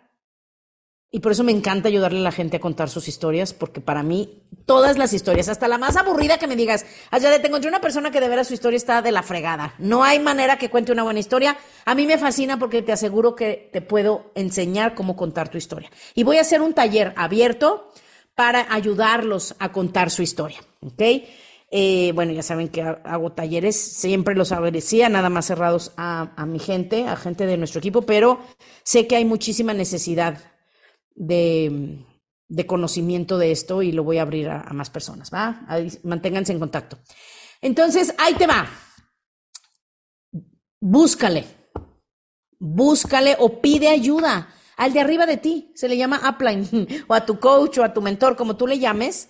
y 1.11 1.21
por 1.21 1.33
eso 1.33 1.43
me 1.43 1.53
encanta 1.53 1.89
ayudarle 1.89 2.19
a 2.19 2.23
la 2.23 2.33
gente 2.33 2.59
a 2.59 2.61
contar 2.61 2.91
sus 2.91 3.09
historias, 3.09 3.55
porque 3.55 3.81
para 3.81 4.03
mí 4.03 4.43
todas 4.67 4.99
las 4.99 5.15
historias, 5.15 5.49
hasta 5.49 5.67
la 5.67 5.79
más 5.79 5.97
aburrida 5.97 6.39
que 6.39 6.47
me 6.47 6.55
digas, 6.55 6.85
allá 7.11 7.41
te 7.41 7.47
encontré 7.47 7.71
una 7.71 7.81
persona 7.81 8.11
que 8.11 8.21
de 8.21 8.29
veras 8.29 8.49
su 8.49 8.55
historia 8.55 8.77
está 8.77 9.01
de 9.01 9.11
la 9.11 9.23
fregada. 9.23 9.75
No 9.79 10.05
hay 10.05 10.19
manera 10.19 10.59
que 10.59 10.69
cuente 10.69 10.93
una 10.93 11.05
buena 11.05 11.21
historia. 11.21 11.57
A 11.87 11.95
mí 11.95 12.07
me 12.07 12.19
fascina 12.19 12.59
porque 12.59 12.83
te 12.83 12.93
aseguro 12.93 13.35
que 13.35 13.71
te 13.73 13.81
puedo 13.81 14.33
enseñar 14.35 14.95
cómo 14.95 15.17
contar 15.17 15.49
tu 15.49 15.57
historia. 15.57 15.91
Y 16.15 16.25
voy 16.25 16.37
a 16.37 16.43
hacer 16.43 16.61
un 16.61 16.75
taller 16.75 17.15
abierto 17.17 17.91
para 18.35 18.67
ayudarlos 18.71 19.57
a 19.59 19.73
contar 19.73 20.11
su 20.11 20.21
historia. 20.21 20.61
¿Ok? 20.83 21.03
Eh, 21.71 22.13
bueno, 22.15 22.33
ya 22.33 22.43
saben 22.43 22.69
que 22.69 22.83
hago 22.83 23.33
talleres, 23.33 23.77
siempre 23.77 24.35
los 24.35 24.53
agradecía, 24.53 25.09
nada 25.09 25.31
más 25.31 25.47
cerrados 25.47 25.93
a, 25.97 26.33
a 26.37 26.47
mi 26.47 26.59
gente, 26.59 27.07
a 27.07 27.17
gente 27.17 27.47
de 27.47 27.57
nuestro 27.59 27.79
equipo, 27.79 28.03
pero 28.03 28.41
sé 28.85 29.07
que 29.07 29.17
hay 29.17 29.27
muchísima 29.27 29.75
necesidad 29.75 30.39
de, 31.19 32.05
conocimiento 32.67 33.39
de 33.39 33.51
esto 33.51 33.83
y 33.83 33.93
lo 33.93 34.05
voy 34.05 34.19
a 34.19 34.23
abrir 34.23 34.49
a, 34.49 34.73
más 34.73 34.91
personas, 34.91 35.31
¿va? 35.33 35.67
manténganse 36.05 36.53
en 36.53 36.59
contacto. 36.59 36.99
Entonces, 37.61 38.15
ahí 38.19 38.35
te 38.35 38.47
va. 38.47 38.69
Búscale, 40.81 41.45
búscale 42.59 43.37
o 43.41 43.61
pide 43.61 43.89
ayuda 43.89 44.49
al 44.77 44.93
de 44.93 45.01
arriba 45.01 45.27
de 45.27 45.39
ti, 45.39 45.73
se 45.75 45.89
le 45.89 45.97
llama 45.97 46.23
upline, 46.29 46.87
o 47.09 47.15
a 47.15 47.27
tu 47.27 47.41
coach 47.41 47.79
o 47.79 47.85
a 47.85 47.93
tu 47.93 48.01
mentor, 48.01 48.37
como 48.37 48.57
tú 48.57 48.67
le 48.67 48.79
llames, 48.79 49.29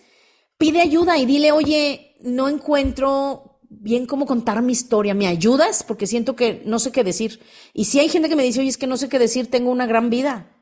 pide 0.59 0.83
ayuda 0.83 1.17
y 1.17 1.25
dile, 1.25 1.53
oye, 1.53 2.17
no 2.21 2.49
encuentro 2.49 3.61
bien 3.71 4.07
cómo 4.07 4.27
contar 4.27 4.61
mi 4.61 4.73
historia, 4.73 5.15
¿me 5.15 5.27
ayudas? 5.27 5.83
Porque 5.83 6.07
siento 6.07 6.37
que 6.37 6.63
no 6.67 6.79
sé 6.79 6.93
qué 6.93 7.03
decir. 7.03 7.41
Y 7.73 7.87
si 7.87 7.99
hay 7.99 8.11
gente 8.11 8.29
que 8.29 8.37
me 8.37 8.43
dice, 8.43 8.61
oye, 8.61 8.69
es 8.69 8.77
que 8.77 8.87
no 8.87 8.99
sé 8.99 9.09
qué 9.09 9.19
decir, 9.19 9.51
tengo 9.51 9.71
una 9.71 9.87
gran 9.87 10.11
vida. 10.11 10.58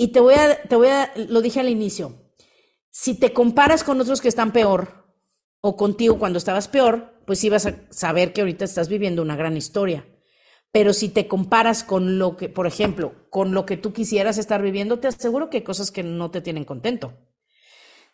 Y 0.00 0.12
te 0.12 0.20
voy 0.20 0.32
a, 0.32 0.62
te 0.62 0.76
voy 0.76 0.88
a, 0.88 1.12
lo 1.28 1.42
dije 1.42 1.60
al 1.60 1.68
inicio, 1.68 2.14
si 2.88 3.20
te 3.20 3.34
comparas 3.34 3.84
con 3.84 4.00
otros 4.00 4.22
que 4.22 4.28
están 4.28 4.50
peor 4.50 5.12
o 5.60 5.76
contigo 5.76 6.18
cuando 6.18 6.38
estabas 6.38 6.68
peor, 6.68 7.20
pues 7.26 7.44
ibas 7.44 7.66
a 7.66 7.74
saber 7.90 8.32
que 8.32 8.40
ahorita 8.40 8.64
estás 8.64 8.88
viviendo 8.88 9.20
una 9.20 9.36
gran 9.36 9.58
historia. 9.58 10.06
Pero 10.72 10.94
si 10.94 11.10
te 11.10 11.28
comparas 11.28 11.84
con 11.84 12.18
lo 12.18 12.38
que, 12.38 12.48
por 12.48 12.66
ejemplo, 12.66 13.12
con 13.28 13.52
lo 13.52 13.66
que 13.66 13.76
tú 13.76 13.92
quisieras 13.92 14.38
estar 14.38 14.62
viviendo, 14.62 15.00
te 15.00 15.08
aseguro 15.08 15.50
que 15.50 15.58
hay 15.58 15.64
cosas 15.64 15.90
que 15.90 16.02
no 16.02 16.30
te 16.30 16.40
tienen 16.40 16.64
contento. 16.64 17.18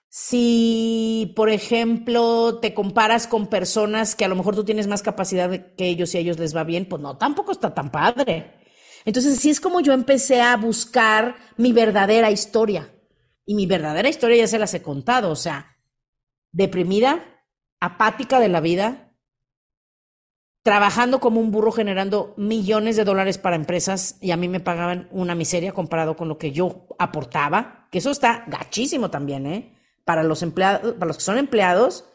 Si, 0.09 1.33
por 1.37 1.51
ejemplo, 1.51 2.59
te 2.61 2.75
comparas 2.75 3.29
con 3.29 3.47
personas 3.47 4.17
que 4.17 4.25
a 4.25 4.29
lo 4.29 4.35
mejor 4.35 4.57
tú 4.57 4.65
tienes 4.65 4.89
más 4.89 5.05
capacidad 5.05 5.73
que 5.77 5.87
ellos 5.87 6.13
y 6.13 6.19
a 6.19 6.21
ellos 6.21 6.41
les 6.41 6.57
va 6.57 6.65
bien, 6.65 6.89
pues 6.89 7.01
no, 7.01 7.17
tampoco 7.17 7.53
está 7.53 7.73
tan 7.73 7.93
padre. 7.93 8.66
Entonces, 9.07 9.39
así 9.39 9.49
es 9.49 9.61
como 9.61 9.81
yo 9.81 9.93
empecé 9.93 10.43
a 10.43 10.57
buscar 10.57 11.37
mi 11.57 11.73
verdadera 11.73 12.31
historia. 12.31 12.93
Y 13.47 13.55
mi 13.55 13.65
verdadera 13.65 14.09
historia 14.09 14.37
ya 14.37 14.49
se 14.49 14.59
las 14.59 14.75
he 14.75 14.83
contado, 14.83 15.31
o 15.31 15.37
sea, 15.37 15.79
deprimida, 16.51 17.45
apática 17.81 18.41
de 18.41 18.49
la 18.49 18.61
vida, 18.61 19.15
trabajando 20.65 21.21
como 21.21 21.41
un 21.41 21.53
burro 21.53 21.71
generando 21.71 22.35
millones 22.37 22.97
de 22.97 23.05
dólares 23.05 23.39
para 23.39 23.55
empresas 23.55 24.19
y 24.21 24.33
a 24.33 24.37
mí 24.37 24.49
me 24.49 24.59
pagaban 24.59 25.09
una 25.13 25.37
miseria 25.37 25.71
comparado 25.71 26.17
con 26.17 26.27
lo 26.27 26.39
que 26.39 26.51
yo 26.51 26.89
aportaba, 26.99 27.87
que 27.93 27.99
eso 27.99 28.11
está 28.11 28.43
gachísimo 28.49 29.09
también, 29.09 29.47
¿eh? 29.47 29.79
Para 30.05 30.25
los 30.25 30.43
empleados, 30.43 30.95
para 30.95 31.07
los 31.07 31.19
que 31.19 31.23
son 31.23 31.39
empleados, 31.39 32.07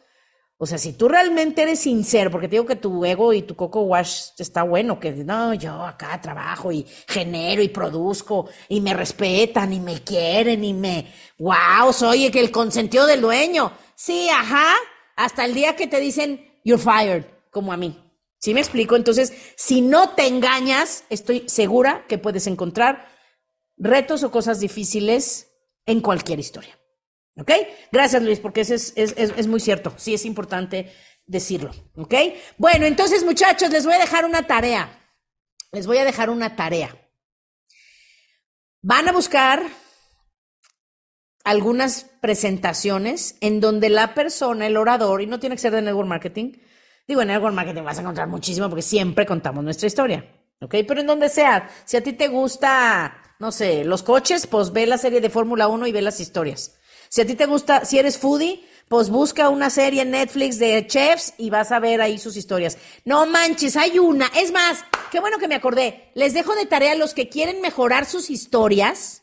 o 0.62 0.66
sea, 0.66 0.78
si 0.78 0.92
tú 0.92 1.08
realmente 1.08 1.62
eres 1.62 1.80
sincero, 1.80 2.30
porque 2.30 2.46
te 2.46 2.52
digo 2.54 2.66
que 2.66 2.76
tu 2.76 3.04
ego 3.04 3.32
y 3.32 3.42
tu 3.42 3.56
coco 3.56 3.80
wash 3.80 4.26
está 4.38 4.62
bueno, 4.62 5.00
que 5.00 5.10
no, 5.10 5.54
yo 5.54 5.82
acá 5.82 6.20
trabajo 6.20 6.70
y 6.70 6.86
genero 7.08 7.62
y 7.62 7.68
produzco 7.68 8.48
y 8.68 8.80
me 8.80 8.94
respetan 8.94 9.72
y 9.72 9.80
me 9.80 10.04
quieren 10.04 10.62
y 10.62 10.72
me, 10.72 11.12
wow, 11.40 11.92
soy 11.92 12.26
el 12.26 12.52
consentido 12.52 13.06
del 13.06 13.22
dueño. 13.22 13.72
Sí, 13.96 14.28
ajá, 14.28 14.76
hasta 15.16 15.44
el 15.46 15.52
día 15.52 15.74
que 15.74 15.88
te 15.88 15.98
dicen, 15.98 16.60
you're 16.64 16.80
fired, 16.80 17.24
como 17.50 17.72
a 17.72 17.76
mí. 17.76 17.98
¿Sí 18.38 18.54
me 18.54 18.60
explico? 18.60 18.94
Entonces, 18.94 19.32
si 19.56 19.80
no 19.80 20.10
te 20.10 20.28
engañas, 20.28 21.02
estoy 21.10 21.42
segura 21.48 22.06
que 22.06 22.18
puedes 22.18 22.46
encontrar 22.46 23.08
retos 23.76 24.22
o 24.22 24.30
cosas 24.30 24.60
difíciles 24.60 25.48
en 25.86 26.00
cualquier 26.00 26.38
historia. 26.38 26.78
¿Ok? 27.36 27.50
Gracias, 27.90 28.22
Luis, 28.22 28.40
porque 28.40 28.60
eso 28.60 28.74
es, 28.74 28.92
es, 28.96 29.14
es, 29.16 29.46
muy 29.46 29.60
cierto. 29.60 29.94
Sí, 29.96 30.14
es 30.14 30.26
importante 30.26 30.92
decirlo. 31.26 31.70
¿Ok? 31.96 32.14
Bueno, 32.58 32.86
entonces, 32.86 33.24
muchachos, 33.24 33.70
les 33.70 33.86
voy 33.86 33.94
a 33.94 33.98
dejar 33.98 34.24
una 34.24 34.46
tarea. 34.46 35.00
Les 35.72 35.86
voy 35.86 35.98
a 35.98 36.04
dejar 36.04 36.28
una 36.28 36.56
tarea. 36.56 36.94
Van 38.82 39.08
a 39.08 39.12
buscar 39.12 39.62
algunas 41.44 42.04
presentaciones 42.20 43.36
en 43.40 43.60
donde 43.60 43.88
la 43.88 44.14
persona, 44.14 44.66
el 44.66 44.76
orador, 44.76 45.22
y 45.22 45.26
no 45.26 45.40
tiene 45.40 45.56
que 45.56 45.62
ser 45.62 45.72
de 45.72 45.82
network 45.82 46.08
marketing, 46.08 46.52
digo, 47.08 47.22
en 47.22 47.28
network 47.28 47.54
marketing 47.54 47.82
vas 47.82 47.98
a 47.98 48.02
encontrar 48.02 48.28
muchísimo 48.28 48.68
porque 48.68 48.82
siempre 48.82 49.26
contamos 49.26 49.64
nuestra 49.64 49.86
historia, 49.86 50.24
¿ok? 50.60 50.76
Pero 50.86 51.00
en 51.00 51.06
donde 51.06 51.28
sea, 51.28 51.68
si 51.84 51.96
a 51.96 52.02
ti 52.02 52.12
te 52.12 52.28
gusta, 52.28 53.16
no 53.40 53.50
sé, 53.50 53.84
los 53.84 54.02
coches, 54.02 54.46
pues 54.46 54.72
ve 54.72 54.86
la 54.86 54.98
serie 54.98 55.20
de 55.20 55.30
Fórmula 55.30 55.68
1 55.68 55.86
y 55.86 55.92
ve 55.92 56.02
las 56.02 56.20
historias. 56.20 56.78
Si 57.12 57.20
a 57.20 57.26
ti 57.26 57.34
te 57.34 57.44
gusta, 57.44 57.84
si 57.84 57.98
eres 57.98 58.16
foodie, 58.16 58.66
pues 58.88 59.10
busca 59.10 59.50
una 59.50 59.68
serie 59.68 60.00
en 60.00 60.12
Netflix 60.12 60.58
de 60.58 60.86
chefs 60.86 61.34
y 61.36 61.50
vas 61.50 61.70
a 61.70 61.78
ver 61.78 62.00
ahí 62.00 62.18
sus 62.18 62.38
historias. 62.38 62.78
No 63.04 63.26
manches, 63.26 63.76
hay 63.76 63.98
una. 63.98 64.30
Es 64.34 64.50
más, 64.50 64.82
qué 65.10 65.20
bueno 65.20 65.36
que 65.36 65.48
me 65.48 65.54
acordé. 65.54 66.10
Les 66.14 66.32
dejo 66.32 66.54
de 66.54 66.64
tarea 66.64 66.92
a 66.92 66.96
los 66.96 67.12
que 67.12 67.28
quieren 67.28 67.60
mejorar 67.60 68.06
sus 68.06 68.30
historias 68.30 69.22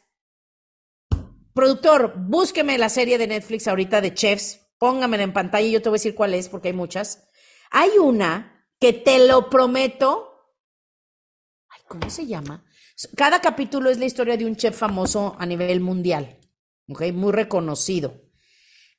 Productor, 1.60 2.14
búsqueme 2.16 2.78
la 2.78 2.88
serie 2.88 3.18
de 3.18 3.28
Netflix 3.28 3.68
ahorita 3.68 4.00
de 4.00 4.14
chefs, 4.14 4.62
póngamela 4.78 5.24
en 5.24 5.34
pantalla 5.34 5.68
y 5.68 5.72
yo 5.72 5.82
te 5.82 5.90
voy 5.90 5.98
a 5.98 6.00
decir 6.00 6.16
cuál 6.16 6.34
es, 6.34 6.48
porque 6.48 6.70
hay 6.70 6.74
muchas. 6.74 7.28
Hay 7.70 7.90
una 8.02 8.66
que 8.80 8.94
te 8.94 9.28
lo 9.28 9.50
prometo. 9.50 10.56
Ay, 11.68 11.82
¿cómo 11.86 12.10
se 12.10 12.26
llama? 12.26 12.64
Cada 13.18 13.42
capítulo 13.42 13.90
es 13.90 13.98
la 13.98 14.06
historia 14.06 14.38
de 14.38 14.46
un 14.46 14.56
chef 14.56 14.78
famoso 14.78 15.36
a 15.38 15.46
nivel 15.46 15.82
mundial, 15.82 16.39
¿ok? 16.90 17.12
Muy 17.14 17.32
reconocido. 17.32 18.22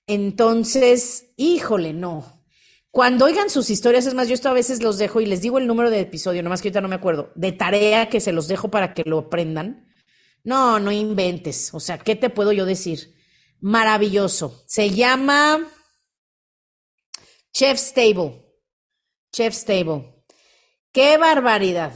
Entonces, 0.07 1.33
híjole, 1.37 1.93
no. 1.93 2.45
Cuando 2.91 3.27
oigan 3.27 3.51
sus 3.51 3.71
historias, 3.71 4.07
es 4.07 4.15
más, 4.15 4.27
yo 4.27 4.35
esto 4.35 4.49
a 4.49 4.55
veces 4.55 4.83
los 4.83 4.99
dejo 4.99 5.21
y 5.21 5.27
les 5.27 5.41
digo 5.41 5.59
el 5.59 5.67
número 5.69 5.91
de 5.91 6.01
episodio, 6.01 6.43
nomás 6.43 6.61
que 6.61 6.69
ahorita 6.69 6.81
no 6.81 6.89
me 6.89 6.97
acuerdo, 6.97 7.31
de 7.37 7.53
tarea 7.53 8.09
que 8.09 8.21
se 8.21 8.33
los 8.33 8.49
dejo 8.49 8.69
para 8.71 8.95
que 8.95 9.05
lo 9.07 9.19
aprendan. 9.19 9.87
No, 10.43 10.81
no 10.81 10.91
inventes. 10.91 11.73
O 11.73 11.81
sea, 11.81 11.99
¿qué 11.99 12.17
te 12.17 12.31
puedo 12.31 12.51
yo 12.51 12.65
decir? 12.65 13.15
Maravilloso. 13.61 14.65
Se 14.67 14.91
llama 14.91 15.69
Chef 17.53 17.79
Stable. 17.79 18.45
Chef 19.33 19.55
Stable. 19.55 20.25
Qué 20.93 21.19
barbaridad. 21.19 21.93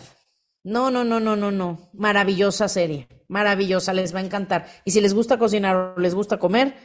No, 0.63 0.91
no, 0.91 1.03
no, 1.03 1.19
no, 1.19 1.35
no, 1.35 1.51
no. 1.51 1.91
Maravillosa 1.95 2.69
serie. 2.69 3.09
Maravillosa, 3.29 3.93
les 3.93 4.15
va 4.15 4.21
a 4.21 4.25
encantar. 4.25 4.67
Y 4.85 4.91
si 4.91 5.01
les 5.01 5.15
gusta 5.15 5.39
cocinar 5.39 5.77
o 5.77 6.01
les 6.01 6.15
gusta 6.15 6.39
comer, 6.39 6.77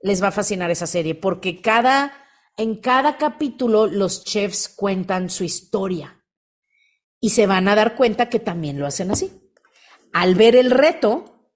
les 0.00 0.22
va 0.22 0.28
a 0.28 0.32
fascinar 0.32 0.70
esa 0.70 0.86
serie, 0.86 1.14
porque 1.14 1.60
cada, 1.60 2.12
en 2.56 2.76
cada 2.76 3.16
capítulo 3.16 3.86
los 3.86 4.24
chefs 4.24 4.68
cuentan 4.68 5.30
su 5.30 5.44
historia 5.44 6.24
y 7.20 7.30
se 7.30 7.46
van 7.46 7.68
a 7.68 7.74
dar 7.76 7.94
cuenta 7.94 8.28
que 8.28 8.40
también 8.40 8.80
lo 8.80 8.86
hacen 8.86 9.10
así 9.12 9.42
al 10.12 10.34
ver 10.34 10.56
el 10.56 10.70
reto, 10.70 11.50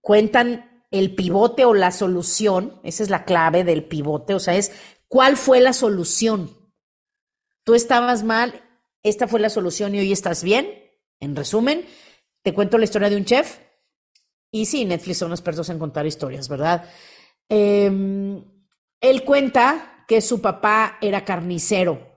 cuentan 0.00 0.86
el 0.90 1.14
pivote 1.14 1.64
o 1.64 1.72
la 1.72 1.92
solución, 1.92 2.80
esa 2.82 3.02
es 3.02 3.10
la 3.10 3.24
clave 3.24 3.64
del 3.64 3.84
pivote, 3.84 4.34
o 4.34 4.40
sea, 4.40 4.56
es 4.56 4.72
cuál 5.08 5.36
fue 5.36 5.60
la 5.60 5.72
solución. 5.72 6.50
Tú 7.64 7.74
estabas 7.74 8.24
mal, 8.24 8.68
esta 9.02 9.28
fue 9.28 9.40
la 9.40 9.50
solución 9.50 9.94
y 9.94 10.00
hoy 10.00 10.12
estás 10.12 10.42
bien. 10.42 10.68
En 11.20 11.36
resumen, 11.36 11.86
te 12.42 12.52
cuento 12.54 12.78
la 12.78 12.84
historia 12.84 13.10
de 13.10 13.16
un 13.16 13.24
chef. 13.24 13.58
Y 14.50 14.66
sí, 14.66 14.84
Netflix 14.84 15.18
son 15.18 15.30
expertos 15.32 15.68
en 15.70 15.78
contar 15.78 16.06
historias, 16.06 16.48
¿verdad? 16.48 16.84
Em, 17.48 18.44
él 19.00 19.24
cuenta 19.24 20.04
que 20.06 20.20
su 20.20 20.40
papá 20.40 20.98
era 21.00 21.24
carnicero 21.24 22.12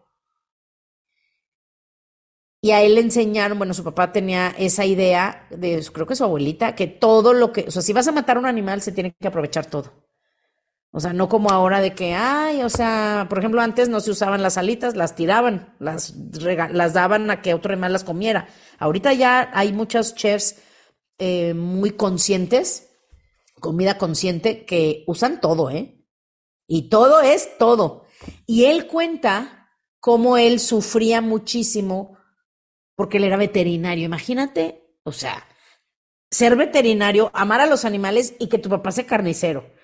y 2.66 2.72
a 2.72 2.82
él 2.82 2.96
le 2.96 3.02
enseñaron, 3.02 3.60
bueno, 3.60 3.76
su 3.76 3.84
papá 3.84 4.12
tenía 4.12 4.50
esa 4.58 4.86
idea 4.86 5.48
de, 5.52 5.86
creo 5.94 6.08
que 6.08 6.16
su 6.16 6.24
abuelita, 6.24 6.74
que 6.74 6.88
todo 6.88 7.32
lo 7.34 7.54
que, 7.54 7.66
o 7.68 7.72
sea, 7.72 7.84
si 7.84 7.94
vas 7.94 8.08
a 8.08 8.12
matar 8.12 8.38
a 8.38 8.40
un 8.40 8.48
animal, 8.48 8.82
se 8.82 8.92
tiene 8.92 9.16
que 9.20 9.28
aprovechar 9.28 9.68
todo. 9.68 10.05
O 10.96 11.02
sea, 11.02 11.12
no 11.12 11.28
como 11.28 11.50
ahora 11.50 11.82
de 11.82 11.94
que, 11.94 12.14
ay, 12.14 12.64
o 12.64 12.70
sea, 12.70 13.26
por 13.28 13.40
ejemplo, 13.40 13.60
antes 13.60 13.90
no 13.90 14.00
se 14.00 14.12
usaban 14.12 14.42
las 14.42 14.58
alitas, 14.58 14.96
las 14.96 15.14
tiraban, 15.14 15.76
las, 15.78 16.16
las 16.72 16.94
daban 16.94 17.30
a 17.30 17.42
que 17.42 17.54
otro 17.54 17.74
animal 17.74 17.92
las 17.92 18.06
comiera. 18.06 18.48
Ahorita 18.80 19.12
ya 19.12 19.52
hay 19.54 19.74
muchos 19.74 20.16
chefs 20.16 20.56
eh, 21.18 21.54
muy 21.54 21.92
conscientes, 21.92 22.94
comida 23.60 23.98
consciente, 23.98 24.64
que 24.64 25.04
usan 25.06 25.42
todo, 25.42 25.70
¿eh? 25.70 26.02
Y 26.66 26.88
todo 26.88 27.20
es 27.20 27.58
todo. 27.58 28.06
Y 28.46 28.64
él 28.64 28.88
cuenta 28.88 29.68
cómo 30.00 30.38
él 30.38 30.62
sufría 30.62 31.20
muchísimo 31.20 32.18
porque 32.96 33.18
él 33.18 33.26
era 33.26 33.36
veterinario. 33.36 34.06
Imagínate, 34.06 34.96
o 35.04 35.12
sea, 35.12 35.46
ser 36.32 36.56
veterinario, 36.56 37.32
amar 37.34 37.60
a 37.60 37.66
los 37.66 37.84
animales 37.84 38.36
y 38.40 38.48
que 38.48 38.60
tu 38.60 38.70
papá 38.70 38.94
sea 38.94 39.06
carnicero. 39.06 39.75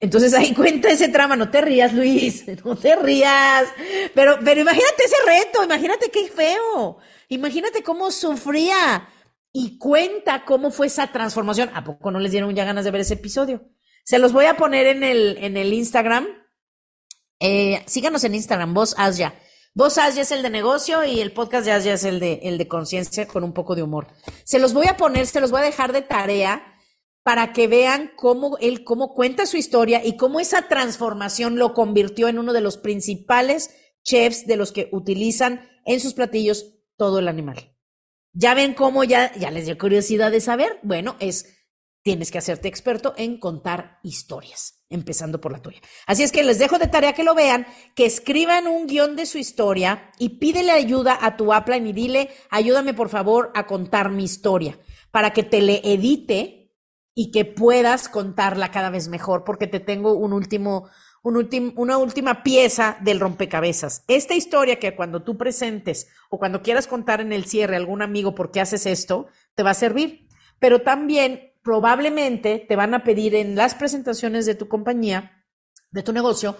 Entonces 0.00 0.32
ahí 0.34 0.54
cuenta 0.56 0.90
ese 0.90 1.08
trama, 1.08 1.36
no 1.36 1.50
te 1.50 1.60
rías, 1.60 1.92
Luis, 1.92 2.46
no 2.64 2.74
te 2.76 2.96
rías. 2.96 3.68
Pero, 4.14 4.38
pero 4.44 4.60
imagínate 4.62 5.04
ese 5.04 5.16
reto, 5.26 5.62
imagínate 5.62 6.10
qué 6.10 6.28
feo. 6.28 6.98
Imagínate 7.28 7.82
cómo 7.82 8.10
sufría 8.10 9.08
y 9.52 9.78
cuenta 9.78 10.44
cómo 10.44 10.70
fue 10.70 10.88
esa 10.88 11.12
transformación. 11.12 11.70
¿A 11.74 11.84
poco 11.84 12.10
no 12.10 12.18
les 12.18 12.32
dieron 12.32 12.54
ya 12.54 12.64
ganas 12.64 12.84
de 12.84 12.90
ver 12.90 13.02
ese 13.02 13.14
episodio? 13.14 13.68
Se 14.02 14.18
los 14.18 14.32
voy 14.32 14.46
a 14.46 14.56
poner 14.56 14.86
en 14.86 15.04
el, 15.04 15.36
en 15.38 15.56
el 15.56 15.72
Instagram. 15.72 16.26
Eh, 17.38 17.82
síganos 17.86 18.24
en 18.24 18.34
Instagram, 18.34 18.74
vos 18.74 18.96
ya. 19.16 19.34
Vos 19.72 19.98
Asia 19.98 20.22
es 20.22 20.32
el 20.32 20.42
de 20.42 20.50
negocio 20.50 21.04
y 21.04 21.20
el 21.20 21.32
podcast 21.32 21.64
de 21.64 21.72
Asia 21.72 21.94
es 21.94 22.02
el 22.02 22.18
de, 22.18 22.40
el 22.42 22.58
de 22.58 22.66
conciencia 22.66 23.28
con 23.28 23.44
un 23.44 23.52
poco 23.52 23.76
de 23.76 23.84
humor. 23.84 24.08
Se 24.42 24.58
los 24.58 24.74
voy 24.74 24.88
a 24.88 24.96
poner, 24.96 25.28
se 25.28 25.40
los 25.40 25.52
voy 25.52 25.60
a 25.60 25.64
dejar 25.64 25.92
de 25.92 26.02
tarea 26.02 26.69
para 27.30 27.52
que 27.52 27.68
vean 27.68 28.10
cómo 28.16 28.58
él, 28.58 28.82
cómo 28.82 29.14
cuenta 29.14 29.46
su 29.46 29.56
historia 29.56 30.04
y 30.04 30.16
cómo 30.16 30.40
esa 30.40 30.66
transformación 30.66 31.60
lo 31.60 31.74
convirtió 31.74 32.26
en 32.26 32.40
uno 32.40 32.52
de 32.52 32.60
los 32.60 32.76
principales 32.76 33.70
chefs 34.02 34.48
de 34.48 34.56
los 34.56 34.72
que 34.72 34.88
utilizan 34.90 35.60
en 35.86 36.00
sus 36.00 36.14
platillos 36.14 36.74
todo 36.96 37.20
el 37.20 37.28
animal. 37.28 37.72
Ya 38.32 38.54
ven 38.54 38.74
cómo 38.74 39.04
ya, 39.04 39.32
ya 39.38 39.52
les 39.52 39.66
dio 39.66 39.78
curiosidad 39.78 40.32
de 40.32 40.40
saber. 40.40 40.80
Bueno, 40.82 41.14
es 41.20 41.56
tienes 42.02 42.32
que 42.32 42.38
hacerte 42.38 42.66
experto 42.66 43.14
en 43.16 43.38
contar 43.38 44.00
historias, 44.02 44.82
empezando 44.88 45.40
por 45.40 45.52
la 45.52 45.62
tuya. 45.62 45.78
Así 46.08 46.24
es 46.24 46.32
que 46.32 46.42
les 46.42 46.58
dejo 46.58 46.80
de 46.80 46.88
tarea 46.88 47.12
que 47.12 47.22
lo 47.22 47.36
vean, 47.36 47.64
que 47.94 48.06
escriban 48.06 48.66
un 48.66 48.88
guion 48.88 49.14
de 49.14 49.26
su 49.26 49.38
historia 49.38 50.10
y 50.18 50.40
pídele 50.40 50.72
ayuda 50.72 51.16
a 51.20 51.36
tu 51.36 51.54
upline 51.54 51.86
y 51.86 51.92
dile, 51.92 52.30
ayúdame 52.50 52.92
por 52.92 53.08
favor 53.08 53.52
a 53.54 53.68
contar 53.68 54.10
mi 54.10 54.24
historia, 54.24 54.80
para 55.12 55.32
que 55.32 55.44
te 55.44 55.62
le 55.62 55.80
edite 55.84 56.59
y 57.14 57.30
que 57.32 57.44
puedas 57.44 58.08
contarla 58.08 58.70
cada 58.70 58.90
vez 58.90 59.08
mejor, 59.08 59.44
porque 59.44 59.66
te 59.66 59.80
tengo 59.80 60.14
un 60.14 60.32
último, 60.32 60.88
un 61.22 61.72
una 61.76 61.98
última 61.98 62.42
pieza 62.42 62.96
del 63.02 63.20
rompecabezas. 63.20 64.04
Esta 64.08 64.34
historia 64.34 64.78
que 64.78 64.94
cuando 64.94 65.22
tú 65.22 65.36
presentes 65.36 66.08
o 66.30 66.38
cuando 66.38 66.62
quieras 66.62 66.86
contar 66.86 67.20
en 67.20 67.32
el 67.32 67.44
cierre 67.44 67.74
a 67.74 67.78
algún 67.78 68.02
amigo 68.02 68.34
por 68.34 68.50
qué 68.50 68.60
haces 68.60 68.86
esto, 68.86 69.26
te 69.54 69.62
va 69.62 69.70
a 69.70 69.74
servir. 69.74 70.28
Pero 70.58 70.82
también 70.82 71.52
probablemente 71.62 72.64
te 72.66 72.76
van 72.76 72.94
a 72.94 73.04
pedir 73.04 73.34
en 73.34 73.54
las 73.54 73.74
presentaciones 73.74 74.46
de 74.46 74.54
tu 74.54 74.68
compañía, 74.68 75.44
de 75.90 76.02
tu 76.02 76.12
negocio, 76.12 76.56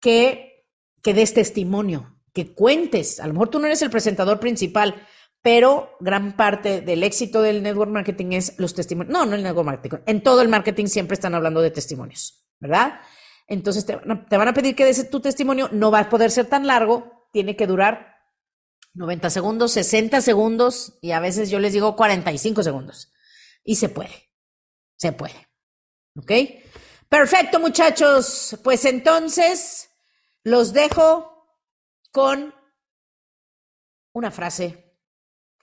que, 0.00 0.66
que 1.02 1.14
des 1.14 1.32
testimonio, 1.32 2.18
que 2.32 2.52
cuentes. 2.52 3.20
A 3.20 3.26
lo 3.26 3.32
mejor 3.32 3.48
tú 3.48 3.58
no 3.58 3.66
eres 3.66 3.82
el 3.82 3.90
presentador 3.90 4.40
principal, 4.40 5.06
pero 5.44 5.98
gran 6.00 6.36
parte 6.36 6.80
del 6.80 7.02
éxito 7.02 7.42
del 7.42 7.62
network 7.62 7.90
marketing 7.90 8.32
es 8.32 8.54
los 8.56 8.72
testimonios. 8.72 9.12
No, 9.12 9.26
no 9.26 9.36
el 9.36 9.42
network 9.42 9.66
marketing. 9.66 9.98
En 10.06 10.22
todo 10.22 10.40
el 10.40 10.48
marketing 10.48 10.86
siempre 10.86 11.12
están 11.16 11.34
hablando 11.34 11.60
de 11.60 11.70
testimonios, 11.70 12.46
¿verdad? 12.60 12.98
Entonces 13.46 13.84
te, 13.84 13.94
van 13.94 14.48
a 14.48 14.54
pedir 14.54 14.74
que 14.74 14.86
des 14.86 15.10
tu 15.10 15.20
testimonio. 15.20 15.68
No 15.70 15.90
va 15.90 15.98
a 15.98 16.08
poder 16.08 16.30
ser 16.30 16.46
tan 16.46 16.66
largo, 16.66 17.28
tiene 17.30 17.56
que 17.56 17.66
durar 17.66 18.22
90 18.94 19.28
segundos, 19.28 19.72
60 19.72 20.22
segundos 20.22 20.98
y 21.02 21.10
a 21.10 21.20
veces 21.20 21.50
yo 21.50 21.58
les 21.58 21.74
digo 21.74 21.94
45 21.94 22.62
segundos. 22.62 23.12
Y 23.62 23.76
se 23.76 23.90
puede. 23.90 24.30
Se 24.96 25.12
puede. 25.12 25.46
¿Ok? 26.16 26.32
Perfecto, 27.10 27.60
muchachos. 27.60 28.58
Pues 28.64 28.86
entonces 28.86 29.90
los 30.42 30.72
dejo 30.72 31.60
con 32.12 32.54
una 34.14 34.30
frase 34.30 34.83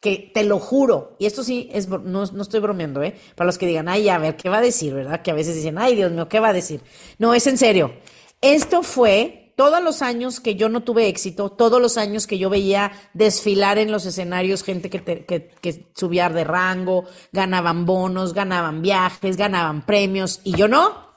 que 0.01 0.31
te 0.33 0.43
lo 0.43 0.59
juro, 0.59 1.15
y 1.19 1.27
esto 1.27 1.43
sí 1.43 1.69
es, 1.71 1.87
no, 1.87 2.25
no, 2.25 2.41
estoy 2.41 2.59
bromeando, 2.59 3.03
¿eh? 3.03 3.15
Para 3.35 3.45
los 3.45 3.59
que 3.59 3.67
digan, 3.67 3.87
ay, 3.87 4.09
a 4.09 4.17
ver, 4.17 4.35
¿qué 4.35 4.49
va 4.49 4.57
a 4.57 4.61
decir, 4.61 4.95
verdad? 4.95 5.21
Que 5.21 5.29
a 5.29 5.35
veces 5.35 5.55
dicen, 5.55 5.77
ay, 5.77 5.95
Dios 5.95 6.11
mío, 6.11 6.27
¿qué 6.27 6.39
va 6.39 6.49
a 6.49 6.53
decir? 6.53 6.81
No, 7.19 7.35
es 7.35 7.45
en 7.45 7.59
serio. 7.59 7.93
Esto 8.41 8.81
fue 8.81 9.53
todos 9.55 9.83
los 9.83 10.01
años 10.01 10.39
que 10.39 10.55
yo 10.55 10.69
no 10.69 10.81
tuve 10.81 11.07
éxito, 11.07 11.51
todos 11.51 11.79
los 11.79 11.97
años 11.97 12.25
que 12.25 12.39
yo 12.39 12.49
veía 12.49 12.91
desfilar 13.13 13.77
en 13.77 13.91
los 13.91 14.07
escenarios 14.07 14.63
gente 14.63 14.89
que, 14.89 15.91
subía 15.93 16.29
de 16.29 16.43
rango, 16.43 17.05
ganaban 17.31 17.85
bonos, 17.85 18.33
ganaban 18.33 18.81
viajes, 18.81 19.37
ganaban 19.37 19.85
premios, 19.85 20.41
y 20.43 20.55
yo 20.57 20.67
no. 20.67 21.11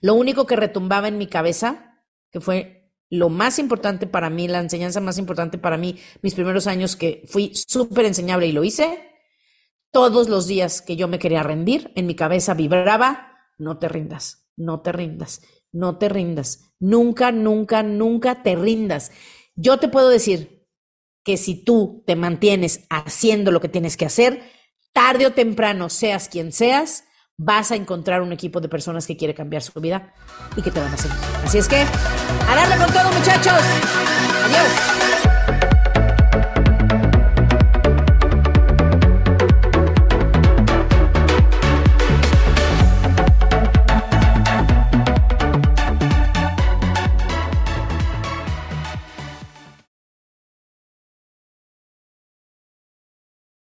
Lo 0.00 0.14
único 0.14 0.46
que 0.46 0.56
retumbaba 0.56 1.08
en 1.08 1.18
mi 1.18 1.26
cabeza, 1.26 2.02
que 2.30 2.40
fue 2.40 2.85
lo 3.10 3.28
más 3.28 3.58
importante 3.58 4.06
para 4.06 4.30
mí, 4.30 4.48
la 4.48 4.60
enseñanza 4.60 5.00
más 5.00 5.18
importante 5.18 5.58
para 5.58 5.76
mí, 5.76 5.98
mis 6.22 6.34
primeros 6.34 6.66
años 6.66 6.96
que 6.96 7.22
fui 7.26 7.52
súper 7.54 8.06
enseñable 8.06 8.46
y 8.46 8.52
lo 8.52 8.64
hice, 8.64 9.10
todos 9.92 10.28
los 10.28 10.46
días 10.46 10.82
que 10.82 10.96
yo 10.96 11.08
me 11.08 11.18
quería 11.18 11.42
rendir, 11.42 11.92
en 11.94 12.06
mi 12.06 12.14
cabeza 12.14 12.54
vibraba, 12.54 13.38
no 13.58 13.78
te 13.78 13.88
rindas, 13.88 14.50
no 14.56 14.82
te 14.82 14.92
rindas, 14.92 15.42
no 15.72 15.98
te 15.98 16.08
rindas, 16.08 16.74
nunca, 16.78 17.32
nunca, 17.32 17.82
nunca 17.82 18.42
te 18.42 18.56
rindas. 18.56 19.12
Yo 19.54 19.78
te 19.78 19.88
puedo 19.88 20.08
decir 20.08 20.66
que 21.24 21.36
si 21.36 21.54
tú 21.54 22.04
te 22.06 22.14
mantienes 22.14 22.84
haciendo 22.90 23.50
lo 23.52 23.60
que 23.60 23.68
tienes 23.68 23.96
que 23.96 24.04
hacer, 24.04 24.42
tarde 24.92 25.26
o 25.26 25.32
temprano, 25.32 25.88
seas 25.88 26.28
quien 26.28 26.52
seas, 26.52 27.04
vas 27.38 27.70
a 27.70 27.76
encontrar 27.76 28.22
un 28.22 28.32
equipo 28.32 28.60
de 28.60 28.68
personas 28.68 29.06
que 29.06 29.16
quiere 29.16 29.34
cambiar 29.34 29.62
su 29.62 29.78
vida 29.80 30.12
y 30.56 30.62
que 30.62 30.70
te 30.70 30.80
van 30.80 30.92
a 30.92 30.96
seguir. 30.96 31.16
Así 31.44 31.58
es 31.58 31.68
que, 31.68 31.80
a 31.80 32.78
con 32.78 32.92
todo, 32.92 33.12
muchachos. 33.12 33.62
Adiós. 34.44 35.05